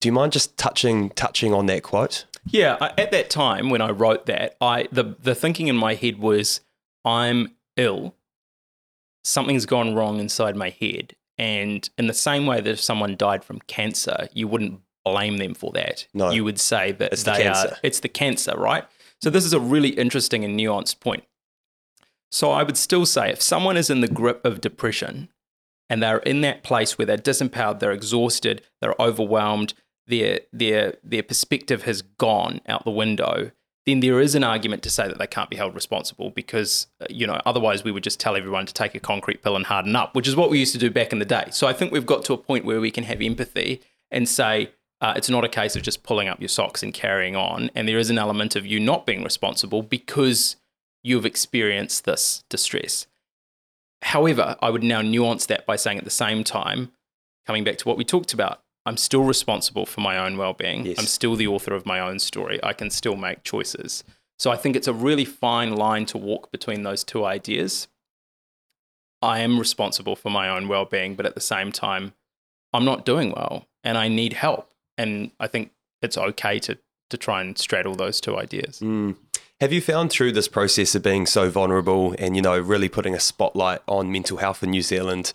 do 0.00 0.08
you 0.08 0.12
mind 0.12 0.32
just 0.32 0.56
touching 0.58 1.10
touching 1.10 1.54
on 1.54 1.66
that 1.66 1.82
quote? 1.82 2.26
Yeah, 2.46 2.76
at 2.98 3.10
that 3.10 3.30
time 3.30 3.70
when 3.70 3.80
I 3.80 3.90
wrote 3.90 4.26
that, 4.26 4.56
I 4.60 4.86
the 4.92 5.16
the 5.18 5.34
thinking 5.34 5.68
in 5.68 5.76
my 5.76 5.94
head 5.94 6.18
was 6.18 6.60
I'm 7.04 7.54
ill, 7.76 8.14
something's 9.24 9.64
gone 9.66 9.94
wrong 9.94 10.20
inside 10.20 10.56
my 10.56 10.70
head. 10.70 11.14
And 11.38 11.88
in 11.98 12.06
the 12.06 12.14
same 12.14 12.46
way 12.46 12.60
that 12.60 12.70
if 12.70 12.80
someone 12.80 13.16
died 13.16 13.42
from 13.42 13.58
cancer, 13.66 14.28
you 14.32 14.46
wouldn't 14.46 14.80
blame 15.04 15.38
them 15.38 15.54
for 15.54 15.72
that. 15.72 16.06
No. 16.14 16.30
You 16.30 16.44
would 16.44 16.60
say 16.60 16.92
that 16.92 17.12
it's 17.12 17.22
they 17.24 17.44
the 17.44 17.48
are 17.48 17.76
it's 17.82 18.00
the 18.00 18.08
cancer, 18.08 18.56
right? 18.56 18.84
So 19.22 19.30
this 19.30 19.46
is 19.46 19.54
a 19.54 19.60
really 19.60 19.90
interesting 19.90 20.44
and 20.44 20.58
nuanced 20.58 21.00
point. 21.00 21.24
So 22.30 22.50
I 22.50 22.62
would 22.62 22.76
still 22.76 23.06
say 23.06 23.30
if 23.30 23.40
someone 23.40 23.78
is 23.78 23.88
in 23.88 24.02
the 24.02 24.08
grip 24.08 24.44
of 24.44 24.60
depression 24.60 25.30
and 25.88 26.02
they're 26.02 26.18
in 26.18 26.40
that 26.42 26.62
place 26.62 26.96
where 26.96 27.06
they're 27.06 27.16
disempowered, 27.16 27.80
they're 27.80 27.92
exhausted, 27.92 28.62
they're 28.80 29.00
overwhelmed, 29.00 29.74
their 30.06 30.40
their 30.52 30.94
their 31.02 31.22
perspective 31.22 31.84
has 31.84 32.02
gone 32.02 32.60
out 32.66 32.84
the 32.84 32.90
window, 32.90 33.50
then 33.86 34.00
there 34.00 34.20
is 34.20 34.34
an 34.34 34.44
argument 34.44 34.82
to 34.82 34.90
say 34.90 35.08
that 35.08 35.18
they 35.18 35.26
can't 35.26 35.50
be 35.50 35.56
held 35.56 35.74
responsible 35.74 36.30
because, 36.30 36.86
uh, 37.00 37.06
you 37.10 37.26
know, 37.26 37.40
otherwise 37.44 37.84
we 37.84 37.92
would 37.92 38.02
just 38.02 38.18
tell 38.18 38.36
everyone 38.36 38.66
to 38.66 38.72
take 38.72 38.94
a 38.94 39.00
concrete 39.00 39.42
pill 39.42 39.56
and 39.56 39.66
harden 39.66 39.94
up, 39.94 40.14
which 40.14 40.26
is 40.26 40.36
what 40.36 40.50
we 40.50 40.58
used 40.58 40.72
to 40.72 40.78
do 40.78 40.90
back 40.90 41.12
in 41.12 41.18
the 41.18 41.24
day. 41.24 41.48
So 41.50 41.66
I 41.66 41.74
think 41.74 41.92
we've 41.92 42.06
got 42.06 42.24
to 42.24 42.32
a 42.32 42.38
point 42.38 42.64
where 42.64 42.80
we 42.80 42.90
can 42.90 43.04
have 43.04 43.20
empathy 43.20 43.82
and 44.10 44.28
say, 44.28 44.70
uh, 45.00 45.12
it's 45.16 45.28
not 45.28 45.44
a 45.44 45.48
case 45.48 45.76
of 45.76 45.82
just 45.82 46.02
pulling 46.02 46.28
up 46.28 46.40
your 46.40 46.48
socks 46.48 46.82
and 46.82 46.94
carrying 46.94 47.36
on. 47.36 47.70
And 47.74 47.86
there 47.86 47.98
is 47.98 48.08
an 48.08 48.18
element 48.18 48.56
of 48.56 48.64
you 48.64 48.80
not 48.80 49.04
being 49.04 49.22
responsible 49.22 49.82
because 49.82 50.56
you've 51.02 51.26
experienced 51.26 52.06
this 52.06 52.42
distress. 52.48 53.06
However, 54.04 54.56
I 54.60 54.70
would 54.70 54.82
now 54.82 55.00
nuance 55.00 55.46
that 55.46 55.64
by 55.66 55.76
saying 55.76 55.98
at 55.98 56.04
the 56.04 56.10
same 56.10 56.44
time, 56.44 56.92
coming 57.46 57.64
back 57.64 57.78
to 57.78 57.88
what 57.88 57.96
we 57.96 58.04
talked 58.04 58.34
about, 58.34 58.60
I'm 58.86 58.98
still 58.98 59.24
responsible 59.24 59.86
for 59.86 60.02
my 60.02 60.18
own 60.18 60.36
well 60.36 60.52
being. 60.52 60.84
Yes. 60.84 60.98
I'm 60.98 61.06
still 61.06 61.36
the 61.36 61.46
author 61.46 61.74
of 61.74 61.86
my 61.86 62.00
own 62.00 62.18
story. 62.18 62.60
I 62.62 62.74
can 62.74 62.90
still 62.90 63.16
make 63.16 63.44
choices. 63.44 64.04
So 64.38 64.50
I 64.50 64.56
think 64.56 64.76
it's 64.76 64.88
a 64.88 64.92
really 64.92 65.24
fine 65.24 65.74
line 65.74 66.04
to 66.06 66.18
walk 66.18 66.52
between 66.52 66.82
those 66.82 67.02
two 67.02 67.24
ideas. 67.24 67.88
I 69.22 69.38
am 69.38 69.58
responsible 69.58 70.16
for 70.16 70.28
my 70.28 70.50
own 70.50 70.68
well 70.68 70.84
being, 70.84 71.14
but 71.14 71.24
at 71.24 71.34
the 71.34 71.40
same 71.40 71.72
time, 71.72 72.12
I'm 72.74 72.84
not 72.84 73.06
doing 73.06 73.30
well 73.30 73.66
and 73.82 73.96
I 73.96 74.08
need 74.08 74.34
help. 74.34 74.70
And 74.98 75.30
I 75.40 75.46
think 75.46 75.72
it's 76.02 76.18
okay 76.18 76.58
to, 76.60 76.78
to 77.10 77.16
try 77.16 77.40
and 77.40 77.56
straddle 77.58 77.94
those 77.94 78.20
two 78.20 78.36
ideas. 78.36 78.80
Mm. 78.80 79.16
Have 79.60 79.72
you 79.72 79.80
found 79.80 80.10
through 80.10 80.32
this 80.32 80.48
process 80.48 80.94
of 80.94 81.02
being 81.02 81.26
so 81.26 81.48
vulnerable 81.48 82.14
and, 82.18 82.34
you 82.34 82.42
know, 82.42 82.58
really 82.58 82.88
putting 82.88 83.14
a 83.14 83.20
spotlight 83.20 83.80
on 83.86 84.10
mental 84.10 84.38
health 84.38 84.62
in 84.62 84.70
New 84.70 84.82
Zealand? 84.82 85.32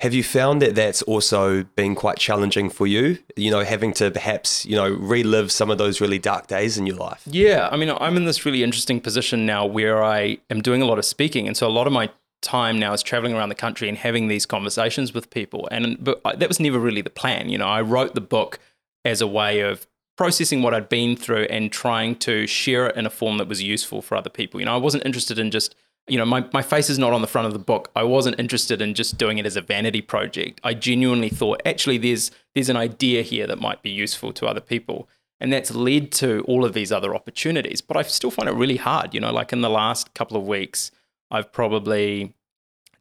Have 0.00 0.14
you 0.14 0.22
found 0.22 0.62
that 0.62 0.74
that's 0.76 1.02
also 1.02 1.64
been 1.64 1.94
quite 1.94 2.18
challenging 2.18 2.70
for 2.70 2.86
you? 2.86 3.18
You 3.36 3.50
know, 3.50 3.64
having 3.64 3.92
to 3.94 4.10
perhaps, 4.10 4.64
you 4.64 4.76
know, 4.76 4.88
relive 4.88 5.50
some 5.50 5.70
of 5.70 5.78
those 5.78 6.00
really 6.00 6.18
dark 6.20 6.46
days 6.46 6.78
in 6.78 6.86
your 6.86 6.96
life? 6.96 7.22
Yeah. 7.26 7.68
I 7.72 7.76
mean, 7.76 7.90
I'm 7.90 8.16
in 8.16 8.24
this 8.24 8.44
really 8.44 8.62
interesting 8.62 9.00
position 9.00 9.44
now 9.44 9.66
where 9.66 10.04
I 10.04 10.38
am 10.50 10.60
doing 10.60 10.82
a 10.82 10.84
lot 10.84 10.98
of 10.98 11.04
speaking. 11.04 11.48
And 11.48 11.56
so 11.56 11.66
a 11.66 11.70
lot 11.70 11.86
of 11.88 11.92
my 11.92 12.10
time 12.42 12.78
now 12.78 12.92
is 12.92 13.02
traveling 13.02 13.34
around 13.34 13.48
the 13.48 13.54
country 13.56 13.88
and 13.88 13.98
having 13.98 14.28
these 14.28 14.46
conversations 14.46 15.12
with 15.12 15.30
people. 15.30 15.68
And 15.72 15.96
but 16.02 16.22
that 16.22 16.46
was 16.46 16.60
never 16.60 16.78
really 16.78 17.02
the 17.02 17.10
plan. 17.10 17.48
You 17.48 17.58
know, 17.58 17.66
I 17.66 17.80
wrote 17.80 18.14
the 18.14 18.20
book 18.20 18.60
as 19.04 19.20
a 19.20 19.26
way 19.26 19.60
of 19.60 19.86
processing 20.18 20.60
what 20.62 20.74
I'd 20.74 20.88
been 20.88 21.16
through 21.16 21.44
and 21.44 21.72
trying 21.72 22.16
to 22.16 22.46
share 22.46 22.88
it 22.88 22.96
in 22.96 23.06
a 23.06 23.10
form 23.10 23.38
that 23.38 23.48
was 23.48 23.62
useful 23.62 24.02
for 24.02 24.16
other 24.16 24.28
people. 24.28 24.60
You 24.60 24.66
know, 24.66 24.74
I 24.74 24.78
wasn't 24.78 25.06
interested 25.06 25.38
in 25.38 25.50
just 25.50 25.74
you 26.08 26.16
know, 26.16 26.24
my, 26.24 26.42
my 26.54 26.62
face 26.62 26.88
is 26.88 26.98
not 26.98 27.12
on 27.12 27.20
the 27.20 27.26
front 27.26 27.46
of 27.46 27.52
the 27.52 27.58
book. 27.58 27.90
I 27.94 28.02
wasn't 28.02 28.40
interested 28.40 28.80
in 28.80 28.94
just 28.94 29.18
doing 29.18 29.36
it 29.36 29.44
as 29.44 29.56
a 29.56 29.60
vanity 29.60 30.00
project. 30.00 30.58
I 30.64 30.72
genuinely 30.72 31.28
thought 31.28 31.60
actually 31.66 31.98
there's 31.98 32.30
there's 32.54 32.70
an 32.70 32.76
idea 32.76 33.22
here 33.22 33.46
that 33.46 33.60
might 33.60 33.82
be 33.82 33.90
useful 33.90 34.32
to 34.34 34.46
other 34.46 34.60
people. 34.60 35.08
And 35.40 35.52
that's 35.52 35.72
led 35.72 36.10
to 36.12 36.42
all 36.48 36.64
of 36.64 36.72
these 36.72 36.90
other 36.90 37.14
opportunities. 37.14 37.80
But 37.80 37.96
I 37.96 38.02
still 38.02 38.30
find 38.30 38.48
it 38.48 38.54
really 38.54 38.78
hard. 38.78 39.14
You 39.14 39.20
know, 39.20 39.32
like 39.32 39.52
in 39.52 39.60
the 39.60 39.70
last 39.70 40.12
couple 40.14 40.36
of 40.36 40.46
weeks, 40.48 40.90
I've 41.30 41.52
probably 41.52 42.34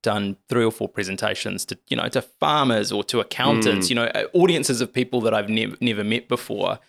done 0.04 0.38
three 0.48 0.64
or 0.64 0.72
four 0.72 0.88
presentations 0.88 1.66
to, 1.66 1.80
you 1.88 1.98
know, 1.98 2.10
to 2.10 2.22
farmers 2.22 2.92
or 2.92 3.04
to 3.06 3.20
accountants, 3.20 3.88
mm. 3.88 3.90
you 3.90 3.96
know, 3.96 4.12
audiences 4.34 4.82
of 4.82 4.94
people 4.94 5.22
that 5.22 5.34
I've 5.34 5.50
never 5.50 5.76
never 5.82 6.04
met 6.04 6.28
before. 6.28 6.80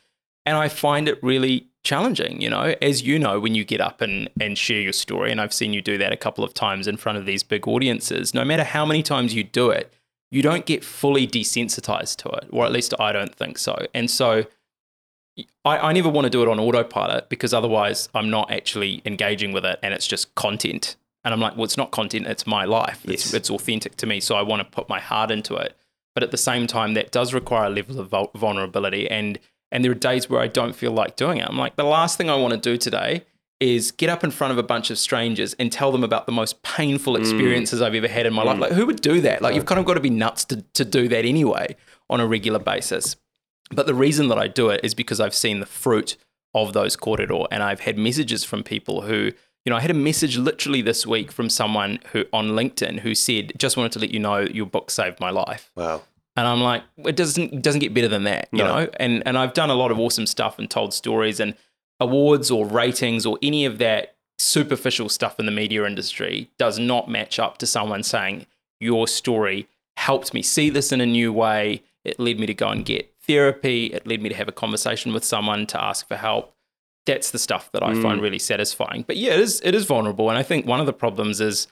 And 0.48 0.56
I 0.56 0.70
find 0.70 1.08
it 1.08 1.22
really 1.22 1.66
challenging, 1.84 2.40
you 2.40 2.48
know, 2.48 2.74
as 2.80 3.02
you 3.02 3.18
know, 3.18 3.38
when 3.38 3.54
you 3.54 3.66
get 3.66 3.82
up 3.82 4.00
and, 4.00 4.30
and 4.40 4.56
share 4.56 4.80
your 4.80 4.94
story, 4.94 5.30
and 5.30 5.42
I've 5.42 5.52
seen 5.52 5.74
you 5.74 5.82
do 5.82 5.98
that 5.98 6.10
a 6.10 6.16
couple 6.16 6.42
of 6.42 6.54
times 6.54 6.88
in 6.88 6.96
front 6.96 7.18
of 7.18 7.26
these 7.26 7.42
big 7.42 7.68
audiences, 7.68 8.32
no 8.32 8.46
matter 8.46 8.64
how 8.64 8.86
many 8.86 9.02
times 9.02 9.34
you 9.34 9.44
do 9.44 9.68
it, 9.68 9.92
you 10.30 10.40
don't 10.40 10.64
get 10.64 10.82
fully 10.82 11.26
desensitized 11.26 12.16
to 12.22 12.30
it, 12.30 12.48
or 12.50 12.64
at 12.64 12.72
least 12.72 12.94
I 12.98 13.12
don't 13.12 13.34
think 13.34 13.58
so. 13.58 13.76
And 13.92 14.10
so 14.10 14.46
I, 15.66 15.76
I 15.76 15.92
never 15.92 16.08
want 16.08 16.24
to 16.24 16.30
do 16.30 16.40
it 16.40 16.48
on 16.48 16.58
autopilot 16.58 17.28
because 17.28 17.52
otherwise 17.52 18.08
I'm 18.14 18.30
not 18.30 18.50
actually 18.50 19.02
engaging 19.04 19.52
with 19.52 19.66
it 19.66 19.78
and 19.82 19.92
it's 19.92 20.06
just 20.06 20.34
content. 20.34 20.96
And 21.24 21.34
I'm 21.34 21.40
like, 21.40 21.56
well, 21.56 21.64
it's 21.64 21.76
not 21.76 21.90
content, 21.90 22.26
it's 22.26 22.46
my 22.46 22.64
life. 22.64 23.02
Yes. 23.04 23.26
It's, 23.26 23.34
it's 23.34 23.50
authentic 23.50 23.96
to 23.96 24.06
me. 24.06 24.20
So 24.20 24.34
I 24.34 24.40
want 24.40 24.60
to 24.60 24.64
put 24.64 24.88
my 24.88 24.98
heart 24.98 25.30
into 25.30 25.56
it. 25.56 25.76
But 26.14 26.22
at 26.22 26.30
the 26.30 26.38
same 26.38 26.66
time, 26.66 26.94
that 26.94 27.12
does 27.12 27.34
require 27.34 27.66
a 27.66 27.70
level 27.70 28.00
of 28.00 28.30
vulnerability. 28.34 29.10
And 29.10 29.38
and 29.70 29.84
there 29.84 29.92
are 29.92 29.96
days 29.96 30.30
where 30.30 30.40
I 30.40 30.46
don't 30.46 30.74
feel 30.74 30.92
like 30.92 31.16
doing 31.16 31.38
it. 31.38 31.46
I'm 31.48 31.58
like, 31.58 31.76
the 31.76 31.84
last 31.84 32.16
thing 32.16 32.30
I 32.30 32.36
want 32.36 32.54
to 32.54 32.60
do 32.60 32.76
today 32.76 33.24
is 33.60 33.90
get 33.90 34.08
up 34.08 34.22
in 34.22 34.30
front 34.30 34.52
of 34.52 34.58
a 34.58 34.62
bunch 34.62 34.90
of 34.90 34.98
strangers 34.98 35.54
and 35.54 35.72
tell 35.72 35.90
them 35.90 36.04
about 36.04 36.26
the 36.26 36.32
most 36.32 36.62
painful 36.62 37.14
mm. 37.14 37.20
experiences 37.20 37.80
mm. 37.80 37.84
I've 37.84 37.94
ever 37.94 38.08
had 38.08 38.24
in 38.24 38.32
my 38.32 38.42
mm. 38.42 38.46
life. 38.46 38.58
Like, 38.58 38.72
who 38.72 38.86
would 38.86 39.00
do 39.00 39.20
that? 39.22 39.42
Like, 39.42 39.54
you've 39.54 39.66
kind 39.66 39.80
of 39.80 39.84
got 39.84 39.94
to 39.94 40.00
be 40.00 40.10
nuts 40.10 40.44
to, 40.46 40.62
to 40.74 40.84
do 40.84 41.08
that 41.08 41.24
anyway 41.24 41.76
on 42.08 42.20
a 42.20 42.26
regular 42.26 42.60
basis. 42.60 43.16
But 43.70 43.86
the 43.86 43.94
reason 43.94 44.28
that 44.28 44.38
I 44.38 44.48
do 44.48 44.70
it 44.70 44.80
is 44.82 44.94
because 44.94 45.20
I've 45.20 45.34
seen 45.34 45.60
the 45.60 45.66
fruit 45.66 46.16
of 46.54 46.72
those 46.72 46.96
kōrero 46.96 47.46
and 47.50 47.62
I've 47.62 47.80
had 47.80 47.98
messages 47.98 48.44
from 48.44 48.62
people 48.62 49.02
who, 49.02 49.32
you 49.64 49.70
know, 49.70 49.76
I 49.76 49.80
had 49.80 49.90
a 49.90 49.94
message 49.94 50.38
literally 50.38 50.80
this 50.80 51.06
week 51.06 51.30
from 51.30 51.50
someone 51.50 51.98
who 52.12 52.24
on 52.32 52.50
LinkedIn 52.50 53.00
who 53.00 53.14
said, 53.14 53.52
just 53.58 53.76
wanted 53.76 53.92
to 53.92 53.98
let 53.98 54.10
you 54.10 54.20
know 54.20 54.38
your 54.38 54.66
book 54.66 54.90
saved 54.90 55.20
my 55.20 55.30
life. 55.30 55.70
Wow. 55.74 56.02
And 56.38 56.46
I'm 56.46 56.60
like, 56.60 56.84
it 56.98 57.16
doesn't 57.16 57.52
it 57.52 57.62
doesn't 57.62 57.80
get 57.80 57.92
better 57.92 58.06
than 58.06 58.22
that, 58.22 58.48
you 58.52 58.58
no. 58.58 58.66
know. 58.66 58.88
And 59.00 59.26
and 59.26 59.36
I've 59.36 59.54
done 59.54 59.70
a 59.70 59.74
lot 59.74 59.90
of 59.90 59.98
awesome 59.98 60.24
stuff 60.24 60.56
and 60.60 60.70
told 60.70 60.94
stories 60.94 61.40
and 61.40 61.54
awards 61.98 62.48
or 62.48 62.64
ratings 62.64 63.26
or 63.26 63.38
any 63.42 63.64
of 63.64 63.78
that 63.78 64.14
superficial 64.38 65.08
stuff 65.08 65.40
in 65.40 65.46
the 65.46 65.52
media 65.52 65.84
industry 65.84 66.48
does 66.56 66.78
not 66.78 67.10
match 67.10 67.40
up 67.40 67.58
to 67.58 67.66
someone 67.66 68.04
saying 68.04 68.46
your 68.78 69.08
story 69.08 69.66
helped 69.96 70.32
me 70.32 70.40
see 70.40 70.70
this 70.70 70.92
in 70.92 71.00
a 71.00 71.06
new 71.06 71.32
way. 71.32 71.82
It 72.04 72.20
led 72.20 72.38
me 72.38 72.46
to 72.46 72.54
go 72.54 72.68
and 72.68 72.84
get 72.84 73.12
therapy. 73.26 73.86
It 73.86 74.06
led 74.06 74.22
me 74.22 74.28
to 74.28 74.36
have 74.36 74.46
a 74.46 74.52
conversation 74.52 75.12
with 75.12 75.24
someone 75.24 75.66
to 75.66 75.82
ask 75.82 76.06
for 76.06 76.14
help. 76.16 76.54
That's 77.04 77.32
the 77.32 77.40
stuff 77.40 77.72
that 77.72 77.82
I 77.82 77.94
mm. 77.94 78.02
find 78.02 78.22
really 78.22 78.38
satisfying. 78.38 79.02
But 79.04 79.16
yeah, 79.16 79.32
it 79.32 79.40
is 79.40 79.60
it 79.64 79.74
is 79.74 79.86
vulnerable, 79.86 80.30
and 80.30 80.38
I 80.38 80.44
think 80.44 80.66
one 80.66 80.78
of 80.78 80.86
the 80.86 80.92
problems 80.92 81.40
is 81.40 81.66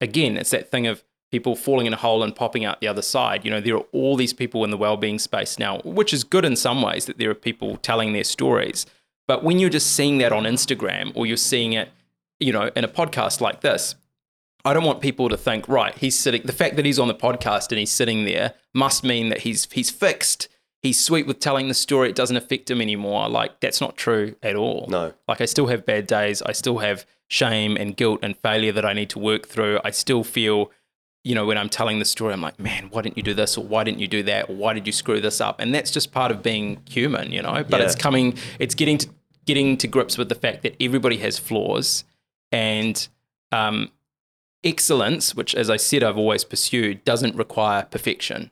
again, 0.00 0.36
it's 0.36 0.50
that 0.50 0.70
thing 0.70 0.86
of 0.86 1.02
people 1.32 1.56
falling 1.56 1.86
in 1.86 1.94
a 1.94 1.96
hole 1.96 2.22
and 2.22 2.36
popping 2.36 2.64
out 2.64 2.80
the 2.80 2.86
other 2.86 3.02
side. 3.02 3.44
You 3.44 3.50
know, 3.50 3.60
there 3.60 3.74
are 3.74 3.86
all 3.90 4.16
these 4.16 4.34
people 4.34 4.62
in 4.64 4.70
the 4.70 4.76
well-being 4.76 5.18
space 5.18 5.58
now, 5.58 5.80
which 5.80 6.12
is 6.12 6.22
good 6.22 6.44
in 6.44 6.54
some 6.54 6.82
ways 6.82 7.06
that 7.06 7.18
there 7.18 7.30
are 7.30 7.34
people 7.34 7.78
telling 7.78 8.12
their 8.12 8.22
stories. 8.22 8.86
But 9.26 9.42
when 9.42 9.58
you're 9.58 9.70
just 9.70 9.96
seeing 9.96 10.18
that 10.18 10.32
on 10.32 10.44
Instagram 10.44 11.10
or 11.14 11.26
you're 11.26 11.38
seeing 11.38 11.72
it, 11.72 11.88
you 12.38 12.52
know, 12.52 12.70
in 12.76 12.84
a 12.84 12.88
podcast 12.88 13.40
like 13.40 13.62
this, 13.62 13.94
I 14.64 14.74
don't 14.74 14.84
want 14.84 15.00
people 15.00 15.30
to 15.30 15.36
think, 15.36 15.66
right, 15.68 15.96
he's 15.96 16.16
sitting 16.16 16.42
the 16.44 16.52
fact 16.52 16.76
that 16.76 16.84
he's 16.84 16.98
on 16.98 17.08
the 17.08 17.14
podcast 17.14 17.70
and 17.70 17.78
he's 17.78 17.90
sitting 17.90 18.24
there 18.26 18.54
must 18.74 19.02
mean 19.02 19.30
that 19.30 19.40
he's 19.40 19.66
he's 19.72 19.90
fixed. 19.90 20.48
He's 20.82 21.00
sweet 21.00 21.26
with 21.26 21.40
telling 21.40 21.68
the 21.68 21.74
story. 21.74 22.10
It 22.10 22.16
doesn't 22.16 22.36
affect 22.36 22.70
him 22.70 22.80
anymore. 22.80 23.28
Like 23.28 23.60
that's 23.60 23.80
not 23.80 23.96
true 23.96 24.36
at 24.42 24.54
all. 24.54 24.86
No. 24.88 25.14
Like 25.26 25.40
I 25.40 25.46
still 25.46 25.68
have 25.68 25.86
bad 25.86 26.06
days. 26.06 26.42
I 26.42 26.52
still 26.52 26.78
have 26.78 27.06
shame 27.28 27.76
and 27.76 27.96
guilt 27.96 28.20
and 28.22 28.36
failure 28.36 28.72
that 28.72 28.84
I 28.84 28.92
need 28.92 29.08
to 29.10 29.18
work 29.18 29.46
through. 29.48 29.80
I 29.84 29.90
still 29.90 30.22
feel 30.22 30.70
you 31.24 31.34
know, 31.34 31.46
when 31.46 31.56
I'm 31.56 31.68
telling 31.68 31.98
the 31.98 32.04
story, 32.04 32.32
I'm 32.32 32.40
like, 32.40 32.58
man, 32.58 32.88
why 32.90 33.02
didn't 33.02 33.16
you 33.16 33.22
do 33.22 33.34
this? 33.34 33.56
Or 33.56 33.64
why 33.64 33.84
didn't 33.84 34.00
you 34.00 34.08
do 34.08 34.22
that? 34.24 34.50
Or 34.50 34.56
why 34.56 34.72
did 34.72 34.86
you 34.86 34.92
screw 34.92 35.20
this 35.20 35.40
up? 35.40 35.60
And 35.60 35.74
that's 35.74 35.90
just 35.90 36.12
part 36.12 36.32
of 36.32 36.42
being 36.42 36.82
human, 36.88 37.30
you 37.30 37.42
know? 37.42 37.64
But 37.68 37.80
yeah. 37.80 37.86
it's 37.86 37.94
coming, 37.94 38.36
it's 38.58 38.74
getting 38.74 38.98
to, 38.98 39.08
getting 39.46 39.76
to 39.78 39.86
grips 39.86 40.18
with 40.18 40.28
the 40.28 40.34
fact 40.34 40.62
that 40.62 40.74
everybody 40.80 41.18
has 41.18 41.38
flaws 41.38 42.04
and 42.50 43.06
um, 43.52 43.92
excellence, 44.64 45.34
which, 45.34 45.54
as 45.54 45.70
I 45.70 45.76
said, 45.76 46.02
I've 46.02 46.18
always 46.18 46.44
pursued, 46.44 47.04
doesn't 47.04 47.36
require 47.36 47.84
perfection, 47.84 48.50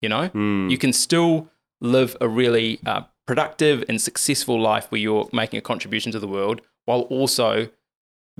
you 0.00 0.08
know? 0.08 0.30
Mm. 0.30 0.68
You 0.68 0.78
can 0.78 0.92
still 0.92 1.48
live 1.80 2.16
a 2.20 2.28
really 2.28 2.80
uh, 2.86 3.02
productive 3.24 3.84
and 3.88 4.00
successful 4.00 4.60
life 4.60 4.90
where 4.90 5.00
you're 5.00 5.28
making 5.32 5.58
a 5.58 5.62
contribution 5.62 6.10
to 6.10 6.18
the 6.18 6.26
world 6.26 6.60
while 6.86 7.02
also 7.02 7.68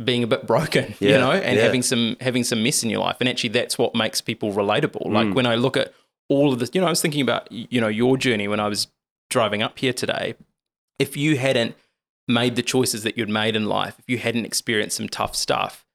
being 0.03 0.23
a 0.23 0.27
bit 0.27 0.47
broken, 0.47 0.95
yeah, 1.01 1.11
you 1.11 1.19
know, 1.19 1.33
and 1.33 1.57
yeah. 1.57 1.63
having 1.63 1.83
some 1.83 2.17
having 2.21 2.45
some 2.45 2.63
mess 2.63 2.83
in 2.83 2.91
your 2.91 3.01
life. 3.01 3.17
And 3.21 3.29
actually 3.29 3.51
that's 3.51 3.79
what 3.79 3.95
makes 3.95 4.21
people 4.21 4.53
relatable. 4.53 5.07
Mm. 5.07 5.13
Like 5.13 5.35
when 5.35 5.47
I 5.47 5.55
look 5.55 5.77
at 5.77 5.93
all 6.29 6.53
of 6.53 6.59
this, 6.59 6.71
you 6.73 6.81
know, 6.81 6.87
I 6.87 6.91
was 6.91 7.03
thinking 7.03 7.23
about, 7.23 7.51
you 7.51 7.81
know, 7.81 7.89
your 7.89 8.17
journey 8.17 8.49
when 8.49 8.61
I 8.61 8.69
was 8.69 8.89
driving 9.29 9.63
up 9.63 9.79
here 9.79 9.93
today. 9.93 10.35
If 10.99 11.17
you 11.17 11.39
hadn't 11.39 11.75
made 12.29 12.57
the 12.57 12.63
choices 12.63 13.03
that 13.03 13.17
you'd 13.17 13.29
made 13.29 13.57
in 13.57 13.67
life, 13.67 13.97
if 13.99 14.05
you 14.09 14.19
hadn't 14.19 14.45
experienced 14.45 14.97
some 14.97 15.09
tough 15.09 15.35
stuff, 15.35 15.87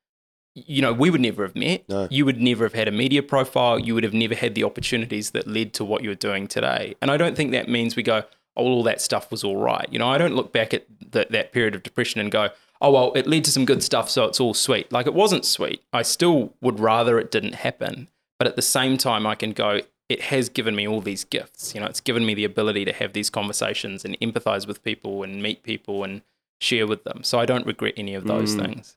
you 0.55 0.81
know, 0.81 0.93
we 0.93 1.09
would 1.09 1.21
never 1.21 1.43
have 1.43 1.55
met. 1.55 1.87
No. 1.89 2.07
You 2.09 2.25
would 2.25 2.41
never 2.41 2.63
have 2.63 2.73
had 2.73 2.87
a 2.87 2.91
media 2.91 3.21
profile. 3.21 3.77
You 3.77 3.93
would 3.93 4.03
have 4.03 4.13
never 4.13 4.33
had 4.33 4.55
the 4.55 4.63
opportunities 4.63 5.31
that 5.31 5.47
led 5.47 5.73
to 5.75 5.85
what 5.85 6.01
you're 6.01 6.15
doing 6.15 6.47
today. 6.47 6.95
And 7.01 7.11
I 7.11 7.17
don't 7.17 7.35
think 7.35 7.51
that 7.51 7.67
means 7.67 7.95
we 7.95 8.03
go, 8.03 8.23
oh, 8.55 8.63
all 8.63 8.83
that 8.83 9.01
stuff 9.01 9.31
was 9.31 9.43
all 9.43 9.57
right. 9.57 9.87
You 9.91 9.99
know, 9.99 10.07
I 10.07 10.17
don't 10.17 10.33
look 10.33 10.53
back 10.53 10.73
at 10.73 10.85
the, 11.11 11.27
that 11.29 11.51
period 11.51 11.75
of 11.75 11.83
depression 11.83 12.21
and 12.21 12.31
go, 12.31 12.49
oh, 12.82 12.91
well, 12.91 13.13
it 13.15 13.28
led 13.28 13.45
to 13.45 13.51
some 13.51 13.65
good 13.65 13.84
stuff, 13.84 14.09
so 14.09 14.26
it's 14.26 14.39
all 14.39 14.53
sweet. 14.53 14.91
Like 14.91 15.07
it 15.07 15.13
wasn't 15.13 15.45
sweet. 15.45 15.82
I 15.93 16.01
still 16.01 16.53
would 16.61 16.80
rather 16.80 17.19
it 17.19 17.32
didn't 17.32 17.55
happen. 17.55 18.09
But 18.38 18.47
at 18.47 18.55
the 18.55 18.61
same 18.61 18.97
time, 18.97 19.26
I 19.26 19.36
can 19.36 19.53
go, 19.53 19.82
it 20.09 20.23
has 20.23 20.49
given 20.49 20.76
me 20.76 20.88
all 20.88 21.01
these 21.01 21.23
gifts. 21.23 21.73
You 21.73 21.82
know, 21.82 21.88
it's 21.88 22.01
given 22.01 22.26
me 22.26 22.34
the 22.34 22.45
ability 22.45 22.86
to 22.86 22.93
have 22.93 23.13
these 23.13 23.30
conversations 23.30 24.05
and 24.05 24.19
empathize 24.19 24.67
with 24.67 24.84
people 24.84 25.23
and 25.23 25.41
meet 25.41 25.63
people 25.63 26.03
and 26.03 26.21
share 26.59 26.86
with 26.86 27.03
them. 27.03 27.23
So 27.23 27.39
I 27.39 27.45
don't 27.45 27.65
regret 27.65 27.93
any 27.97 28.13
of 28.13 28.26
those 28.26 28.55
mm. 28.55 28.65
things. 28.65 28.95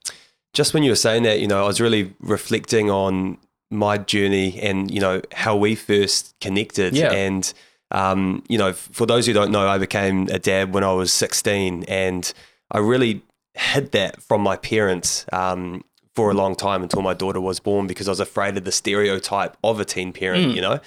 Just 0.53 0.75
when 0.75 0.83
you 0.83 0.91
were 0.91 0.97
saying 0.97 1.23
that, 1.23 1.41
you 1.41 1.47
know, 1.47 1.63
I 1.63 1.67
was 1.67 1.81
really 1.81 2.15
reflecting 2.21 2.91
on 2.91 3.39
my 3.71 3.99
journey 3.99 4.61
and, 4.61 4.91
you 4.91 5.01
know, 5.01 5.21
how 5.33 5.55
we 5.57 5.75
first 5.75 6.35
connected. 6.41 6.97
Yeah. 6.97 7.13
And, 7.13 7.53
um, 7.91 8.43
you 8.49 8.59
know, 8.59 8.73
for 8.73 9.07
those 9.07 9.27
who 9.27 9.33
don't 9.33 9.51
know, 9.51 9.69
I 9.69 9.79
became 9.79 10.29
a 10.29 10.39
dad 10.39 10.75
when 10.75 10.85
I 10.85 10.93
was 10.93 11.13
16 11.13 11.85
and 11.85 12.33
I 12.71 12.79
really 12.79 13.23
hid 13.59 13.93
that 13.93 14.23
from 14.23 14.41
my 14.41 14.57
parents 14.57 15.27
um, 15.33 15.85
for 16.15 16.31
a 16.31 16.35
long 16.35 16.57
time 16.57 16.83
until 16.83 17.03
my 17.03 17.15
daughter 17.15 17.41
was 17.41 17.61
born 17.61 17.87
because 17.87 18.09
I 18.09 18.11
was 18.11 18.21
afraid 18.21 18.57
of 18.57 18.65
the 18.65 18.73
stereotype 18.73 19.57
of 19.63 19.79
a 19.79 19.85
teen 19.85 20.13
parent, 20.13 20.53
mm. 20.53 20.55
you 20.55 20.61
know, 20.61 20.81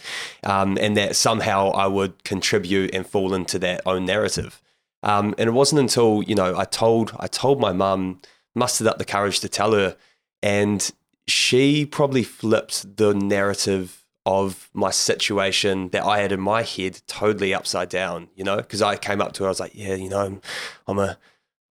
um, 0.43 0.77
and 0.79 0.97
that 0.97 1.15
somehow 1.15 1.71
I 1.71 1.87
would 1.87 2.23
contribute 2.23 2.93
and 2.93 3.07
fall 3.07 3.33
into 3.33 3.57
that 3.59 3.81
own 3.85 4.05
narrative. 4.05 4.61
Um, 5.03 5.33
and 5.37 5.47
it 5.47 5.53
wasn't 5.53 5.79
until 5.79 6.21
you 6.23 6.35
know 6.35 6.57
I 6.57 6.65
told 6.65 7.15
I 7.17 7.27
told 7.27 7.59
my 7.59 7.73
mum, 7.73 8.21
mustered 8.55 8.87
up 8.87 8.97
the 8.97 9.05
courage 9.05 9.39
to 9.39 9.49
tell 9.49 9.73
her, 9.73 9.95
and 10.43 10.91
she 11.27 11.85
probably 11.85 12.23
flipped 12.23 12.97
the 12.97 13.13
narrative 13.13 14.05
of 14.25 14.69
my 14.73 14.91
situation 14.91 15.89
that 15.89 16.03
I 16.03 16.19
had 16.19 16.31
in 16.31 16.41
my 16.41 16.61
head 16.61 17.01
totally 17.07 17.53
upside 17.53 17.89
down, 17.89 18.29
you 18.35 18.43
know, 18.43 18.57
because 18.57 18.81
I 18.81 18.95
came 18.95 19.19
up 19.21 19.33
to 19.33 19.43
her, 19.43 19.47
I 19.47 19.49
was 19.49 19.59
like, 19.59 19.73
yeah, 19.73 19.95
you 19.95 20.09
know, 20.09 20.19
I'm, 20.19 20.41
I'm 20.87 20.99
a 20.99 21.17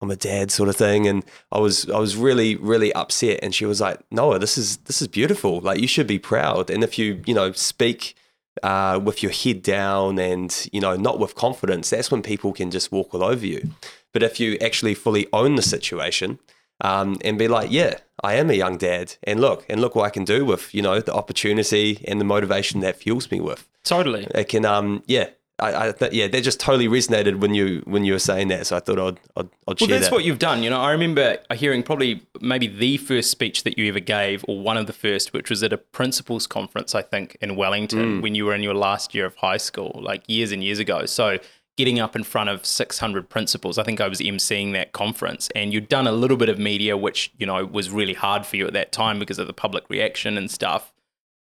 I'm 0.05 0.11
a 0.11 0.15
dad 0.15 0.51
sort 0.51 0.69
of 0.69 0.75
thing. 0.75 1.07
And 1.07 1.23
I 1.51 1.59
was 1.59 1.89
I 1.89 1.99
was 1.99 2.15
really, 2.15 2.55
really 2.55 2.93
upset. 2.93 3.39
And 3.41 3.53
she 3.53 3.65
was 3.65 3.81
like, 3.81 3.99
Noa, 4.11 4.39
this 4.39 4.57
is 4.57 4.77
this 4.77 5.01
is 5.01 5.07
beautiful. 5.07 5.59
Like 5.61 5.79
you 5.79 5.87
should 5.87 6.07
be 6.07 6.19
proud. 6.19 6.69
And 6.69 6.83
if 6.83 6.97
you, 6.97 7.21
you 7.25 7.33
know, 7.33 7.51
speak 7.51 8.15
uh, 8.63 8.99
with 9.03 9.21
your 9.21 9.31
head 9.31 9.61
down 9.61 10.19
and, 10.19 10.69
you 10.71 10.79
know, 10.79 10.95
not 10.95 11.19
with 11.19 11.35
confidence, 11.35 11.89
that's 11.89 12.11
when 12.11 12.21
people 12.21 12.53
can 12.53 12.71
just 12.71 12.91
walk 12.91 13.13
all 13.13 13.23
over 13.23 13.45
you. 13.45 13.71
But 14.13 14.23
if 14.23 14.39
you 14.39 14.57
actually 14.61 14.93
fully 14.93 15.27
own 15.33 15.55
the 15.55 15.61
situation, 15.61 16.39
um, 16.81 17.17
and 17.23 17.37
be 17.37 17.47
like, 17.47 17.71
yeah, 17.71 17.99
I 18.23 18.35
am 18.35 18.49
a 18.49 18.53
young 18.53 18.77
dad, 18.77 19.15
and 19.23 19.39
look, 19.39 19.65
and 19.69 19.79
look 19.79 19.95
what 19.95 20.05
I 20.05 20.09
can 20.09 20.25
do 20.25 20.45
with 20.45 20.73
you 20.73 20.81
know 20.81 20.99
the 20.99 21.13
opportunity 21.13 22.03
and 22.07 22.19
the 22.19 22.25
motivation 22.25 22.81
that 22.81 22.97
fuels 22.97 23.31
me 23.31 23.39
with. 23.39 23.67
Totally, 23.83 24.27
it 24.31 24.49
can, 24.49 24.65
um, 24.65 25.03
yeah, 25.05 25.29
I, 25.57 25.87
I 25.87 25.91
th- 25.93 26.11
yeah, 26.11 26.27
that 26.27 26.43
just 26.43 26.59
totally 26.59 26.87
resonated 26.87 27.39
when 27.39 27.53
you 27.53 27.81
when 27.85 28.03
you 28.03 28.13
were 28.13 28.19
saying 28.19 28.49
that. 28.49 28.67
So 28.67 28.75
I 28.75 28.81
thought 28.81 28.99
I'd 28.99 29.19
I'd, 29.37 29.49
I'd 29.67 29.79
well, 29.79 29.89
that's 29.89 30.07
that. 30.07 30.11
what 30.11 30.25
you've 30.25 30.39
done. 30.39 30.63
You 30.63 30.69
know, 30.69 30.81
I 30.81 30.91
remember 30.91 31.37
hearing 31.53 31.81
probably 31.81 32.21
maybe 32.41 32.67
the 32.67 32.97
first 32.97 33.31
speech 33.31 33.63
that 33.63 33.77
you 33.77 33.87
ever 33.87 34.01
gave, 34.01 34.43
or 34.49 34.59
one 34.59 34.75
of 34.75 34.85
the 34.85 34.93
first, 34.93 35.31
which 35.31 35.49
was 35.49 35.63
at 35.63 35.71
a 35.71 35.77
principals 35.77 36.45
conference, 36.45 36.93
I 36.93 37.01
think, 37.01 37.37
in 37.39 37.55
Wellington, 37.55 38.19
mm. 38.19 38.21
when 38.21 38.35
you 38.35 38.45
were 38.45 38.53
in 38.53 38.63
your 38.63 38.73
last 38.73 39.15
year 39.15 39.25
of 39.25 39.35
high 39.37 39.57
school, 39.57 39.99
like 40.03 40.23
years 40.27 40.51
and 40.51 40.61
years 40.61 40.79
ago. 40.79 41.05
So 41.05 41.39
getting 41.77 41.99
up 41.99 42.15
in 42.15 42.23
front 42.23 42.49
of 42.49 42.65
600 42.65 43.29
principals. 43.29 43.77
I 43.77 43.83
think 43.83 43.99
I 43.99 44.07
was 44.07 44.19
emceeing 44.19 44.73
that 44.73 44.91
conference, 44.91 45.49
and 45.55 45.73
you'd 45.73 45.89
done 45.89 46.07
a 46.07 46.11
little 46.11 46.37
bit 46.37 46.49
of 46.49 46.57
media, 46.57 46.97
which 46.97 47.31
you 47.37 47.45
know 47.45 47.65
was 47.65 47.89
really 47.89 48.13
hard 48.13 48.45
for 48.45 48.57
you 48.57 48.67
at 48.67 48.73
that 48.73 48.91
time 48.91 49.19
because 49.19 49.39
of 49.39 49.47
the 49.47 49.53
public 49.53 49.89
reaction 49.89 50.37
and 50.37 50.49
stuff. 50.49 50.93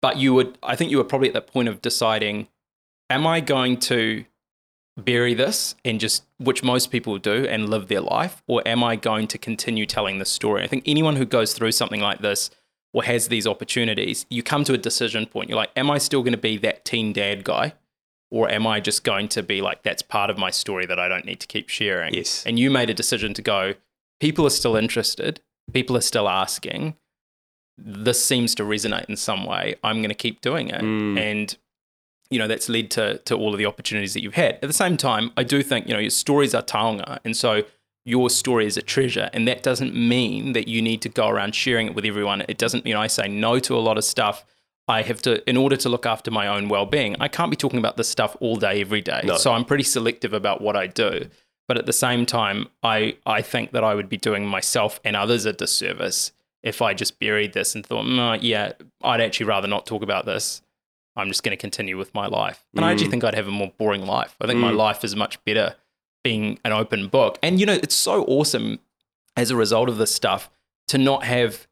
But 0.02 0.18
you 0.18 0.34
would, 0.34 0.58
I 0.64 0.76
think, 0.76 0.92
you 0.92 0.98
were 0.98 1.04
probably 1.04 1.28
at 1.28 1.34
the 1.34 1.42
point 1.42 1.68
of 1.68 1.82
deciding 1.82 2.48
am 3.10 3.26
I 3.26 3.40
going 3.40 3.78
to 3.78 4.26
bury 4.98 5.34
this 5.34 5.76
and 5.86 6.00
just, 6.00 6.26
which 6.38 6.64
most 6.64 6.92
people 6.92 7.18
do, 7.18 7.46
and 7.46 7.70
live 7.70 7.88
their 7.88 8.02
life? 8.02 8.44
Or 8.48 8.62
am 8.68 8.84
I 8.84 8.96
going 8.96 9.28
to 9.28 9.38
continue 9.38 9.86
telling 9.86 10.20
the 10.20 10.26
story? 10.26 10.64
I 10.64 10.68
think 10.68 10.84
anyone 10.86 11.16
who 11.16 11.26
goes 11.26 11.54
through 11.54 11.72
something 11.72 12.02
like 12.02 12.20
this 12.20 12.50
or 12.94 13.04
has 13.04 13.28
these 13.28 13.48
opportunities, 13.48 14.26
you 14.30 14.44
come 14.44 14.64
to 14.66 14.74
a 14.74 14.78
decision 14.78 15.26
point. 15.26 15.50
You're 15.50 15.58
like, 15.58 15.72
am 15.76 15.90
I 15.90 16.00
still 16.00 16.22
going 16.22 16.34
to 16.34 16.38
be 16.38 16.58
that 16.58 16.86
teen 16.86 17.14
dad 17.14 17.44
guy? 17.44 17.74
Or 18.32 18.50
am 18.50 18.68
I 18.68 18.80
just 18.80 19.04
going 19.04 19.28
to 19.30 19.42
be 19.42 19.62
like, 19.62 19.82
that's 19.82 20.04
part 20.04 20.30
of 20.30 20.38
my 20.38 20.52
story 20.52 20.86
that 20.86 21.00
I 21.00 21.08
don't 21.08 21.26
need 21.26 21.40
to 21.40 21.48
keep 21.48 21.68
sharing? 21.70 22.14
Yes. 22.14 22.44
And 22.46 22.60
you 22.60 22.70
made 22.70 22.90
a 22.90 22.94
decision 22.94 23.34
to 23.34 23.42
go, 23.42 23.74
people 24.20 24.46
are 24.46 24.52
still 24.52 24.76
interested, 24.76 25.42
people 25.74 25.98
are 25.98 26.02
still 26.02 26.30
asking. 26.30 26.96
This 27.76 28.24
seems 28.24 28.54
to 28.56 28.64
resonate 28.64 29.06
in 29.06 29.16
some 29.16 29.46
way. 29.46 29.76
I'm 29.84 29.98
going 29.98 30.10
to 30.10 30.16
keep 30.16 30.42
doing 30.42 30.68
it. 30.68 30.82
Mm. 30.82 31.18
And 31.18 31.58
you 32.30 32.40
know 32.40 32.48
that's 32.48 32.70
led 32.70 32.92
to 32.92 33.18
to 33.20 33.36
all 33.36 33.54
of 33.54 33.58
the 33.58 33.66
opportunities 33.66 34.14
that 34.14 34.22
you've 34.22 34.36
had. 34.36 34.56
At 34.56 34.62
the 34.62 34.74
same 34.74 34.98
time, 34.98 35.32
I 35.38 35.44
do 35.44 35.64
think 35.64 35.88
you 35.88 35.94
know 35.94 36.00
your 36.00 36.10
stories 36.10 36.54
are 36.54 36.62
taonga, 36.62 37.20
and 37.24 37.36
so 37.36 37.64
your 38.06 38.30
story 38.30 38.66
is 38.66 38.78
a 38.78 38.82
treasure, 38.82 39.30
and 39.34 39.48
that 39.48 39.62
doesn't 39.64 39.96
mean 39.96 40.54
that 40.54 40.68
you 40.68 40.82
need 40.82 41.02
to 41.04 41.10
go 41.10 41.28
around 41.28 41.54
sharing 41.54 41.88
it 41.88 41.96
with 41.96 42.06
everyone. 42.06 42.44
It 42.48 42.58
doesn't, 42.58 42.86
you 42.86 42.94
know, 42.94 43.02
I 43.02 43.08
say 43.08 43.28
no 43.28 43.60
to 43.60 43.76
a 43.76 43.80
lot 43.80 43.98
of 43.98 44.04
stuff. 44.04 44.46
I 44.88 45.04
have 45.04 45.22
to, 45.24 45.48
in 45.48 45.56
order 45.56 45.76
to 45.78 45.90
look 45.90 46.08
after 46.08 46.32
my 46.32 46.48
own 46.48 46.68
well-being, 46.70 47.16
I 47.20 47.28
can't 47.28 47.52
be 47.52 47.56
talking 47.56 47.78
about 47.78 47.98
this 47.98 48.10
stuff 48.10 48.36
all 48.40 48.56
day, 48.56 48.82
every 48.82 49.02
day. 49.02 49.22
No. 49.24 49.36
So 49.36 49.54
I'm 49.54 49.64
pretty 49.64 49.84
selective 49.84 50.34
about 50.34 50.62
what 50.62 50.76
I 50.76 50.88
do. 50.88 51.28
But 51.68 51.78
at 51.78 51.86
the 51.86 51.94
same 51.94 52.26
time, 52.26 52.70
I 52.82 53.18
I 53.28 53.44
think 53.44 53.72
that 53.74 53.84
I 53.84 53.94
would 53.94 54.10
be 54.10 54.18
doing 54.18 54.48
myself 54.48 55.00
and 55.04 55.16
others 55.16 55.46
a 55.46 55.54
disservice 55.54 56.32
if 56.64 56.82
I 56.82 56.96
just 56.96 57.20
buried 57.20 57.54
this 57.54 57.76
and 57.76 57.86
thought, 57.86 58.06
mm, 58.06 58.40
yeah, 58.42 58.74
I'd 59.04 59.22
actually 59.22 59.46
rather 59.46 59.68
not 59.68 59.86
talk 59.86 60.02
about 60.02 60.26
this 60.26 60.62
I'm 61.20 61.28
just 61.28 61.44
going 61.44 61.56
to 61.56 61.62
continue 61.62 61.98
with 61.98 62.14
my 62.14 62.28
life. 62.28 62.66
And 62.74 62.84
mm. 62.84 62.88
I 62.88 62.92
actually 62.92 63.08
mm. 63.08 63.12
think 63.12 63.24
I'd 63.24 63.36
have 63.36 63.48
a 63.48 63.52
more 63.52 63.72
boring 63.78 64.06
life. 64.06 64.36
I 64.42 64.48
think 64.48 64.58
mm. 64.58 64.64
my 64.64 64.72
life 64.72 65.04
is 65.04 65.16
much 65.16 65.44
better 65.46 65.76
being 66.24 66.60
an 66.66 66.72
open 66.72 67.08
book. 67.08 67.38
And, 67.42 67.60
you 67.60 67.66
know, 67.66 67.74
it's 67.74 67.96
so 67.96 68.24
awesome 68.26 68.80
as 69.36 69.52
a 69.52 69.56
result 69.56 69.90
of 69.90 69.98
this 69.98 70.14
stuff 70.14 70.50
to 70.88 70.98
not 70.98 71.24
have 71.24 71.68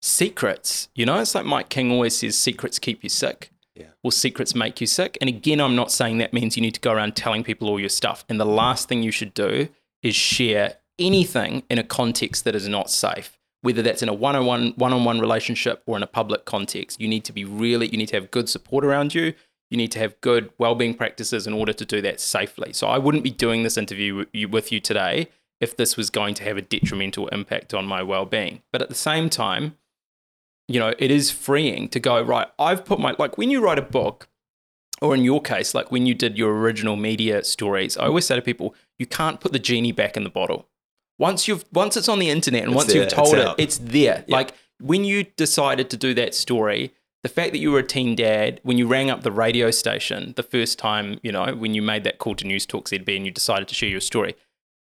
secrets. 0.00 0.88
You 0.94 1.06
know, 1.06 1.18
it's 1.18 1.34
like 1.34 1.44
Mike 1.44 1.68
King 1.68 1.90
always 1.90 2.16
says 2.16 2.36
secrets 2.36 2.78
keep 2.78 3.02
you 3.02 3.08
sick. 3.08 3.50
Yeah. 3.74 3.86
Or 4.02 4.12
secrets 4.12 4.54
make 4.54 4.80
you 4.80 4.86
sick. 4.86 5.16
And 5.20 5.28
again, 5.28 5.60
I'm 5.60 5.76
not 5.76 5.90
saying 5.90 6.18
that 6.18 6.32
means 6.32 6.56
you 6.56 6.62
need 6.62 6.74
to 6.74 6.80
go 6.80 6.92
around 6.92 7.16
telling 7.16 7.44
people 7.44 7.68
all 7.68 7.80
your 7.80 7.88
stuff. 7.88 8.24
And 8.28 8.38
the 8.38 8.46
last 8.46 8.88
thing 8.88 9.02
you 9.02 9.12
should 9.12 9.34
do 9.34 9.68
is 10.02 10.14
share 10.14 10.74
anything 10.98 11.62
in 11.70 11.78
a 11.78 11.84
context 11.84 12.44
that 12.44 12.54
is 12.54 12.68
not 12.68 12.90
safe 12.90 13.39
whether 13.62 13.82
that's 13.82 14.02
in 14.02 14.08
a 14.08 14.14
one-on-one 14.14 14.74
one-on-one 14.76 15.20
relationship 15.20 15.82
or 15.86 15.96
in 15.96 16.02
a 16.02 16.06
public 16.06 16.44
context. 16.44 17.00
You 17.00 17.08
need 17.08 17.24
to 17.24 17.32
be 17.32 17.44
really 17.44 17.88
you 17.88 17.98
need 17.98 18.08
to 18.08 18.16
have 18.16 18.30
good 18.30 18.48
support 18.48 18.84
around 18.84 19.14
you. 19.14 19.34
You 19.70 19.76
need 19.76 19.92
to 19.92 20.00
have 20.00 20.20
good 20.20 20.50
well-being 20.58 20.94
practices 20.94 21.46
in 21.46 21.52
order 21.52 21.72
to 21.72 21.84
do 21.84 22.00
that 22.02 22.20
safely. 22.20 22.72
So 22.72 22.88
i 22.88 22.98
wouldn't 22.98 23.24
be 23.24 23.30
doing 23.30 23.62
this 23.62 23.76
interview 23.76 24.24
with 24.48 24.72
you 24.72 24.80
today 24.80 25.28
if 25.60 25.76
this 25.76 25.96
was 25.96 26.10
going 26.10 26.34
to 26.34 26.44
have 26.44 26.56
a 26.56 26.62
detrimental 26.62 27.28
impact 27.28 27.74
on 27.74 27.84
my 27.86 28.02
well-being. 28.02 28.62
But 28.72 28.82
at 28.82 28.88
the 28.88 28.94
same 28.94 29.28
time 29.30 29.76
you 30.70 30.78
know 30.78 30.94
it 30.98 31.10
is 31.10 31.32
freeing 31.32 31.88
to 31.88 31.98
go 31.98 32.22
right 32.22 32.46
i've 32.58 32.84
put 32.84 33.00
my 33.00 33.14
like 33.18 33.36
when 33.36 33.50
you 33.50 33.60
write 33.60 33.78
a 33.78 33.82
book 33.82 34.28
or 35.02 35.14
in 35.14 35.24
your 35.24 35.42
case 35.42 35.74
like 35.74 35.90
when 35.90 36.06
you 36.06 36.14
did 36.14 36.38
your 36.38 36.56
original 36.56 36.94
media 36.94 37.42
stories 37.42 37.96
i 37.96 38.06
always 38.06 38.24
say 38.24 38.36
to 38.36 38.42
people 38.42 38.74
you 38.96 39.04
can't 39.04 39.40
put 39.40 39.52
the 39.52 39.58
genie 39.58 39.90
back 39.90 40.16
in 40.16 40.22
the 40.22 40.30
bottle 40.30 40.68
once 41.20 41.46
you've 41.46 41.64
once 41.72 41.96
it's 41.96 42.08
on 42.08 42.18
the 42.18 42.30
internet 42.30 42.62
and 42.62 42.72
it's 42.72 42.76
once 42.76 42.92
there, 42.92 43.02
you've 43.02 43.12
told 43.12 43.34
it's 43.34 43.50
it, 43.50 43.54
it's 43.58 43.78
there. 43.78 44.24
Yep. 44.26 44.28
Like 44.28 44.54
when 44.80 45.04
you 45.04 45.24
decided 45.24 45.90
to 45.90 45.96
do 45.96 46.14
that 46.14 46.34
story, 46.34 46.92
the 47.22 47.28
fact 47.28 47.52
that 47.52 47.58
you 47.58 47.70
were 47.70 47.80
a 47.80 47.86
teen 47.86 48.16
dad, 48.16 48.60
when 48.62 48.78
you 48.78 48.86
rang 48.88 49.10
up 49.10 49.22
the 49.22 49.30
radio 49.30 49.70
station 49.70 50.32
the 50.36 50.42
first 50.42 50.78
time, 50.78 51.20
you 51.22 51.30
know, 51.30 51.54
when 51.54 51.74
you 51.74 51.82
made 51.82 52.04
that 52.04 52.18
call 52.18 52.34
to 52.36 52.46
News 52.46 52.64
Talk 52.64 52.88
ZB 52.88 53.14
and 53.14 53.26
you 53.26 53.30
decided 53.30 53.68
to 53.68 53.74
share 53.74 53.90
your 53.90 54.00
story, 54.00 54.34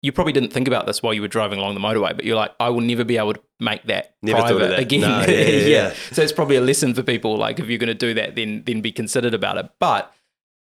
you 0.03 0.13
probably 0.13 0.35
didn't 0.35 0.53
think 0.53 0.69
about 0.69 0.87
this 0.87 1.03
while 1.03 1.15
you 1.15 1.23
were 1.23 1.29
driving 1.29 1.59
along 1.59 1.73
the 1.73 1.81
motorway, 1.81 2.15
but 2.15 2.27
you're 2.27 2.37
like, 2.37 2.53
I 2.61 2.69
will 2.69 2.83
never 2.83 3.03
be 3.03 3.17
able 3.17 3.33
to 3.33 3.41
make 3.59 3.85
that 3.85 4.15
never 4.21 4.43
private 4.43 4.69
that. 4.69 4.79
again. 4.79 5.01
No, 5.01 5.21
yeah, 5.21 5.27
yeah, 5.31 5.45
yeah. 5.45 5.67
yeah, 5.67 5.95
So 6.13 6.21
it's 6.21 6.33
probably 6.33 6.57
a 6.57 6.61
lesson 6.61 6.93
for 6.93 7.03
people. 7.03 7.39
Like 7.39 7.59
if 7.59 7.69
you're 7.69 7.79
going 7.79 7.89
to 7.89 7.95
do 7.95 8.13
that, 8.13 8.35
then 8.35 8.63
then 8.67 8.83
be 8.83 8.93
considered 8.93 9.33
about 9.33 9.57
it. 9.57 9.71
But 9.81 10.13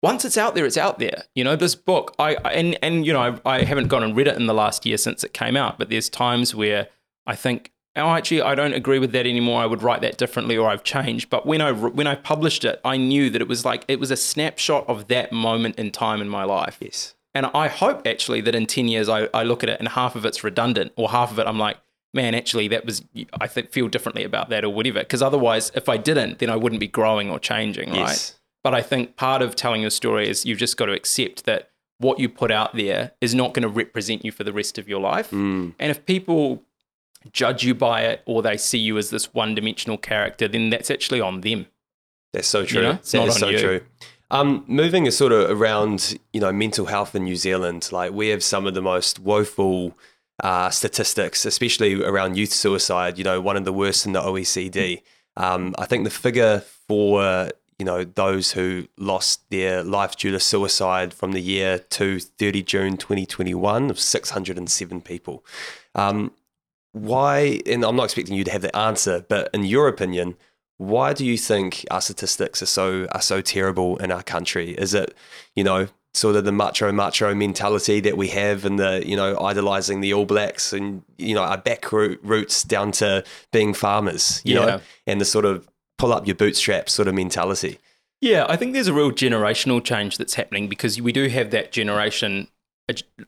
once 0.02 0.24
it's 0.24 0.36
out 0.36 0.54
there, 0.54 0.66
it's 0.66 0.76
out 0.76 0.98
there. 0.98 1.24
You 1.34 1.44
know, 1.44 1.56
this 1.56 1.74
book, 1.74 2.14
I 2.18 2.34
and 2.34 2.76
and 2.82 3.06
you 3.06 3.12
know, 3.12 3.20
I, 3.44 3.58
I 3.58 3.64
haven't 3.64 3.88
gone 3.88 4.02
and 4.02 4.16
read 4.16 4.26
it 4.26 4.36
in 4.36 4.46
the 4.46 4.54
last 4.54 4.84
year 4.84 4.96
since 4.96 5.22
it 5.24 5.32
came 5.32 5.56
out, 5.56 5.78
but 5.78 5.88
there's 5.88 6.08
times 6.08 6.54
where 6.54 6.88
I 7.24 7.36
think, 7.36 7.70
oh, 7.94 8.10
actually, 8.10 8.42
I 8.42 8.54
don't 8.56 8.74
agree 8.74 8.98
with 8.98 9.12
that 9.12 9.26
anymore. 9.26 9.62
I 9.62 9.66
would 9.66 9.82
write 9.82 10.00
that 10.00 10.18
differently, 10.18 10.56
or 10.56 10.68
I've 10.68 10.82
changed. 10.82 11.30
But 11.30 11.46
when 11.46 11.60
I 11.60 11.70
when 11.70 12.08
I 12.08 12.16
published 12.16 12.64
it, 12.64 12.80
I 12.84 12.96
knew 12.96 13.30
that 13.30 13.40
it 13.40 13.48
was 13.48 13.64
like 13.64 13.84
it 13.86 14.00
was 14.00 14.10
a 14.10 14.16
snapshot 14.16 14.88
of 14.88 15.06
that 15.08 15.32
moment 15.32 15.76
in 15.76 15.92
time 15.92 16.20
in 16.20 16.28
my 16.28 16.44
life. 16.44 16.78
Yes. 16.80 17.14
And 17.34 17.46
I 17.54 17.68
hope 17.68 18.06
actually 18.06 18.42
that 18.42 18.54
in 18.54 18.66
ten 18.66 18.88
years, 18.88 19.08
I, 19.08 19.28
I 19.32 19.44
look 19.44 19.62
at 19.62 19.70
it 19.70 19.78
and 19.78 19.88
half 19.88 20.16
of 20.16 20.26
it's 20.26 20.42
redundant, 20.42 20.92
or 20.96 21.10
half 21.10 21.30
of 21.30 21.38
it, 21.38 21.46
I'm 21.46 21.58
like, 21.58 21.78
man, 22.12 22.34
actually, 22.34 22.68
that 22.68 22.84
was 22.84 23.04
I 23.40 23.46
feel 23.46 23.86
differently 23.86 24.24
about 24.24 24.48
that, 24.50 24.64
or 24.64 24.70
whatever. 24.70 24.98
Because 24.98 25.22
otherwise, 25.22 25.70
if 25.76 25.88
I 25.88 25.96
didn't, 25.96 26.40
then 26.40 26.50
I 26.50 26.56
wouldn't 26.56 26.80
be 26.80 26.88
growing 26.88 27.30
or 27.30 27.38
changing, 27.38 27.92
right? 27.92 28.34
But 28.62 28.74
I 28.74 28.82
think 28.82 29.16
part 29.16 29.42
of 29.42 29.56
telling 29.56 29.80
your 29.80 29.90
story 29.90 30.28
is 30.28 30.46
you've 30.46 30.58
just 30.58 30.76
got 30.76 30.86
to 30.86 30.92
accept 30.92 31.44
that 31.44 31.70
what 31.98 32.18
you 32.18 32.28
put 32.28 32.50
out 32.50 32.74
there 32.74 33.12
is 33.20 33.34
not 33.34 33.54
going 33.54 33.62
to 33.62 33.68
represent 33.68 34.24
you 34.24 34.32
for 34.32 34.44
the 34.44 34.52
rest 34.52 34.78
of 34.78 34.88
your 34.88 35.00
life. 35.00 35.30
Mm. 35.30 35.74
And 35.78 35.90
if 35.90 36.04
people 36.06 36.62
judge 37.32 37.64
you 37.64 37.74
by 37.74 38.02
it 38.02 38.22
or 38.26 38.42
they 38.42 38.56
see 38.56 38.78
you 38.78 38.98
as 38.98 39.10
this 39.10 39.32
one 39.32 39.54
dimensional 39.54 39.98
character, 39.98 40.48
then 40.48 40.70
that's 40.70 40.90
actually 40.90 41.20
on 41.20 41.40
them. 41.40 41.66
That's 42.32 42.48
so 42.48 42.64
true. 42.64 42.80
You 42.80 42.88
know? 42.88 42.94
It's 42.94 43.12
that 43.12 43.26
not 43.26 43.34
so 43.34 43.48
you. 43.48 43.58
true. 43.58 43.80
Um, 44.30 44.64
moving 44.66 45.06
a 45.06 45.12
sort 45.12 45.32
of 45.32 45.50
around, 45.50 46.18
you 46.32 46.40
know, 46.40 46.52
mental 46.52 46.86
health 46.86 47.14
in 47.14 47.24
New 47.24 47.36
Zealand, 47.36 47.90
like 47.92 48.12
we 48.12 48.28
have 48.28 48.42
some 48.42 48.66
of 48.66 48.72
the 48.72 48.80
most 48.80 49.18
woeful 49.18 49.96
uh, 50.42 50.70
statistics, 50.70 51.44
especially 51.44 52.02
around 52.02 52.36
youth 52.36 52.52
suicide. 52.52 53.18
You 53.18 53.24
know, 53.24 53.40
one 53.40 53.58
of 53.58 53.64
the 53.64 53.72
worst 53.72 54.06
in 54.06 54.12
the 54.12 54.20
OECD. 54.20 55.02
Um, 55.36 55.74
I 55.78 55.84
think 55.84 56.04
the 56.04 56.10
figure 56.10 56.60
for 56.88 57.50
you 57.82 57.86
know 57.86 58.04
those 58.04 58.52
who 58.52 58.86
lost 58.96 59.50
their 59.50 59.82
life 59.82 60.14
due 60.14 60.30
to 60.30 60.38
suicide 60.38 61.12
from 61.12 61.32
the 61.32 61.40
year 61.40 61.80
to 61.80 62.20
30 62.20 62.62
June 62.62 62.96
2021 62.96 63.90
of 63.90 63.98
607 63.98 65.00
people. 65.00 65.44
Um, 65.96 66.30
why? 66.92 67.60
And 67.66 67.84
I'm 67.84 67.96
not 67.96 68.04
expecting 68.04 68.36
you 68.36 68.44
to 68.44 68.52
have 68.52 68.62
the 68.62 68.76
answer, 68.76 69.26
but 69.28 69.50
in 69.52 69.64
your 69.64 69.88
opinion, 69.88 70.36
why 70.76 71.12
do 71.12 71.26
you 71.26 71.36
think 71.36 71.84
our 71.90 72.00
statistics 72.00 72.62
are 72.62 72.66
so 72.66 73.08
are 73.10 73.20
so 73.20 73.40
terrible 73.40 73.96
in 73.96 74.12
our 74.12 74.22
country? 74.22 74.74
Is 74.74 74.94
it 74.94 75.12
you 75.56 75.64
know 75.64 75.88
sort 76.14 76.36
of 76.36 76.44
the 76.44 76.52
macho 76.52 76.92
macho 76.92 77.34
mentality 77.34 77.98
that 77.98 78.16
we 78.16 78.28
have 78.28 78.64
and 78.64 78.78
the 78.78 79.02
you 79.04 79.16
know 79.16 79.36
idolizing 79.40 80.02
the 80.02 80.14
all 80.14 80.26
blacks 80.26 80.72
and 80.72 81.02
you 81.18 81.34
know 81.34 81.42
our 81.42 81.58
back 81.58 81.90
roots 81.90 82.62
down 82.62 82.92
to 82.92 83.24
being 83.50 83.72
farmers 83.72 84.42
you 84.44 84.54
yeah. 84.54 84.66
know 84.66 84.80
and 85.06 85.22
the 85.22 85.24
sort 85.24 85.46
of 85.46 85.66
pull 86.02 86.12
up 86.12 86.26
your 86.26 86.34
bootstraps 86.34 86.92
sort 86.92 87.06
of 87.06 87.14
mentality. 87.14 87.78
Yeah, 88.20 88.44
I 88.48 88.56
think 88.56 88.72
there's 88.72 88.88
a 88.88 88.92
real 88.92 89.12
generational 89.12 89.82
change 89.82 90.18
that's 90.18 90.34
happening 90.34 90.66
because 90.66 91.00
we 91.00 91.12
do 91.12 91.28
have 91.28 91.52
that 91.52 91.70
generation 91.70 92.48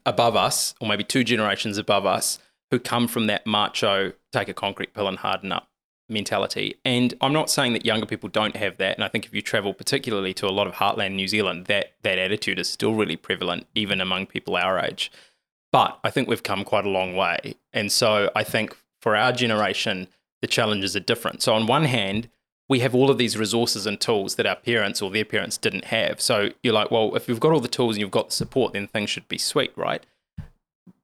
above 0.04 0.34
us, 0.34 0.74
or 0.80 0.88
maybe 0.88 1.04
two 1.04 1.22
generations 1.22 1.78
above 1.78 2.04
us, 2.04 2.40
who 2.72 2.80
come 2.80 3.06
from 3.06 3.28
that 3.28 3.46
macho, 3.46 4.12
take 4.32 4.48
a 4.48 4.54
concrete 4.54 4.92
pill 4.92 5.06
and 5.06 5.18
harden 5.18 5.52
up 5.52 5.68
mentality. 6.08 6.74
And 6.84 7.14
I'm 7.20 7.32
not 7.32 7.48
saying 7.48 7.74
that 7.74 7.86
younger 7.86 8.06
people 8.06 8.28
don't 8.28 8.56
have 8.56 8.76
that. 8.78 8.96
And 8.96 9.04
I 9.04 9.08
think 9.08 9.24
if 9.24 9.32
you 9.32 9.40
travel 9.40 9.72
particularly 9.72 10.34
to 10.34 10.48
a 10.48 10.50
lot 10.50 10.66
of 10.66 10.74
heartland 10.74 11.14
New 11.14 11.28
Zealand, 11.28 11.66
that 11.66 11.92
that 12.02 12.18
attitude 12.18 12.58
is 12.58 12.68
still 12.68 12.94
really 12.94 13.16
prevalent, 13.16 13.68
even 13.76 14.00
among 14.00 14.26
people 14.26 14.56
our 14.56 14.80
age. 14.80 15.12
But 15.70 16.00
I 16.02 16.10
think 16.10 16.26
we've 16.26 16.42
come 16.42 16.64
quite 16.64 16.86
a 16.86 16.90
long 16.90 17.14
way. 17.14 17.54
And 17.72 17.92
so 17.92 18.32
I 18.34 18.42
think 18.42 18.76
for 19.00 19.14
our 19.14 19.30
generation, 19.30 20.08
the 20.42 20.48
challenges 20.48 20.96
are 20.96 21.00
different. 21.00 21.40
So 21.40 21.54
on 21.54 21.68
one 21.68 21.84
hand, 21.84 22.28
we 22.68 22.80
have 22.80 22.94
all 22.94 23.10
of 23.10 23.18
these 23.18 23.36
resources 23.36 23.86
and 23.86 24.00
tools 24.00 24.36
that 24.36 24.46
our 24.46 24.56
parents 24.56 25.02
or 25.02 25.10
their 25.10 25.24
parents 25.24 25.58
didn't 25.58 25.86
have. 25.86 26.20
So 26.20 26.50
you're 26.62 26.74
like, 26.74 26.90
well, 26.90 27.14
if 27.14 27.28
you've 27.28 27.40
got 27.40 27.52
all 27.52 27.60
the 27.60 27.68
tools 27.68 27.96
and 27.96 28.00
you've 28.00 28.10
got 28.10 28.30
the 28.30 28.34
support, 28.34 28.72
then 28.72 28.86
things 28.86 29.10
should 29.10 29.28
be 29.28 29.38
sweet, 29.38 29.72
right? 29.76 30.04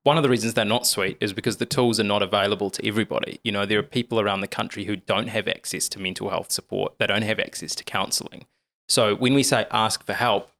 One 0.02 0.16
of 0.16 0.22
the 0.22 0.30
reasons 0.30 0.54
they're 0.54 0.64
not 0.64 0.86
sweet 0.86 1.18
is 1.20 1.34
because 1.34 1.58
the 1.58 1.66
tools 1.66 2.00
are 2.00 2.04
not 2.04 2.22
available 2.22 2.70
to 2.70 2.88
everybody. 2.88 3.38
You 3.44 3.52
know, 3.52 3.66
there 3.66 3.78
are 3.78 3.82
people 3.82 4.18
around 4.18 4.40
the 4.40 4.48
country 4.48 4.84
who 4.84 4.96
don't 4.96 5.28
have 5.28 5.46
access 5.46 5.88
to 5.90 5.98
mental 5.98 6.30
health 6.30 6.50
support, 6.50 6.94
they 6.98 7.06
don't 7.06 7.22
have 7.22 7.38
access 7.38 7.74
to 7.74 7.84
counseling. 7.84 8.46
So 8.88 9.14
when 9.14 9.34
we 9.34 9.42
say 9.42 9.66
ask 9.70 10.04
for 10.04 10.14
help, 10.14 10.50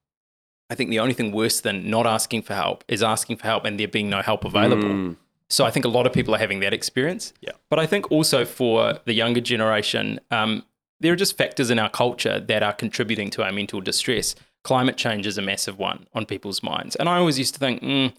I 0.68 0.74
think 0.74 0.90
the 0.90 1.01
only 1.01 1.14
thing 1.14 1.32
worse 1.32 1.61
than 1.61 1.88
not 1.90 2.07
asking 2.07 2.42
for 2.42 2.55
help 2.55 2.84
is 2.86 3.03
asking 3.03 3.38
for 3.38 3.44
help 3.44 3.64
and 3.64 3.80
there 3.80 3.88
being 3.88 4.11
no 4.11 4.20
help 4.20 4.44
available. 4.44 4.84
Mm. 4.84 5.16
So 5.48 5.64
I 5.64 5.70
think 5.72 5.84
a 5.84 5.88
lot 5.88 6.07
of 6.07 6.12
people 6.12 6.32
are 6.34 6.38
having 6.38 6.61
that 6.61 6.72
experience. 6.72 7.32
Yeah. 7.40 7.53
But 7.70 7.80
I 7.80 7.86
think 7.86 8.12
also 8.12 8.44
for 8.44 9.01
the 9.05 9.12
younger 9.12 9.40
generation, 9.40 10.20
um, 10.30 10.64
there 11.01 11.12
are 11.12 11.16
just 11.16 11.36
factors 11.36 11.70
in 11.70 11.78
our 11.78 11.90
culture 11.90 12.38
that 12.38 12.62
are 12.62 12.72
contributing 12.72 13.30
to 13.30 13.42
our 13.42 13.53
mental 13.53 13.80
distress. 13.80 14.34
Climate 14.62 14.96
change 14.96 15.26
is 15.26 15.38
a 15.38 15.42
massive 15.42 15.78
one 15.78 16.07
on 16.14 16.26
people's 16.26 16.62
minds. 16.62 16.94
And 16.96 17.09
I 17.09 17.18
always 17.18 17.38
used 17.38 17.55
to 17.55 17.61
think, 17.61 17.82
mm, 17.82 18.12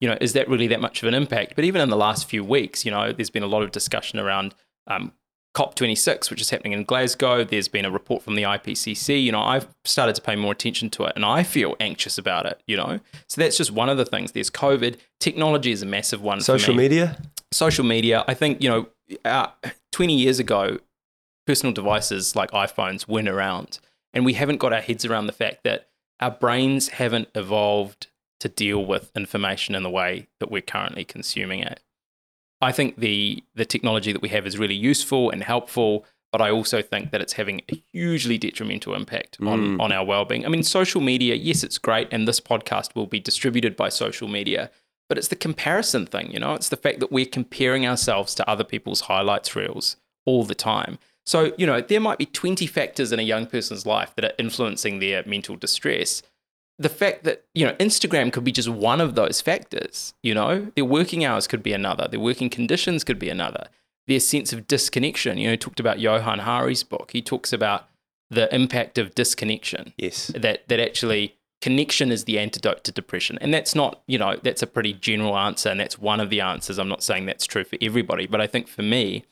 you 0.00 0.08
know, 0.08 0.18
is 0.20 0.32
that 0.32 0.48
really 0.48 0.66
that 0.68 0.80
much 0.80 1.02
of 1.02 1.08
an 1.08 1.14
impact? 1.14 1.54
But 1.54 1.64
even 1.64 1.80
in 1.80 1.88
the 1.88 1.96
last 1.96 2.28
few 2.28 2.42
weeks, 2.44 2.84
you 2.84 2.90
know, 2.90 3.12
there's 3.12 3.30
been 3.30 3.44
a 3.44 3.48
lot 3.48 3.62
of 3.62 3.70
discussion 3.70 4.18
around 4.18 4.54
um, 4.88 5.12
COP26, 5.56 6.30
which 6.30 6.40
is 6.40 6.50
happening 6.50 6.72
in 6.72 6.82
Glasgow. 6.82 7.44
There's 7.44 7.68
been 7.68 7.84
a 7.84 7.90
report 7.90 8.22
from 8.22 8.34
the 8.34 8.42
IPCC. 8.42 9.22
You 9.22 9.30
know, 9.30 9.40
I've 9.40 9.68
started 9.84 10.16
to 10.16 10.22
pay 10.22 10.34
more 10.34 10.52
attention 10.52 10.90
to 10.90 11.04
it 11.04 11.12
and 11.14 11.24
I 11.24 11.44
feel 11.44 11.76
anxious 11.78 12.18
about 12.18 12.46
it, 12.46 12.60
you 12.66 12.76
know? 12.76 12.98
So 13.28 13.40
that's 13.40 13.56
just 13.56 13.70
one 13.70 13.88
of 13.88 13.96
the 13.96 14.04
things. 14.04 14.32
There's 14.32 14.50
COVID. 14.50 14.96
Technology 15.20 15.70
is 15.70 15.82
a 15.82 15.86
massive 15.86 16.20
one. 16.20 16.40
Social 16.40 16.74
media? 16.74 17.16
Social 17.52 17.84
media. 17.84 18.24
I 18.26 18.34
think, 18.34 18.60
you 18.62 18.68
know, 18.68 18.88
uh, 19.24 19.46
20 19.92 20.16
years 20.16 20.40
ago, 20.40 20.78
personal 21.46 21.72
devices 21.72 22.34
like 22.36 22.50
iPhones 22.52 23.06
went 23.08 23.28
around. 23.28 23.78
And 24.12 24.24
we 24.24 24.34
haven't 24.34 24.58
got 24.58 24.72
our 24.72 24.80
heads 24.80 25.04
around 25.04 25.26
the 25.26 25.32
fact 25.32 25.64
that 25.64 25.88
our 26.20 26.30
brains 26.30 26.88
haven't 26.88 27.28
evolved 27.34 28.06
to 28.40 28.48
deal 28.48 28.84
with 28.84 29.10
information 29.16 29.74
in 29.74 29.82
the 29.82 29.90
way 29.90 30.28
that 30.40 30.50
we're 30.50 30.62
currently 30.62 31.04
consuming 31.04 31.60
it. 31.60 31.80
I 32.60 32.72
think 32.72 32.98
the 32.98 33.42
the 33.54 33.64
technology 33.64 34.12
that 34.12 34.22
we 34.22 34.28
have 34.30 34.46
is 34.46 34.58
really 34.58 34.74
useful 34.74 35.30
and 35.30 35.42
helpful, 35.42 36.04
but 36.32 36.40
I 36.40 36.50
also 36.50 36.80
think 36.82 37.10
that 37.10 37.20
it's 37.20 37.34
having 37.34 37.62
a 37.70 37.82
hugely 37.92 38.38
detrimental 38.38 38.94
impact 38.94 39.38
on, 39.40 39.76
Mm. 39.76 39.80
on 39.80 39.92
our 39.92 40.04
well-being. 40.04 40.44
I 40.44 40.48
mean, 40.48 40.62
social 40.62 41.00
media, 41.00 41.34
yes, 41.34 41.62
it's 41.62 41.78
great, 41.78 42.08
and 42.10 42.26
this 42.26 42.40
podcast 42.40 42.94
will 42.94 43.06
be 43.06 43.20
distributed 43.20 43.76
by 43.76 43.88
social 43.88 44.28
media, 44.28 44.70
but 45.08 45.18
it's 45.18 45.28
the 45.28 45.36
comparison 45.36 46.06
thing, 46.06 46.30
you 46.32 46.38
know, 46.38 46.54
it's 46.54 46.70
the 46.70 46.76
fact 46.76 47.00
that 47.00 47.12
we're 47.12 47.26
comparing 47.26 47.86
ourselves 47.86 48.34
to 48.36 48.48
other 48.48 48.64
people's 48.64 49.02
highlights 49.02 49.54
reels 49.54 49.96
all 50.24 50.44
the 50.44 50.54
time. 50.54 50.98
So, 51.26 51.52
you 51.56 51.66
know, 51.66 51.80
there 51.80 52.00
might 52.00 52.18
be 52.18 52.26
20 52.26 52.66
factors 52.66 53.12
in 53.12 53.18
a 53.18 53.22
young 53.22 53.46
person's 53.46 53.86
life 53.86 54.14
that 54.16 54.24
are 54.24 54.32
influencing 54.38 54.98
their 54.98 55.22
mental 55.26 55.56
distress. 55.56 56.22
The 56.78 56.88
fact 56.88 57.24
that, 57.24 57.44
you 57.54 57.64
know, 57.64 57.72
Instagram 57.74 58.32
could 58.32 58.44
be 58.44 58.52
just 58.52 58.68
one 58.68 59.00
of 59.00 59.14
those 59.14 59.40
factors, 59.40 60.12
you 60.22 60.34
know, 60.34 60.70
their 60.74 60.84
working 60.84 61.24
hours 61.24 61.46
could 61.46 61.62
be 61.62 61.72
another, 61.72 62.08
their 62.08 62.20
working 62.20 62.50
conditions 62.50 63.04
could 63.04 63.18
be 63.18 63.28
another, 63.28 63.68
their 64.06 64.20
sense 64.20 64.52
of 64.52 64.66
disconnection. 64.66 65.38
You 65.38 65.46
know, 65.46 65.50
he 65.52 65.56
talked 65.56 65.80
about 65.80 66.00
Johann 66.00 66.40
Hari's 66.40 66.82
book. 66.82 67.10
He 67.12 67.22
talks 67.22 67.52
about 67.52 67.88
the 68.30 68.52
impact 68.54 68.98
of 68.98 69.14
disconnection 69.14 69.92
Yes. 69.96 70.28
that 70.34 70.66
that 70.68 70.80
actually 70.80 71.36
connection 71.60 72.10
is 72.10 72.24
the 72.24 72.38
antidote 72.38 72.82
to 72.84 72.90
depression 72.90 73.38
and 73.40 73.54
that's 73.54 73.74
not 73.74 74.02
you 74.06 74.18
know 74.18 74.36
that's 74.42 74.62
a 74.62 74.66
pretty 74.66 74.92
general 74.94 75.36
answer 75.36 75.68
and 75.68 75.78
that's 75.78 75.98
one 75.98 76.20
of 76.20 76.30
the 76.30 76.40
answers 76.40 76.78
i'm 76.78 76.88
not 76.88 77.02
saying 77.02 77.26
that's 77.26 77.46
true 77.46 77.64
for 77.64 77.76
everybody 77.80 78.26
but 78.26 78.40
i 78.40 78.46
think 78.46 78.66
for 78.66 78.82
me 78.82 79.24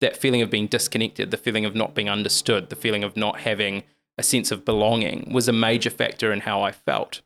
that 0.00 0.16
feeling 0.16 0.42
of 0.42 0.50
being 0.50 0.66
disconnected 0.66 1.30
the 1.30 1.36
feeling 1.36 1.64
of 1.64 1.74
not 1.74 1.94
being 1.94 2.08
understood 2.08 2.70
the 2.70 2.76
feeling 2.76 3.04
of 3.04 3.16
not 3.16 3.40
having 3.40 3.82
a 4.16 4.22
sense 4.22 4.50
of 4.50 4.64
belonging 4.64 5.30
was 5.32 5.48
a 5.48 5.52
major 5.52 5.90
factor 5.90 6.32
in 6.32 6.40
how 6.40 6.62
i 6.62 6.70
felt 6.70 7.20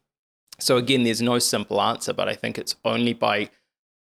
so 0.58 0.76
again 0.76 1.04
there's 1.04 1.22
no 1.22 1.38
simple 1.38 1.80
answer 1.80 2.12
but 2.12 2.28
i 2.28 2.34
think 2.34 2.58
it's 2.58 2.76
only 2.84 3.12
by 3.12 3.48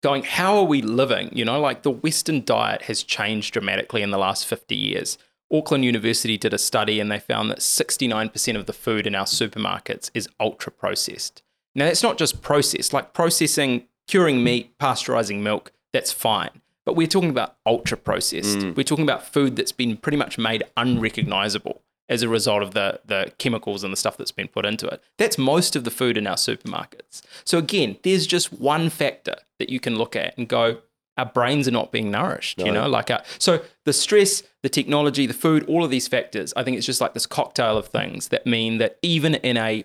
going 0.03 0.23
how 0.23 0.57
are 0.57 0.65
we 0.65 0.81
living 0.81 1.31
you 1.33 1.45
know 1.45 1.61
like 1.61 1.83
the 1.83 1.91
western 1.91 2.45
diet 2.45 2.83
has 2.83 3.03
changed 3.03 3.53
dramatically 3.53 4.03
in 4.03 4.11
the 4.11 4.19
last 4.19 4.47
50 4.47 4.75
years 4.75 5.19
Auckland 5.53 5.85
University 5.85 6.37
did 6.37 6.55
a 6.55 6.59
study 6.59 7.01
and 7.01 7.11
they 7.11 7.19
found 7.19 7.51
that 7.51 7.59
69% 7.59 8.57
of 8.57 8.67
the 8.67 8.73
food 8.73 9.07
in 9.07 9.15
our 9.15 9.25
supermarkets 9.25 10.11
is 10.15 10.29
ultra 10.39 10.71
processed. 10.71 11.43
Now, 11.75 11.87
that's 11.87 12.03
not 12.03 12.19
just 12.19 12.41
processed, 12.41 12.93
like 12.93 13.13
processing, 13.13 13.89
curing 14.07 14.45
meat, 14.45 14.77
pasteurizing 14.79 15.41
milk, 15.41 15.73
that's 15.93 16.13
fine. 16.13 16.60
But 16.87 16.97
we're 16.97 17.07
talking 17.07 17.31
about 17.31 17.57
ultra 17.67 17.97
processed. 17.97 18.59
Mm. 18.59 18.77
We're 18.77 18.85
talking 18.85 19.05
about 19.05 19.27
food 19.27 19.57
that's 19.57 19.73
been 19.73 19.97
pretty 19.97 20.17
much 20.17 20.39
made 20.39 20.63
unrecognizable 20.77 21.83
as 22.09 22.23
a 22.23 22.29
result 22.29 22.63
of 22.63 22.73
the, 22.73 23.01
the 23.05 23.33
chemicals 23.39 23.85
and 23.85 23.93
the 23.93 23.97
stuff 23.97 24.17
that's 24.17 24.33
been 24.33 24.49
put 24.49 24.67
into 24.67 24.87
it. 24.89 25.03
That's 25.17 25.39
most 25.39 25.77
of 25.77 25.85
the 25.85 25.91
food 25.91 26.17
in 26.17 26.27
our 26.27 26.37
supermarkets. 26.37 27.23
So, 27.45 27.57
again, 27.59 27.99
there's 28.03 28.27
just 28.27 28.53
one 28.53 28.91
factor 28.91 29.37
that 29.61 29.69
you 29.69 29.79
can 29.79 29.97
look 29.97 30.17
at 30.17 30.37
and 30.37 30.49
go, 30.49 30.79
our 31.17 31.27
brains 31.27 31.69
are 31.69 31.73
not 31.73 31.93
being 31.93 32.11
nourished, 32.11 32.61
you 32.61 32.73
know, 32.73 32.89
like 32.89 33.11
our, 33.11 33.23
so 33.39 33.61
the 33.85 33.93
stress, 33.93 34.43
the 34.63 34.71
technology, 34.71 35.27
the 35.27 35.35
food, 35.35 35.65
all 35.67 35.85
of 35.85 35.91
these 35.91 36.09
factors, 36.09 36.55
I 36.57 36.63
think 36.63 36.79
it's 36.79 36.87
just 36.87 37.01
like 37.01 37.13
this 37.13 37.27
cocktail 37.27 37.77
of 37.77 37.89
things 37.89 38.29
that 38.29 38.47
mean 38.47 38.79
that 38.79 38.99
even 39.03 39.35
in 39.35 39.59
a 39.59 39.85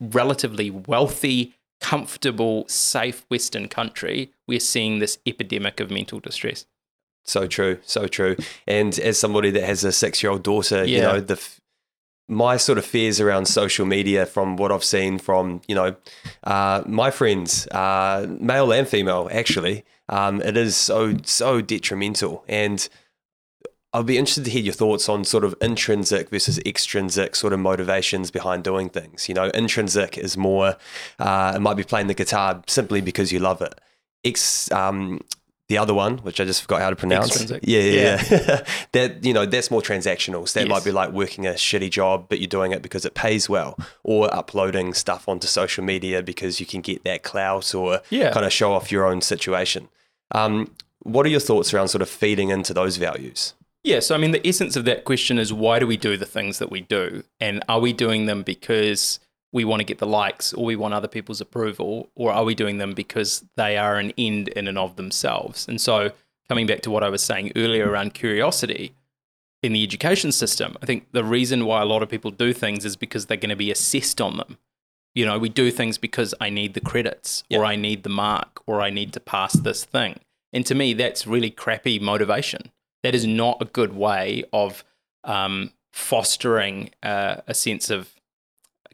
relatively 0.00 0.70
wealthy, 0.70 1.54
comfortable, 1.80 2.64
safe 2.68 3.24
Western 3.28 3.68
country, 3.68 4.32
we're 4.46 4.60
seeing 4.60 4.98
this 4.98 5.18
epidemic 5.26 5.80
of 5.80 5.90
mental 5.90 6.20
distress. 6.20 6.66
So 7.24 7.46
true, 7.46 7.78
so 7.82 8.06
true. 8.06 8.36
And 8.66 8.98
as 8.98 9.18
somebody 9.18 9.50
that 9.50 9.62
has 9.64 9.84
a 9.84 9.92
six-year-old 9.92 10.42
daughter, 10.42 10.84
you 10.84 11.00
know, 11.00 11.20
the 11.20 11.34
f- 11.34 11.60
my 12.28 12.56
sort 12.56 12.78
of 12.78 12.84
fears 12.84 13.20
around 13.20 13.46
social 13.46 13.84
media, 13.84 14.24
from 14.24 14.56
what 14.56 14.70
I've 14.70 14.84
seen 14.84 15.18
from 15.18 15.60
you 15.68 15.74
know 15.74 15.96
uh, 16.44 16.82
my 16.86 17.10
friends, 17.10 17.66
uh, 17.68 18.26
male 18.38 18.72
and 18.72 18.88
female, 18.88 19.28
actually, 19.32 19.84
um, 20.08 20.40
it 20.42 20.56
is 20.56 20.76
so 20.76 21.16
so 21.24 21.60
detrimental. 21.60 22.44
And 22.48 22.88
I'll 23.92 24.04
be 24.04 24.18
interested 24.18 24.44
to 24.44 24.50
hear 24.50 24.62
your 24.62 24.72
thoughts 24.74 25.08
on 25.08 25.24
sort 25.24 25.44
of 25.44 25.54
intrinsic 25.60 26.30
versus 26.30 26.60
extrinsic 26.64 27.34
sort 27.34 27.52
of 27.52 27.58
motivations 27.58 28.30
behind 28.30 28.62
doing 28.62 28.88
things. 28.88 29.28
You 29.28 29.34
know, 29.34 29.46
intrinsic 29.52 30.16
is 30.16 30.36
more, 30.36 30.76
uh, 31.18 31.52
it 31.56 31.60
might 31.60 31.74
be 31.76 31.82
playing 31.82 32.06
the 32.06 32.14
guitar 32.14 32.62
simply 32.68 33.00
because 33.00 33.32
you 33.32 33.40
love 33.40 33.60
it. 33.62 33.74
Ex, 34.24 34.70
um, 34.70 35.20
the 35.68 35.78
other 35.78 35.94
one, 35.94 36.18
which 36.18 36.40
I 36.40 36.44
just 36.44 36.62
forgot 36.62 36.82
how 36.82 36.90
to 36.90 36.96
pronounce. 36.96 37.28
Extrinsic. 37.28 37.62
Yeah, 37.64 37.80
yeah, 37.80 38.22
yeah. 38.30 38.64
that 38.92 39.24
you 39.24 39.32
know, 39.32 39.44
that's 39.46 39.70
more 39.72 39.80
transactional. 39.82 40.46
So 40.48 40.60
that 40.60 40.66
Yes. 40.66 40.70
might 40.70 40.84
be 40.84 40.92
like 40.92 41.10
working 41.10 41.46
a 41.46 41.52
shitty 41.52 41.90
job, 41.90 42.26
but 42.28 42.38
you're 42.38 42.48
doing 42.48 42.70
it 42.72 42.82
because 42.82 43.04
it 43.04 43.14
pays 43.14 43.48
well, 43.48 43.76
or 44.04 44.32
uploading 44.34 44.94
stuff 44.94 45.28
onto 45.28 45.46
social 45.48 45.82
media 45.84 46.22
because 46.22 46.60
you 46.60 46.66
can 46.66 46.80
get 46.80 47.02
that 47.04 47.22
clout 47.24 47.74
or 47.74 48.02
Yeah. 48.10 48.32
kind 48.32 48.46
of 48.46 48.52
show 48.52 48.72
off 48.72 48.92
your 48.92 49.04
own 49.06 49.20
situation. 49.20 49.88
Um, 50.32 50.72
what 51.02 51.24
are 51.26 51.28
your 51.30 51.40
thoughts 51.40 51.72
around 51.74 51.88
sort 51.88 52.02
of 52.02 52.08
feeding 52.08 52.50
into 52.50 52.72
those 52.74 52.96
values? 52.96 53.54
Yeah, 53.82 54.00
so 54.00 54.14
I 54.14 54.18
mean, 54.18 54.32
the 54.32 54.46
essence 54.46 54.76
of 54.76 54.84
that 54.84 55.04
question 55.04 55.38
is 55.38 55.52
why 55.52 55.78
do 55.78 55.86
we 55.86 55.96
do 55.96 56.16
the 56.16 56.26
things 56.26 56.58
that 56.58 56.70
we 56.70 56.82
do? 56.82 57.24
And 57.40 57.64
are 57.68 57.80
we 57.80 57.92
doing 57.92 58.26
them 58.26 58.42
because 58.42 59.20
we 59.52 59.64
want 59.64 59.80
to 59.80 59.84
get 59.84 59.98
the 59.98 60.06
likes 60.06 60.52
or 60.52 60.64
we 60.64 60.76
want 60.76 60.94
other 60.94 61.08
people's 61.08 61.40
approval? 61.40 62.10
Or 62.14 62.30
are 62.32 62.44
we 62.44 62.54
doing 62.54 62.78
them 62.78 62.92
because 62.92 63.44
they 63.56 63.78
are 63.78 63.96
an 63.96 64.12
end 64.18 64.48
in 64.48 64.68
and 64.68 64.78
of 64.78 64.96
themselves? 64.96 65.66
And 65.66 65.80
so, 65.80 66.12
coming 66.48 66.66
back 66.66 66.82
to 66.82 66.90
what 66.90 67.02
I 67.02 67.08
was 67.08 67.22
saying 67.22 67.52
earlier 67.56 67.88
around 67.88 68.12
curiosity 68.12 68.94
in 69.62 69.72
the 69.72 69.82
education 69.82 70.30
system, 70.32 70.76
I 70.82 70.86
think 70.86 71.06
the 71.12 71.24
reason 71.24 71.64
why 71.64 71.80
a 71.80 71.86
lot 71.86 72.02
of 72.02 72.10
people 72.10 72.30
do 72.30 72.52
things 72.52 72.84
is 72.84 72.96
because 72.96 73.26
they're 73.26 73.36
going 73.36 73.50
to 73.50 73.56
be 73.56 73.70
assessed 73.70 74.20
on 74.20 74.36
them. 74.36 74.58
You 75.14 75.24
know, 75.24 75.38
we 75.38 75.48
do 75.48 75.70
things 75.70 75.96
because 75.96 76.34
I 76.40 76.50
need 76.50 76.74
the 76.74 76.80
credits 76.80 77.44
or 77.50 77.64
I 77.64 77.76
need 77.76 78.02
the 78.02 78.10
mark 78.10 78.60
or 78.66 78.80
I 78.80 78.90
need 78.90 79.12
to 79.14 79.20
pass 79.20 79.54
this 79.54 79.84
thing. 79.84 80.20
And 80.52 80.66
to 80.66 80.74
me, 80.74 80.92
that's 80.92 81.26
really 81.26 81.50
crappy 81.50 81.98
motivation 81.98 82.70
that 83.02 83.14
is 83.14 83.26
not 83.26 83.58
a 83.60 83.64
good 83.64 83.94
way 83.94 84.44
of 84.52 84.84
um, 85.24 85.70
fostering 85.92 86.90
uh, 87.02 87.36
a 87.46 87.54
sense 87.54 87.90
of 87.90 88.14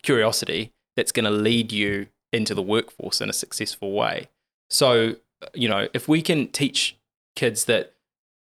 curiosity 0.02 0.72
that's 0.96 1.12
going 1.12 1.24
to 1.24 1.30
lead 1.30 1.72
you 1.72 2.06
into 2.32 2.54
the 2.54 2.62
workforce 2.62 3.20
in 3.20 3.28
a 3.28 3.34
successful 3.34 3.92
way. 3.92 4.28
So, 4.70 5.16
you 5.54 5.68
know, 5.68 5.88
if 5.94 6.08
we 6.08 6.22
can 6.22 6.48
teach 6.48 6.96
kids 7.34 7.66
that 7.66 7.92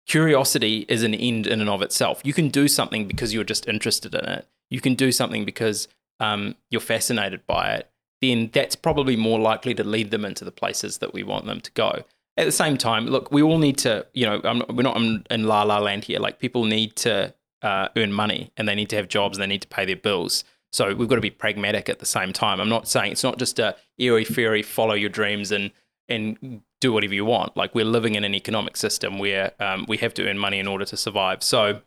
curiosity 0.07 0.85
is 0.87 1.03
an 1.03 1.13
end 1.13 1.47
in 1.47 1.61
and 1.61 1.69
of 1.69 1.81
itself, 1.81 2.21
you 2.23 2.33
can 2.33 2.49
do 2.49 2.67
something 2.67 3.07
because 3.07 3.33
you're 3.33 3.43
just 3.43 3.67
interested 3.67 4.15
in 4.15 4.25
it, 4.25 4.47
you 4.69 4.81
can 4.81 4.95
do 4.95 5.11
something 5.11 5.45
because 5.45 5.87
um, 6.19 6.55
you're 6.69 6.81
fascinated 6.81 7.45
by 7.45 7.73
it, 7.73 7.89
then 8.21 8.49
that's 8.53 8.75
probably 8.75 9.15
more 9.15 9.39
likely 9.39 9.73
to 9.73 9.83
lead 9.83 10.11
them 10.11 10.25
into 10.25 10.43
the 10.43 10.51
places 10.51 10.97
that 10.97 11.13
we 11.13 11.23
want 11.23 11.45
them 11.45 11.61
to 11.61 11.71
go 11.71 12.03
at 12.39 12.45
the 12.45 12.51
same 12.53 12.77
time, 12.77 13.05
look, 13.05 13.31
we 13.31 13.41
all 13.41 13.57
need 13.57 13.77
to, 13.79 14.07
you 14.13 14.25
know, 14.25 14.39
I'm, 14.45 14.63
we're 14.69 14.83
not 14.83 14.95
in, 14.95 15.25
in 15.29 15.43
la 15.43 15.63
la 15.63 15.77
land 15.79 16.05
here. 16.05 16.19
Like 16.19 16.39
people 16.39 16.63
need 16.63 16.95
to 16.97 17.33
uh, 17.61 17.89
earn 17.97 18.13
money 18.13 18.51
and 18.55 18.67
they 18.67 18.75
need 18.75 18.89
to 18.89 18.95
have 18.95 19.09
jobs 19.09 19.37
and 19.37 19.43
they 19.43 19.47
need 19.47 19.61
to 19.61 19.67
pay 19.67 19.85
their 19.85 19.97
bills. 19.97 20.45
So 20.71 20.95
we've 20.95 21.09
got 21.09 21.15
to 21.15 21.21
be 21.21 21.31
pragmatic 21.31 21.89
at 21.89 21.99
the 21.99 22.05
same 22.05 22.31
time. 22.31 22.61
I'm 22.61 22.69
not 22.69 22.87
saying 22.87 23.11
it's 23.11 23.23
not 23.23 23.39
just 23.39 23.59
a 23.59 23.75
airy 23.99 24.23
fairy 24.23 24.61
follow 24.61 24.93
your 24.93 25.09
dreams 25.09 25.51
and 25.51 25.71
and 26.07 26.61
do 26.79 26.93
whatever 26.93 27.13
you 27.13 27.25
want. 27.25 27.57
Like 27.57 27.75
we're 27.75 27.85
living 27.85 28.15
in 28.15 28.23
an 28.23 28.33
economic 28.33 28.77
system 28.77 29.19
where 29.19 29.51
um, 29.59 29.85
we 29.87 29.97
have 29.97 30.13
to 30.15 30.27
earn 30.27 30.39
money 30.39 30.59
in 30.59 30.67
order 30.67 30.85
to 30.85 30.97
survive. 30.97 31.43
So 31.43 31.81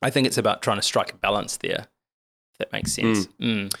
I 0.00 0.10
think 0.10 0.26
it's 0.26 0.38
about 0.38 0.62
trying 0.62 0.78
to 0.78 0.82
strike 0.82 1.12
a 1.12 1.16
balance 1.16 1.58
there. 1.58 1.86
If 2.52 2.58
that 2.58 2.72
makes 2.72 2.92
sense. 2.92 3.26
Mm. 3.40 3.72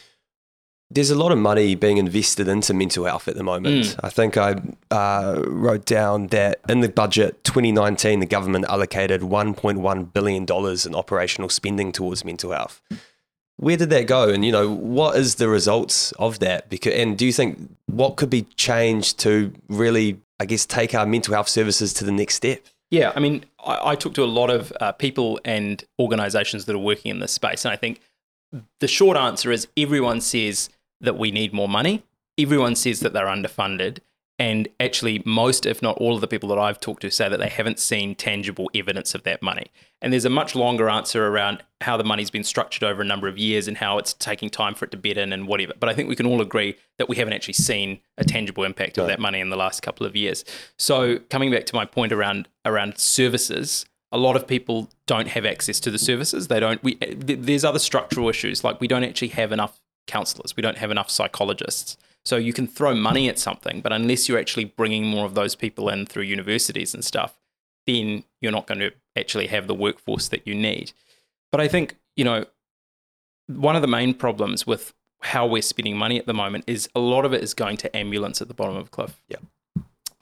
There's 0.92 1.10
a 1.10 1.14
lot 1.14 1.30
of 1.30 1.38
money 1.38 1.76
being 1.76 1.98
invested 1.98 2.48
into 2.48 2.74
mental 2.74 3.04
health 3.04 3.28
at 3.28 3.36
the 3.36 3.44
moment. 3.44 3.84
Mm. 3.84 4.00
I 4.02 4.08
think 4.08 4.36
I 4.36 4.56
uh, 4.90 5.42
wrote 5.46 5.84
down 5.84 6.28
that 6.28 6.60
in 6.68 6.80
the 6.80 6.88
budget 6.88 7.44
2019, 7.44 8.18
the 8.18 8.26
government 8.26 8.64
allocated 8.68 9.20
$1.1 9.20 10.12
billion 10.12 10.44
in 10.44 10.94
operational 10.94 11.48
spending 11.48 11.92
towards 11.92 12.24
mental 12.24 12.50
health. 12.50 12.82
Where 13.56 13.76
did 13.76 13.90
that 13.90 14.06
go? 14.08 14.30
And, 14.30 14.44
you 14.44 14.50
know, 14.50 14.68
what 14.68 15.16
is 15.16 15.36
the 15.36 15.48
results 15.48 16.12
of 16.12 16.40
that? 16.40 16.68
Because, 16.70 16.94
and 16.94 17.16
do 17.16 17.24
you 17.24 17.32
think 17.32 17.58
what 17.86 18.16
could 18.16 18.30
be 18.30 18.42
changed 18.56 19.18
to 19.20 19.52
really, 19.68 20.18
I 20.40 20.46
guess, 20.46 20.66
take 20.66 20.94
our 20.94 21.06
mental 21.06 21.34
health 21.34 21.48
services 21.48 21.92
to 21.94 22.04
the 22.04 22.12
next 22.12 22.36
step? 22.36 22.64
Yeah, 22.90 23.12
I 23.14 23.20
mean, 23.20 23.44
I, 23.64 23.90
I 23.90 23.94
talk 23.94 24.14
to 24.14 24.24
a 24.24 24.26
lot 24.26 24.50
of 24.50 24.72
uh, 24.80 24.92
people 24.92 25.38
and 25.44 25.84
organizations 25.98 26.64
that 26.64 26.74
are 26.74 26.80
working 26.80 27.10
in 27.10 27.20
this 27.20 27.32
space. 27.32 27.64
And 27.64 27.72
I 27.72 27.76
think 27.76 28.00
the 28.80 28.88
short 28.88 29.16
answer 29.16 29.52
is 29.52 29.68
everyone 29.76 30.20
says 30.20 30.70
that 31.00 31.18
we 31.18 31.30
need 31.30 31.52
more 31.52 31.68
money. 31.68 32.02
Everyone 32.38 32.74
says 32.74 33.00
that 33.00 33.12
they're 33.12 33.26
underfunded. 33.26 33.98
And 34.38 34.68
actually, 34.80 35.22
most, 35.26 35.66
if 35.66 35.82
not 35.82 35.98
all, 35.98 36.14
of 36.14 36.22
the 36.22 36.26
people 36.26 36.48
that 36.48 36.58
I've 36.58 36.80
talked 36.80 37.02
to 37.02 37.10
say 37.10 37.28
that 37.28 37.38
they 37.38 37.50
haven't 37.50 37.78
seen 37.78 38.14
tangible 38.14 38.70
evidence 38.74 39.14
of 39.14 39.22
that 39.24 39.42
money. 39.42 39.66
And 40.00 40.14
there's 40.14 40.24
a 40.24 40.30
much 40.30 40.54
longer 40.54 40.88
answer 40.88 41.26
around 41.26 41.62
how 41.82 41.98
the 41.98 42.04
money's 42.04 42.30
been 42.30 42.42
structured 42.42 42.82
over 42.82 43.02
a 43.02 43.04
number 43.04 43.28
of 43.28 43.36
years 43.36 43.68
and 43.68 43.76
how 43.76 43.98
it's 43.98 44.14
taking 44.14 44.48
time 44.48 44.74
for 44.74 44.86
it 44.86 44.92
to 44.92 44.96
bed 44.96 45.18
in 45.18 45.34
and 45.34 45.46
whatever. 45.46 45.74
But 45.78 45.90
I 45.90 45.94
think 45.94 46.08
we 46.08 46.16
can 46.16 46.24
all 46.24 46.40
agree 46.40 46.76
that 46.96 47.06
we 47.06 47.16
haven't 47.16 47.34
actually 47.34 47.52
seen 47.52 48.00
a 48.16 48.24
tangible 48.24 48.64
impact 48.64 48.96
of 48.96 49.08
that 49.08 49.20
money 49.20 49.40
in 49.40 49.50
the 49.50 49.58
last 49.58 49.82
couple 49.82 50.06
of 50.06 50.16
years. 50.16 50.42
So 50.78 51.18
coming 51.28 51.50
back 51.50 51.66
to 51.66 51.74
my 51.74 51.84
point 51.84 52.10
around 52.10 52.48
around 52.64 52.96
services, 52.96 53.84
a 54.10 54.16
lot 54.16 54.36
of 54.36 54.46
people 54.46 54.88
don't 55.06 55.28
have 55.28 55.44
access 55.44 55.80
to 55.80 55.90
the 55.90 55.98
services. 55.98 56.48
They 56.48 56.60
don't. 56.60 56.82
We 56.82 56.94
there's 56.96 57.64
other 57.64 57.78
structural 57.78 58.30
issues 58.30 58.64
like 58.64 58.80
we 58.80 58.88
don't 58.88 59.04
actually 59.04 59.28
have 59.28 59.52
enough 59.52 59.80
counselors. 60.10 60.56
We 60.56 60.62
don't 60.62 60.78
have 60.78 60.90
enough 60.90 61.10
psychologists. 61.10 61.96
So 62.24 62.36
you 62.36 62.52
can 62.52 62.66
throw 62.66 62.94
money 62.94 63.28
at 63.28 63.38
something, 63.38 63.80
but 63.80 63.92
unless 63.92 64.28
you're 64.28 64.38
actually 64.38 64.66
bringing 64.66 65.06
more 65.06 65.24
of 65.24 65.34
those 65.34 65.54
people 65.54 65.88
in 65.88 66.04
through 66.04 66.24
universities 66.24 66.92
and 66.92 67.04
stuff, 67.04 67.38
then 67.86 68.24
you're 68.40 68.52
not 68.52 68.66
going 68.66 68.80
to 68.80 68.92
actually 69.16 69.46
have 69.46 69.66
the 69.66 69.74
workforce 69.74 70.28
that 70.28 70.46
you 70.46 70.54
need. 70.54 70.92
But 71.50 71.60
I 71.62 71.68
think, 71.68 71.96
you 72.16 72.24
know, 72.24 72.44
one 73.46 73.74
of 73.74 73.82
the 73.82 73.88
main 73.88 74.12
problems 74.14 74.66
with 74.66 74.92
how 75.22 75.46
we're 75.46 75.62
spending 75.62 75.96
money 75.96 76.18
at 76.18 76.26
the 76.26 76.34
moment 76.34 76.64
is 76.66 76.88
a 76.94 77.00
lot 77.00 77.24
of 77.24 77.32
it 77.32 77.42
is 77.42 77.54
going 77.54 77.76
to 77.78 77.96
ambulance 77.96 78.40
at 78.42 78.48
the 78.48 78.54
bottom 78.54 78.76
of 78.76 78.86
a 78.86 78.90
cliff. 78.90 79.20
Yeah. 79.28 79.38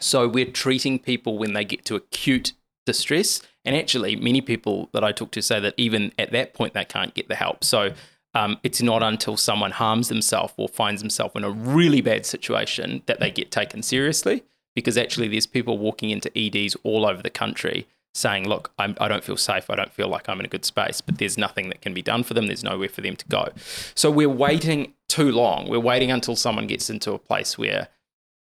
So 0.01 0.29
we're 0.29 0.47
treating 0.47 0.99
people 0.99 1.39
when 1.39 1.53
they 1.53 1.65
get 1.65 1.85
to 1.87 1.97
acute 1.97 2.53
distress. 2.87 3.43
And 3.65 3.77
actually, 3.77 4.17
many 4.17 4.41
people 4.41 4.89
that 4.93 5.05
I 5.05 5.13
talk 5.13 5.31
to 5.33 5.43
say 5.43 5.61
that 5.61 5.75
even 5.77 6.13
at 6.19 6.33
that 6.33 6.55
point, 6.55 6.75
they 6.75 6.85
can't 6.85 7.13
get 7.15 7.29
the 7.29 7.35
help. 7.35 7.65
So 7.65 7.93
um, 8.35 8.59
it's 8.63 8.83
not 8.83 9.03
until 9.03 9.37
someone 9.37 9.71
harms 9.73 10.09
themselves 10.09 10.53
or 10.57 10.69
finds 10.69 11.01
themselves 11.03 11.35
in 11.37 11.45
a 11.45 11.51
really 11.51 12.01
bad 12.01 12.27
situation 12.27 13.03
that 13.07 13.21
they 13.21 13.31
get 13.31 13.51
taken 13.51 13.83
seriously. 13.83 14.45
Because 14.75 14.97
actually, 14.97 15.27
there's 15.29 15.47
people 15.47 15.77
walking 15.79 16.11
into 16.11 16.31
EDs 16.39 16.77
all 16.85 17.05
over 17.05 17.21
the 17.23 17.31
country 17.31 17.89
saying, 18.15 18.49
Look, 18.49 18.71
I'm, 18.79 18.97
I 19.01 19.09
don't 19.09 19.25
feel 19.25 19.37
safe. 19.37 19.69
I 19.71 19.75
don't 19.77 19.93
feel 19.93 20.09
like 20.09 20.29
I'm 20.29 20.39
in 20.39 20.47
a 20.47 20.49
good 20.49 20.65
space, 20.65 21.01
but 21.01 21.19
there's 21.19 21.37
nothing 21.37 21.69
that 21.71 21.81
can 21.81 21.95
be 21.95 22.03
done 22.03 22.23
for 22.23 22.35
them. 22.35 22.47
There's 22.47 22.63
nowhere 22.63 22.89
for 22.89 23.01
them 23.01 23.17
to 23.17 23.27
go. 23.27 23.49
So 23.97 24.09
we're 24.11 24.29
waiting 24.29 24.95
too 25.09 25.33
long. 25.33 25.69
We're 25.69 25.81
waiting 25.81 26.11
until 26.13 26.37
someone 26.37 26.67
gets 26.69 26.91
into 26.91 27.13
a 27.13 27.19
place 27.19 27.59
where 27.59 27.89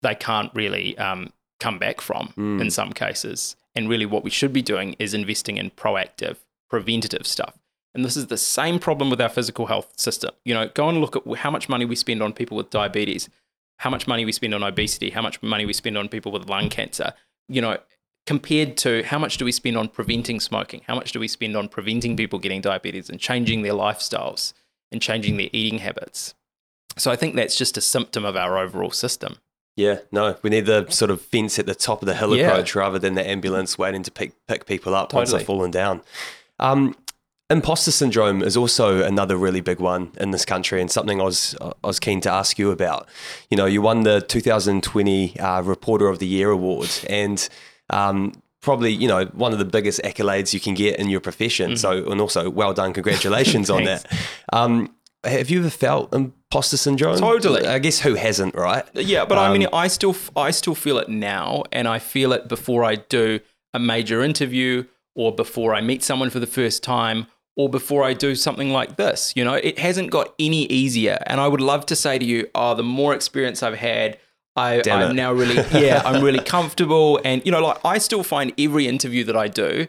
they 0.01 0.15
can't 0.15 0.51
really 0.55 0.97
um, 0.97 1.31
come 1.59 1.77
back 1.79 2.01
from 2.01 2.33
Mm. 2.37 2.61
in 2.61 2.71
some 2.71 2.91
cases. 2.93 3.55
And 3.75 3.87
really, 3.89 4.05
what 4.07 4.23
we 4.23 4.29
should 4.31 4.53
be 4.53 4.61
doing 4.63 4.95
is 4.97 5.13
investing 5.13 5.57
in 5.57 5.69
proactive, 5.71 6.37
preventative 6.69 7.27
stuff. 7.27 7.53
And 7.95 8.03
this 8.03 8.17
is 8.17 8.27
the 8.27 8.37
same 8.37 8.77
problem 8.77 9.09
with 9.09 9.21
our 9.21 9.29
physical 9.29 9.65
health 9.67 9.93
system. 9.97 10.31
You 10.43 10.53
know, 10.53 10.69
go 10.73 10.89
and 10.89 10.99
look 10.99 11.15
at 11.15 11.37
how 11.37 11.49
much 11.49 11.69
money 11.69 11.85
we 11.85 11.95
spend 11.95 12.21
on 12.21 12.33
people 12.33 12.57
with 12.57 12.69
diabetes, 12.69 13.29
how 13.77 13.89
much 13.89 14.05
money 14.07 14.25
we 14.25 14.31
spend 14.33 14.53
on 14.53 14.63
obesity, 14.63 15.09
how 15.09 15.21
much 15.21 15.41
money 15.41 15.65
we 15.65 15.73
spend 15.73 15.97
on 15.97 16.09
people 16.09 16.31
with 16.31 16.49
lung 16.49 16.69
cancer. 16.69 17.13
You 17.47 17.61
know, 17.61 17.77
compared 18.27 18.75
to 18.77 19.03
how 19.03 19.17
much 19.17 19.37
do 19.37 19.45
we 19.45 19.51
spend 19.51 19.77
on 19.77 19.87
preventing 19.87 20.39
smoking? 20.39 20.81
How 20.87 20.95
much 20.95 21.13
do 21.13 21.19
we 21.19 21.27
spend 21.27 21.55
on 21.55 21.69
preventing 21.69 22.17
people 22.17 22.37
getting 22.37 22.59
diabetes 22.61 23.09
and 23.09 23.19
changing 23.19 23.61
their 23.61 23.73
lifestyles 23.73 24.53
and 24.91 25.01
changing 25.01 25.37
their 25.37 25.49
eating 25.53 25.79
habits? 25.79 26.33
So 26.97 27.11
I 27.11 27.15
think 27.15 27.35
that's 27.35 27.55
just 27.55 27.77
a 27.77 27.81
symptom 27.81 28.25
of 28.25 28.35
our 28.35 28.57
overall 28.57 28.91
system. 28.91 29.37
Yeah, 29.77 29.99
no, 30.11 30.37
we 30.41 30.49
need 30.49 30.65
the 30.65 30.89
sort 30.89 31.11
of 31.11 31.21
fence 31.21 31.59
at 31.59 31.65
the 31.65 31.75
top 31.75 32.01
of 32.01 32.05
the 32.07 32.15
hill 32.15 32.35
Yeah. 32.35 32.47
approach 32.47 32.75
rather 32.75 32.97
than 32.97 33.15
the 33.15 33.27
ambulance 33.27 33.77
waiting 33.77 34.03
to 34.03 34.11
pick, 34.11 34.33
pick 34.47 34.65
people 34.65 34.95
up 34.95 35.13
once 35.13 35.31
they've 35.33 35.45
fallen 35.45 35.71
down. 35.71 36.01
Um, 36.59 36.95
imposter 37.49 37.91
syndrome 37.91 38.41
is 38.41 38.57
also 38.57 39.03
another 39.03 39.37
really 39.37 39.61
big 39.61 39.79
one 39.79 40.11
in 40.19 40.31
this 40.31 40.45
country 40.45 40.81
and 40.81 40.89
something 40.89 41.21
I 41.21 41.25
was, 41.25 41.55
I 41.61 41.71
was 41.87 41.99
keen 41.99 42.21
to 42.21 42.31
ask 42.31 42.57
you 42.57 42.71
about. 42.71 43.07
You 43.49 43.57
know, 43.57 43.65
you 43.65 43.81
won 43.81 44.03
the 44.03 44.21
2020 44.21 45.39
uh, 45.39 45.61
Reporter 45.61 46.07
of 46.07 46.19
the 46.19 46.27
Year 46.27 46.49
award 46.49 46.89
and 47.07 47.47
um, 47.91 48.33
probably, 48.61 48.91
you 48.91 49.07
know, 49.07 49.25
one 49.25 49.53
of 49.53 49.59
the 49.59 49.65
biggest 49.65 50.01
accolades 50.03 50.53
you 50.53 50.59
can 50.59 50.73
get 50.73 50.99
in 50.99 51.09
your 51.09 51.19
profession. 51.21 51.77
So, 51.77 52.09
and 52.11 52.19
also 52.19 52.49
well 52.49 52.73
done, 52.73 52.93
congratulations 52.93 53.69
on 53.69 53.83
that. 53.85 54.05
Um, 54.51 54.95
have 55.23 55.49
you 55.49 55.59
ever 55.59 55.69
felt 55.69 56.13
imposter 56.13 56.77
syndrome? 56.77 57.17
Totally. 57.19 57.65
I 57.67 57.79
guess 57.79 57.99
who 57.99 58.15
hasn't, 58.15 58.55
right? 58.55 58.85
Yeah, 58.93 59.25
but 59.25 59.37
I 59.37 59.47
Um, 59.47 59.57
mean, 59.57 59.67
I 59.73 59.87
still 59.87 60.15
I 60.35 60.51
still 60.51 60.75
feel 60.75 60.99
it 60.99 61.09
now, 61.09 61.63
and 61.71 61.87
I 61.87 61.97
feel 61.97 62.31
it 62.31 62.47
before 62.47 62.83
I 62.83 62.95
do 62.95 63.39
a 63.73 63.79
major 63.79 64.21
interview, 64.21 64.85
or 65.15 65.33
before 65.33 65.73
I 65.73 65.81
meet 65.81 66.03
someone 66.03 66.29
for 66.29 66.39
the 66.39 66.45
first 66.45 66.83
time, 66.83 67.25
or 67.55 67.69
before 67.69 68.03
I 68.03 68.13
do 68.13 68.35
something 68.35 68.69
like 68.71 68.97
this. 68.97 69.33
You 69.35 69.45
know, 69.45 69.53
it 69.53 69.79
hasn't 69.79 70.11
got 70.11 70.33
any 70.39 70.65
easier, 70.65 71.17
and 71.27 71.39
I 71.39 71.47
would 71.47 71.61
love 71.61 71.85
to 71.87 71.95
say 71.95 72.19
to 72.19 72.25
you, 72.25 72.49
oh, 72.55 72.75
the 72.75 72.83
more 72.83 73.13
experience 73.13 73.63
I've 73.63 73.77
had. 73.77 74.17
I, 74.57 74.81
I'm 74.89 75.11
it. 75.11 75.13
now 75.15 75.33
really, 75.33 75.55
yeah, 75.73 76.01
I'm 76.05 76.23
really 76.23 76.39
comfortable. 76.39 77.19
And, 77.25 77.45
you 77.45 77.51
know, 77.51 77.59
like 77.59 77.83
I 77.83 77.97
still 77.97 78.23
find 78.23 78.53
every 78.57 78.87
interview 78.87 79.25
that 79.25 79.35
I 79.35 79.49
do 79.49 79.87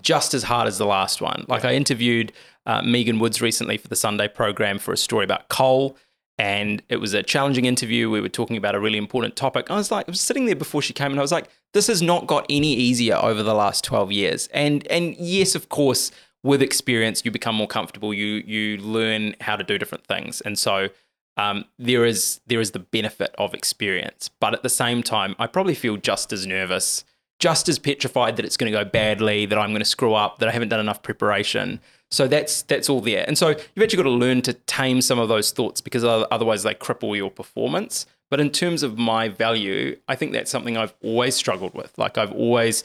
just 0.00 0.34
as 0.34 0.44
hard 0.44 0.68
as 0.68 0.78
the 0.78 0.86
last 0.86 1.20
one. 1.20 1.44
Like 1.48 1.64
I 1.64 1.74
interviewed 1.74 2.32
uh, 2.66 2.82
Megan 2.82 3.18
Woods 3.18 3.40
recently 3.40 3.76
for 3.76 3.88
the 3.88 3.96
Sunday 3.96 4.28
program 4.28 4.78
for 4.78 4.92
a 4.92 4.96
story 4.96 5.24
about 5.24 5.48
coal, 5.48 5.96
and 6.38 6.82
it 6.88 6.96
was 6.96 7.12
a 7.12 7.22
challenging 7.22 7.64
interview. 7.64 8.08
We 8.08 8.20
were 8.20 8.28
talking 8.28 8.56
about 8.56 8.74
a 8.74 8.80
really 8.80 8.98
important 8.98 9.36
topic. 9.36 9.70
I 9.70 9.74
was 9.74 9.90
like, 9.90 10.08
I 10.08 10.10
was 10.10 10.20
sitting 10.20 10.46
there 10.46 10.56
before 10.56 10.82
she 10.82 10.92
came, 10.92 11.10
and 11.10 11.18
I 11.18 11.22
was 11.22 11.32
like, 11.32 11.48
this 11.72 11.86
has 11.88 12.02
not 12.02 12.26
got 12.26 12.46
any 12.48 12.72
easier 12.72 13.16
over 13.16 13.42
the 13.42 13.54
last 13.54 13.84
twelve 13.84 14.12
years. 14.12 14.48
And 14.52 14.86
and 14.88 15.16
yes, 15.16 15.54
of 15.54 15.68
course, 15.68 16.10
with 16.42 16.62
experience, 16.62 17.24
you 17.24 17.30
become 17.30 17.54
more 17.54 17.68
comfortable. 17.68 18.14
You 18.14 18.42
you 18.46 18.76
learn 18.78 19.36
how 19.40 19.56
to 19.56 19.64
do 19.64 19.78
different 19.78 20.06
things, 20.06 20.40
and 20.40 20.58
so. 20.58 20.88
Um, 21.36 21.64
there 21.78 22.04
is 22.04 22.40
there 22.48 22.60
is 22.60 22.72
the 22.72 22.80
benefit 22.80 23.34
of 23.38 23.54
experience, 23.54 24.28
but 24.40 24.52
at 24.52 24.62
the 24.62 24.68
same 24.68 25.02
time, 25.02 25.36
I 25.38 25.46
probably 25.46 25.76
feel 25.76 25.96
just 25.96 26.34
as 26.34 26.44
nervous 26.44 27.04
just 27.40 27.68
as 27.68 27.78
petrified 27.78 28.36
that 28.36 28.44
it's 28.44 28.56
going 28.56 28.70
to 28.70 28.78
go 28.78 28.84
badly, 28.84 29.46
that 29.46 29.58
I'm 29.58 29.70
going 29.70 29.80
to 29.80 29.86
screw 29.86 30.14
up, 30.14 30.38
that 30.38 30.48
I 30.48 30.52
haven't 30.52 30.68
done 30.68 30.78
enough 30.78 31.02
preparation. 31.02 31.80
So 32.10 32.28
that's 32.28 32.62
that's 32.62 32.88
all 32.88 33.00
there. 33.00 33.24
And 33.26 33.36
so 33.36 33.48
you've 33.48 33.82
actually 33.82 33.96
got 33.96 34.02
to 34.04 34.10
learn 34.10 34.42
to 34.42 34.52
tame 34.52 35.00
some 35.00 35.18
of 35.18 35.28
those 35.28 35.50
thoughts 35.50 35.80
because 35.80 36.04
otherwise 36.04 36.62
they 36.62 36.74
cripple 36.74 37.16
your 37.16 37.30
performance. 37.30 38.06
But 38.30 38.40
in 38.40 38.50
terms 38.50 38.82
of 38.82 38.98
my 38.98 39.28
value, 39.28 39.96
I 40.06 40.14
think 40.14 40.32
that's 40.32 40.50
something 40.50 40.76
I've 40.76 40.94
always 41.02 41.34
struggled 41.34 41.74
with. 41.74 41.96
Like 41.98 42.18
I've 42.18 42.32
always 42.32 42.84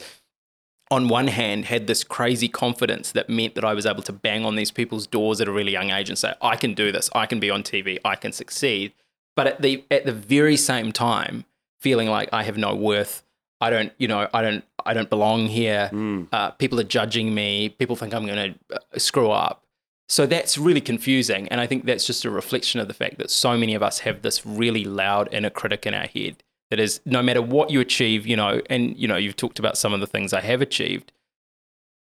on 0.90 1.08
one 1.08 1.26
hand 1.26 1.64
had 1.64 1.86
this 1.86 2.04
crazy 2.04 2.48
confidence 2.48 3.12
that 3.12 3.28
meant 3.28 3.54
that 3.54 3.64
I 3.64 3.74
was 3.74 3.86
able 3.86 4.02
to 4.02 4.12
bang 4.12 4.44
on 4.44 4.54
these 4.54 4.70
people's 4.70 5.06
doors 5.06 5.40
at 5.40 5.48
a 5.48 5.52
really 5.52 5.72
young 5.72 5.90
age 5.90 6.08
and 6.08 6.18
say, 6.18 6.34
I 6.40 6.56
can 6.56 6.74
do 6.74 6.92
this, 6.92 7.10
I 7.14 7.26
can 7.26 7.40
be 7.40 7.50
on 7.50 7.62
TV, 7.62 7.98
I 8.04 8.14
can 8.14 8.32
succeed. 8.32 8.92
But 9.34 9.46
at 9.46 9.62
the 9.62 9.84
at 9.90 10.06
the 10.06 10.12
very 10.12 10.56
same 10.56 10.92
time, 10.92 11.44
feeling 11.80 12.08
like 12.08 12.28
I 12.32 12.44
have 12.44 12.56
no 12.56 12.74
worth, 12.74 13.22
I 13.60 13.70
don't, 13.70 13.92
you 13.98 14.08
know, 14.08 14.28
I 14.32 14.42
don't 14.42 14.64
I 14.84 14.94
don't 14.94 15.10
belong 15.10 15.48
here. 15.48 15.90
Mm. 15.92 16.28
Uh, 16.32 16.50
people 16.52 16.78
are 16.80 16.84
judging 16.84 17.34
me. 17.34 17.68
People 17.68 17.96
think 17.96 18.14
I'm 18.14 18.24
going 18.24 18.54
to 18.92 19.00
screw 19.00 19.30
up. 19.30 19.64
So 20.08 20.24
that's 20.24 20.56
really 20.56 20.80
confusing. 20.80 21.48
And 21.48 21.60
I 21.60 21.66
think 21.66 21.84
that's 21.84 22.06
just 22.06 22.24
a 22.24 22.30
reflection 22.30 22.78
of 22.78 22.86
the 22.86 22.94
fact 22.94 23.18
that 23.18 23.28
so 23.28 23.58
many 23.58 23.74
of 23.74 23.82
us 23.82 24.00
have 24.00 24.22
this 24.22 24.46
really 24.46 24.84
loud 24.84 25.28
inner 25.32 25.50
critic 25.50 25.84
in 25.84 25.94
our 25.94 26.06
head 26.06 26.44
that 26.70 26.80
is 26.80 27.00
no 27.04 27.22
matter 27.22 27.40
what 27.40 27.70
you 27.70 27.80
achieve, 27.80 28.26
you 28.26 28.36
know, 28.36 28.60
and, 28.68 28.96
you 28.96 29.06
know, 29.06 29.16
you've 29.16 29.36
talked 29.36 29.58
about 29.58 29.78
some 29.78 29.92
of 29.92 30.00
the 30.00 30.06
things 30.06 30.32
I 30.32 30.40
have 30.40 30.60
achieved. 30.60 31.12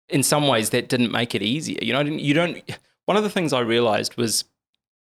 In 0.08 0.22
some 0.22 0.46
ways, 0.46 0.70
that 0.70 0.88
didn't 0.88 1.10
make 1.10 1.34
it 1.34 1.42
easier. 1.42 1.78
You 1.82 1.92
know, 1.92 2.00
you 2.00 2.34
don't, 2.34 2.62
one 3.06 3.16
of 3.16 3.22
the 3.22 3.30
things 3.30 3.52
I 3.52 3.60
realized 3.60 4.16
was 4.16 4.44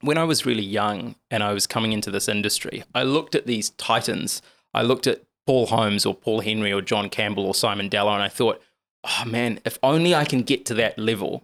when 0.02 0.18
I 0.18 0.24
was 0.24 0.46
really 0.46 0.64
young 0.64 1.16
and 1.30 1.44
I 1.44 1.54
was 1.54 1.68
coming 1.68 1.94
into 1.94 2.12
this 2.12 2.28
industry, 2.28 2.84
I 2.94 3.04
looked 3.04 3.36
at 3.36 3.46
these 3.46 3.70
titans. 3.72 4.42
I 4.74 4.82
looked 4.82 5.08
at 5.08 5.24
Paul 5.46 5.68
Holmes 5.68 6.06
or 6.06 6.14
Paul 6.14 6.42
Henry 6.42 6.72
or 6.72 6.82
John 6.82 7.10
Campbell 7.10 7.46
or 7.46 7.56
Simon 7.56 7.90
Dallow, 7.90 8.14
and 8.14 8.24
I 8.24 8.30
thought, 8.30 8.62
oh 9.04 9.24
man, 9.26 9.60
if 9.66 9.80
only 9.82 10.14
I 10.14 10.26
can 10.26 10.42
get 10.44 10.66
to 10.68 10.74
that 10.76 10.98
level, 11.00 11.42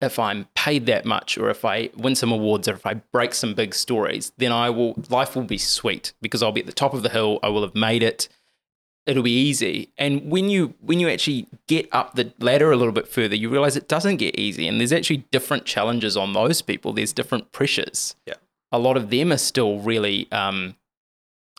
if 0.00 0.18
I'm 0.18 0.46
paid 0.54 0.86
that 0.86 1.04
much 1.04 1.36
or 1.36 1.50
if 1.50 1.64
I 1.64 1.90
win 1.96 2.14
some 2.14 2.32
awards 2.32 2.68
or 2.68 2.74
if 2.74 2.86
I 2.86 2.94
break 2.94 3.34
some 3.34 3.54
big 3.54 3.74
stories, 3.74 4.32
then 4.38 4.52
I 4.52 4.70
will 4.70 4.94
life 5.08 5.36
will 5.36 5.44
be 5.44 5.58
sweet 5.58 6.12
because 6.22 6.42
I'll 6.42 6.52
be 6.52 6.60
at 6.60 6.66
the 6.66 6.72
top 6.72 6.94
of 6.94 7.02
the 7.02 7.10
hill. 7.10 7.38
I 7.42 7.48
will 7.48 7.62
have 7.62 7.74
made 7.74 8.02
it. 8.02 8.28
It'll 9.06 9.22
be 9.22 9.48
easy. 9.48 9.92
And 9.98 10.30
when 10.30 10.48
you 10.48 10.74
when 10.80 11.00
you 11.00 11.08
actually 11.08 11.48
get 11.66 11.88
up 11.92 12.14
the 12.14 12.32
ladder 12.38 12.70
a 12.70 12.76
little 12.76 12.92
bit 12.92 13.08
further, 13.08 13.34
you 13.34 13.48
realize 13.50 13.76
it 13.76 13.88
doesn't 13.88 14.16
get 14.16 14.38
easy. 14.38 14.66
And 14.66 14.80
there's 14.80 14.92
actually 14.92 15.18
different 15.30 15.66
challenges 15.66 16.16
on 16.16 16.32
those 16.32 16.62
people. 16.62 16.92
There's 16.92 17.12
different 17.12 17.52
pressures. 17.52 18.16
Yeah. 18.26 18.34
A 18.72 18.78
lot 18.78 18.96
of 18.96 19.10
them 19.10 19.32
are 19.32 19.38
still 19.38 19.80
really 19.80 20.30
um, 20.32 20.76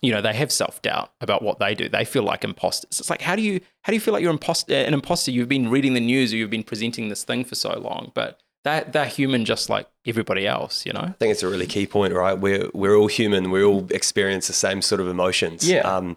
you 0.01 0.11
know, 0.11 0.21
they 0.21 0.33
have 0.33 0.51
self 0.51 0.81
doubt 0.81 1.11
about 1.21 1.41
what 1.43 1.59
they 1.59 1.75
do. 1.75 1.87
They 1.89 2.05
feel 2.05 2.23
like 2.23 2.43
imposters. 2.43 2.99
It's 2.99 3.09
like, 3.09 3.21
how 3.21 3.35
do 3.35 3.41
you 3.41 3.59
how 3.83 3.91
do 3.91 3.95
you 3.95 3.99
feel 4.01 4.13
like 4.13 4.21
you're 4.23 4.31
imposter, 4.31 4.73
an 4.73 4.93
imposter? 4.93 5.31
You've 5.31 5.49
been 5.49 5.69
reading 5.69 5.93
the 5.93 5.99
news 5.99 6.33
or 6.33 6.37
you've 6.37 6.49
been 6.49 6.63
presenting 6.63 7.09
this 7.09 7.23
thing 7.23 7.43
for 7.45 7.55
so 7.55 7.77
long, 7.79 8.11
but 8.15 8.39
they're, 8.63 8.83
they're 8.83 9.05
human 9.05 9.43
just 9.45 9.69
like 9.69 9.87
everybody 10.05 10.45
else, 10.47 10.85
you 10.85 10.93
know? 10.93 10.99
I 11.01 11.11
think 11.19 11.31
it's 11.31 11.41
a 11.43 11.47
really 11.49 11.65
key 11.65 11.87
point, 11.87 12.13
right? 12.13 12.33
We're 12.37 12.69
we're 12.73 12.95
all 12.95 13.07
human. 13.07 13.51
We 13.51 13.63
all 13.63 13.87
experience 13.91 14.47
the 14.47 14.53
same 14.53 14.81
sort 14.81 15.01
of 15.01 15.07
emotions. 15.07 15.67
Yeah. 15.67 15.79
Um, 15.81 16.15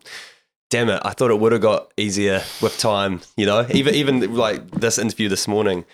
damn 0.70 0.89
it, 0.89 1.01
I 1.05 1.11
thought 1.11 1.30
it 1.30 1.39
would 1.39 1.53
have 1.53 1.62
got 1.62 1.93
easier 1.97 2.43
with 2.62 2.78
time. 2.78 3.20
You 3.37 3.47
know, 3.47 3.66
even 3.72 3.95
even 3.95 4.35
like 4.35 4.70
this 4.72 4.99
interview 4.99 5.28
this 5.28 5.47
morning. 5.49 5.85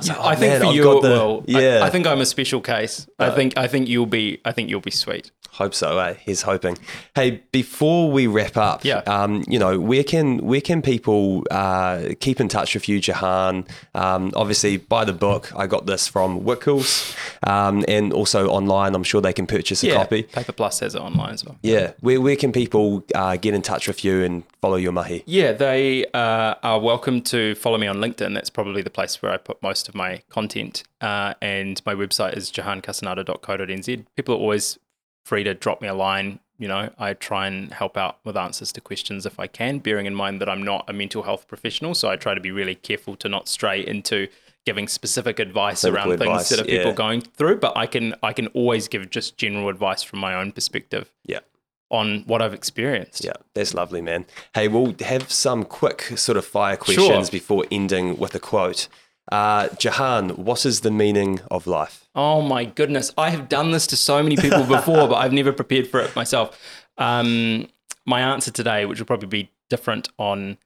I, 0.00 0.06
like, 0.06 0.16
I 0.18 0.20
"Oh, 0.20 0.34
think 0.36 0.40
man, 0.52 0.60
for 0.62 0.66
I've 0.68 0.74
you, 0.74 0.82
the- 0.82 1.00
well, 1.10 1.44
I- 1.48 1.60
yeah, 1.60 1.80
I, 1.84 1.90
think 1.90 2.06
I'm 2.06 2.20
a 2.22 2.26
special 2.26 2.60
case. 2.60 3.06
I 3.18 3.26
Uh, 3.26 3.34
think 3.34 3.58
I 3.58 3.66
think 3.68 3.86
you'll 3.88 4.06
be 4.06 4.40
I 4.44 4.52
think 4.52 4.70
you'll 4.70 4.80
be 4.80 4.90
sweet. 4.90 5.30
Hope 5.60 5.74
so, 5.74 5.98
eh? 5.98 6.14
He's 6.24 6.40
hoping. 6.40 6.78
Hey, 7.14 7.42
before 7.52 8.10
we 8.10 8.26
wrap 8.26 8.56
up, 8.56 8.82
Yeah. 8.82 9.02
um, 9.06 9.44
you 9.46 9.58
know, 9.58 9.78
where 9.78 10.02
can 10.02 10.38
where 10.38 10.62
can 10.62 10.80
people 10.80 11.44
uh, 11.50 12.14
keep 12.18 12.40
in 12.40 12.48
touch 12.48 12.72
with 12.74 12.88
you, 12.88 12.98
Jehan? 12.98 13.66
Um, 13.94 14.32
obviously, 14.34 14.78
buy 14.78 15.04
the 15.04 15.12
book. 15.12 15.52
I 15.54 15.66
got 15.66 15.84
this 15.84 16.08
from 16.08 16.40
Whitcoulls, 16.40 17.14
um, 17.46 17.84
and 17.88 18.10
also 18.14 18.48
online. 18.48 18.94
I'm 18.94 19.04
sure 19.04 19.20
they 19.20 19.34
can 19.34 19.46
purchase 19.46 19.82
a 19.84 19.88
yeah, 19.88 19.96
copy. 19.96 20.22
Paper 20.22 20.52
Plus 20.52 20.80
has 20.80 20.94
it 20.94 21.02
online 21.02 21.34
as 21.34 21.44
well. 21.44 21.58
Yeah, 21.62 21.92
where 22.00 22.22
where 22.22 22.36
can 22.36 22.52
people 22.52 23.04
uh, 23.14 23.36
get 23.36 23.52
in 23.52 23.60
touch 23.60 23.86
with 23.86 24.02
you 24.02 24.24
and 24.24 24.44
follow 24.62 24.76
your 24.76 24.92
mahi? 24.92 25.22
Yeah, 25.26 25.52
they 25.52 26.06
uh, 26.14 26.54
are 26.62 26.80
welcome 26.80 27.20
to 27.34 27.54
follow 27.56 27.76
me 27.76 27.86
on 27.86 27.98
LinkedIn. 27.98 28.32
That's 28.32 28.48
probably 28.48 28.80
the 28.80 28.88
place 28.98 29.20
where 29.20 29.30
I 29.30 29.36
put 29.36 29.62
most 29.62 29.90
of 29.90 29.94
my 29.94 30.22
content. 30.30 30.84
Uh, 31.02 31.34
and 31.42 31.82
my 31.84 31.94
website 31.94 32.34
is 32.36 32.50
jehancasinader.co.nz. 32.50 34.06
People 34.16 34.34
are 34.34 34.38
always 34.38 34.78
free 35.24 35.44
to 35.44 35.54
drop 35.54 35.80
me 35.82 35.88
a 35.88 35.94
line. 35.94 36.40
You 36.58 36.68
know, 36.68 36.90
I 36.98 37.14
try 37.14 37.46
and 37.46 37.72
help 37.72 37.96
out 37.96 38.18
with 38.22 38.36
answers 38.36 38.70
to 38.72 38.80
questions 38.80 39.24
if 39.24 39.40
I 39.40 39.46
can, 39.46 39.78
bearing 39.78 40.04
in 40.06 40.14
mind 40.14 40.40
that 40.42 40.48
I'm 40.48 40.62
not 40.62 40.84
a 40.88 40.92
mental 40.92 41.22
health 41.22 41.48
professional. 41.48 41.94
So 41.94 42.10
I 42.10 42.16
try 42.16 42.34
to 42.34 42.40
be 42.40 42.50
really 42.50 42.74
careful 42.74 43.16
to 43.16 43.28
not 43.30 43.48
stray 43.48 43.86
into 43.86 44.28
giving 44.66 44.86
specific 44.86 45.38
advice 45.38 45.80
Clinical 45.80 46.10
around 46.10 46.20
advice, 46.20 46.48
things 46.48 46.48
that 46.50 46.60
are 46.60 46.68
people 46.68 46.90
yeah. 46.90 46.96
going 46.96 47.22
through. 47.22 47.56
But 47.60 47.76
I 47.78 47.86
can 47.86 48.14
I 48.22 48.34
can 48.34 48.48
always 48.48 48.88
give 48.88 49.08
just 49.08 49.38
general 49.38 49.70
advice 49.70 50.02
from 50.02 50.18
my 50.18 50.34
own 50.34 50.52
perspective 50.52 51.10
Yeah. 51.24 51.40
on 51.88 52.24
what 52.26 52.42
I've 52.42 52.52
experienced. 52.52 53.24
Yeah, 53.24 53.32
that's 53.54 53.72
lovely, 53.72 54.02
man. 54.02 54.26
Hey, 54.54 54.68
we'll 54.68 54.94
have 55.00 55.32
some 55.32 55.64
quick 55.64 56.02
sort 56.16 56.36
of 56.36 56.44
fire 56.44 56.76
questions 56.76 57.30
before 57.30 57.64
ending 57.70 58.18
with 58.18 58.34
a 58.34 58.38
quote. 58.38 58.86
Uh, 59.30 59.68
Jehan, 59.78 60.30
what 60.30 60.66
is 60.66 60.80
the 60.80 60.90
meaning 60.90 61.40
of 61.50 61.66
life? 61.66 62.08
Oh 62.14 62.42
my 62.42 62.64
goodness. 62.64 63.12
I 63.16 63.30
have 63.30 63.48
done 63.48 63.70
this 63.70 63.86
to 63.88 63.96
so 63.96 64.22
many 64.22 64.36
people 64.36 64.64
before, 64.64 65.06
but 65.08 65.14
I've 65.16 65.32
never 65.32 65.52
prepared 65.52 65.86
for 65.86 66.00
it 66.00 66.14
myself. 66.16 66.58
Um, 66.98 67.68
my 68.06 68.20
answer 68.20 68.50
today, 68.50 68.86
which 68.86 68.98
will 68.98 69.06
probably 69.06 69.28
be 69.28 69.50
different 69.68 70.08
on 70.18 70.58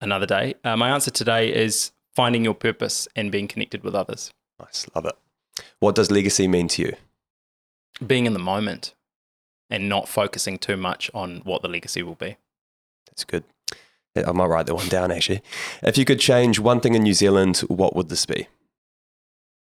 another 0.00 0.26
day, 0.26 0.54
uh, 0.64 0.76
my 0.76 0.90
answer 0.90 1.10
today 1.10 1.54
is 1.54 1.92
finding 2.14 2.44
your 2.44 2.54
purpose 2.54 3.08
and 3.16 3.32
being 3.32 3.48
connected 3.48 3.82
with 3.82 3.94
others, 3.94 4.32
Nice, 4.60 4.86
love 4.94 5.06
it. 5.06 5.14
What 5.80 5.94
does 5.94 6.10
legacy 6.10 6.46
mean 6.46 6.68
to 6.68 6.82
you? 6.82 6.92
being 8.04 8.26
in 8.26 8.32
the 8.32 8.38
moment 8.40 8.92
and 9.70 9.88
not 9.88 10.08
focusing 10.08 10.58
too 10.58 10.76
much 10.76 11.08
on 11.14 11.40
what 11.44 11.62
the 11.62 11.68
legacy 11.68 12.02
will 12.02 12.16
be. 12.16 12.36
That's 13.06 13.22
good. 13.24 13.44
I 14.16 14.32
might 14.32 14.46
write 14.46 14.66
that 14.66 14.74
one 14.74 14.88
down 14.88 15.10
actually. 15.10 15.42
If 15.82 15.98
you 15.98 16.04
could 16.04 16.20
change 16.20 16.58
one 16.58 16.80
thing 16.80 16.94
in 16.94 17.02
New 17.02 17.14
Zealand, 17.14 17.58
what 17.68 17.96
would 17.96 18.08
this 18.08 18.26
be? 18.26 18.46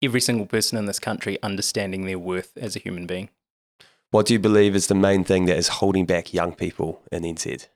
Every 0.03 0.20
single 0.20 0.46
person 0.46 0.78
in 0.78 0.86
this 0.86 0.98
country 0.98 1.38
understanding 1.42 2.07
their 2.07 2.18
worth 2.18 2.57
as 2.57 2.74
a 2.74 2.80
human 2.80 3.07
being. 3.07 3.28
What 4.11 4.26
do 4.26 4.32
you 4.32 4.40
believe 4.40 4.74
is 4.74 4.88
the 4.88 4.94
main 4.94 5.22
thing 5.22 5.46
that 5.46 5.57
is 5.57 5.68
holding 5.68 6.05
back 6.05 6.34
young 6.34 6.53
people 6.55 7.01
in 7.12 7.22
NZ? 7.22 7.68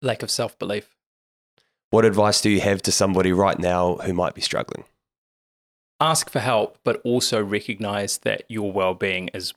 Lack 0.00 0.22
of 0.22 0.30
self 0.30 0.56
belief. 0.58 0.96
What 1.90 2.04
advice 2.04 2.40
do 2.40 2.50
you 2.50 2.60
have 2.60 2.82
to 2.82 2.92
somebody 2.92 3.32
right 3.32 3.58
now 3.58 3.96
who 3.96 4.12
might 4.12 4.34
be 4.34 4.40
struggling? 4.40 4.84
Ask 5.98 6.30
for 6.30 6.38
help, 6.38 6.78
but 6.84 7.00
also 7.04 7.42
recognize 7.42 8.18
that 8.18 8.44
your 8.48 8.70
well 8.70 8.94
being 8.94 9.28
is 9.34 9.52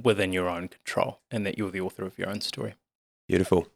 within 0.00 0.32
your 0.32 0.48
own 0.48 0.68
control 0.68 1.18
and 1.32 1.44
that 1.44 1.58
you're 1.58 1.72
the 1.72 1.80
author 1.80 2.06
of 2.06 2.16
your 2.16 2.28
own 2.28 2.40
story. 2.40 2.74
Beautiful. 3.26 3.66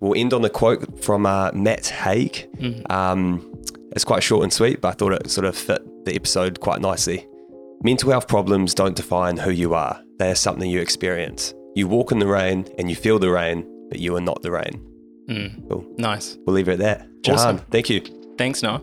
We'll 0.00 0.18
end 0.18 0.32
on 0.32 0.44
a 0.44 0.50
quote 0.50 1.02
from 1.04 1.26
uh, 1.26 1.50
Matt 1.52 1.86
Haig. 1.88 2.48
Mhm. 2.56 2.90
Um, 2.90 3.52
it's 3.92 4.04
quite 4.04 4.22
short 4.22 4.42
and 4.44 4.52
sweet, 4.52 4.80
but 4.80 4.88
I 4.88 4.92
thought 4.92 5.12
it 5.12 5.30
sort 5.30 5.44
of 5.46 5.56
fit 5.56 5.82
the 6.04 6.14
episode 6.14 6.60
quite 6.60 6.80
nicely. 6.80 7.26
Mental 7.82 8.10
health 8.10 8.28
problems 8.28 8.74
don't 8.74 8.94
define 8.96 9.36
who 9.36 9.50
you 9.50 9.74
are, 9.74 10.00
they 10.18 10.30
are 10.30 10.34
something 10.34 10.70
you 10.70 10.80
experience. 10.80 11.54
You 11.74 11.88
walk 11.88 12.12
in 12.12 12.18
the 12.18 12.26
rain 12.26 12.66
and 12.78 12.88
you 12.90 12.96
feel 12.96 13.18
the 13.18 13.30
rain, 13.30 13.66
but 13.88 13.98
you 14.00 14.14
are 14.16 14.20
not 14.20 14.42
the 14.42 14.50
rain. 14.50 14.80
Mm. 15.28 15.68
Cool. 15.68 15.84
Nice. 15.96 16.36
We'll 16.46 16.54
leave 16.56 16.68
it 16.68 16.72
at 16.72 16.78
that. 16.80 17.22
Jehan, 17.22 17.38
Awesome. 17.38 17.58
thank 17.70 17.88
you. 17.90 18.00
Thanks, 18.36 18.62
Noa. 18.62 18.82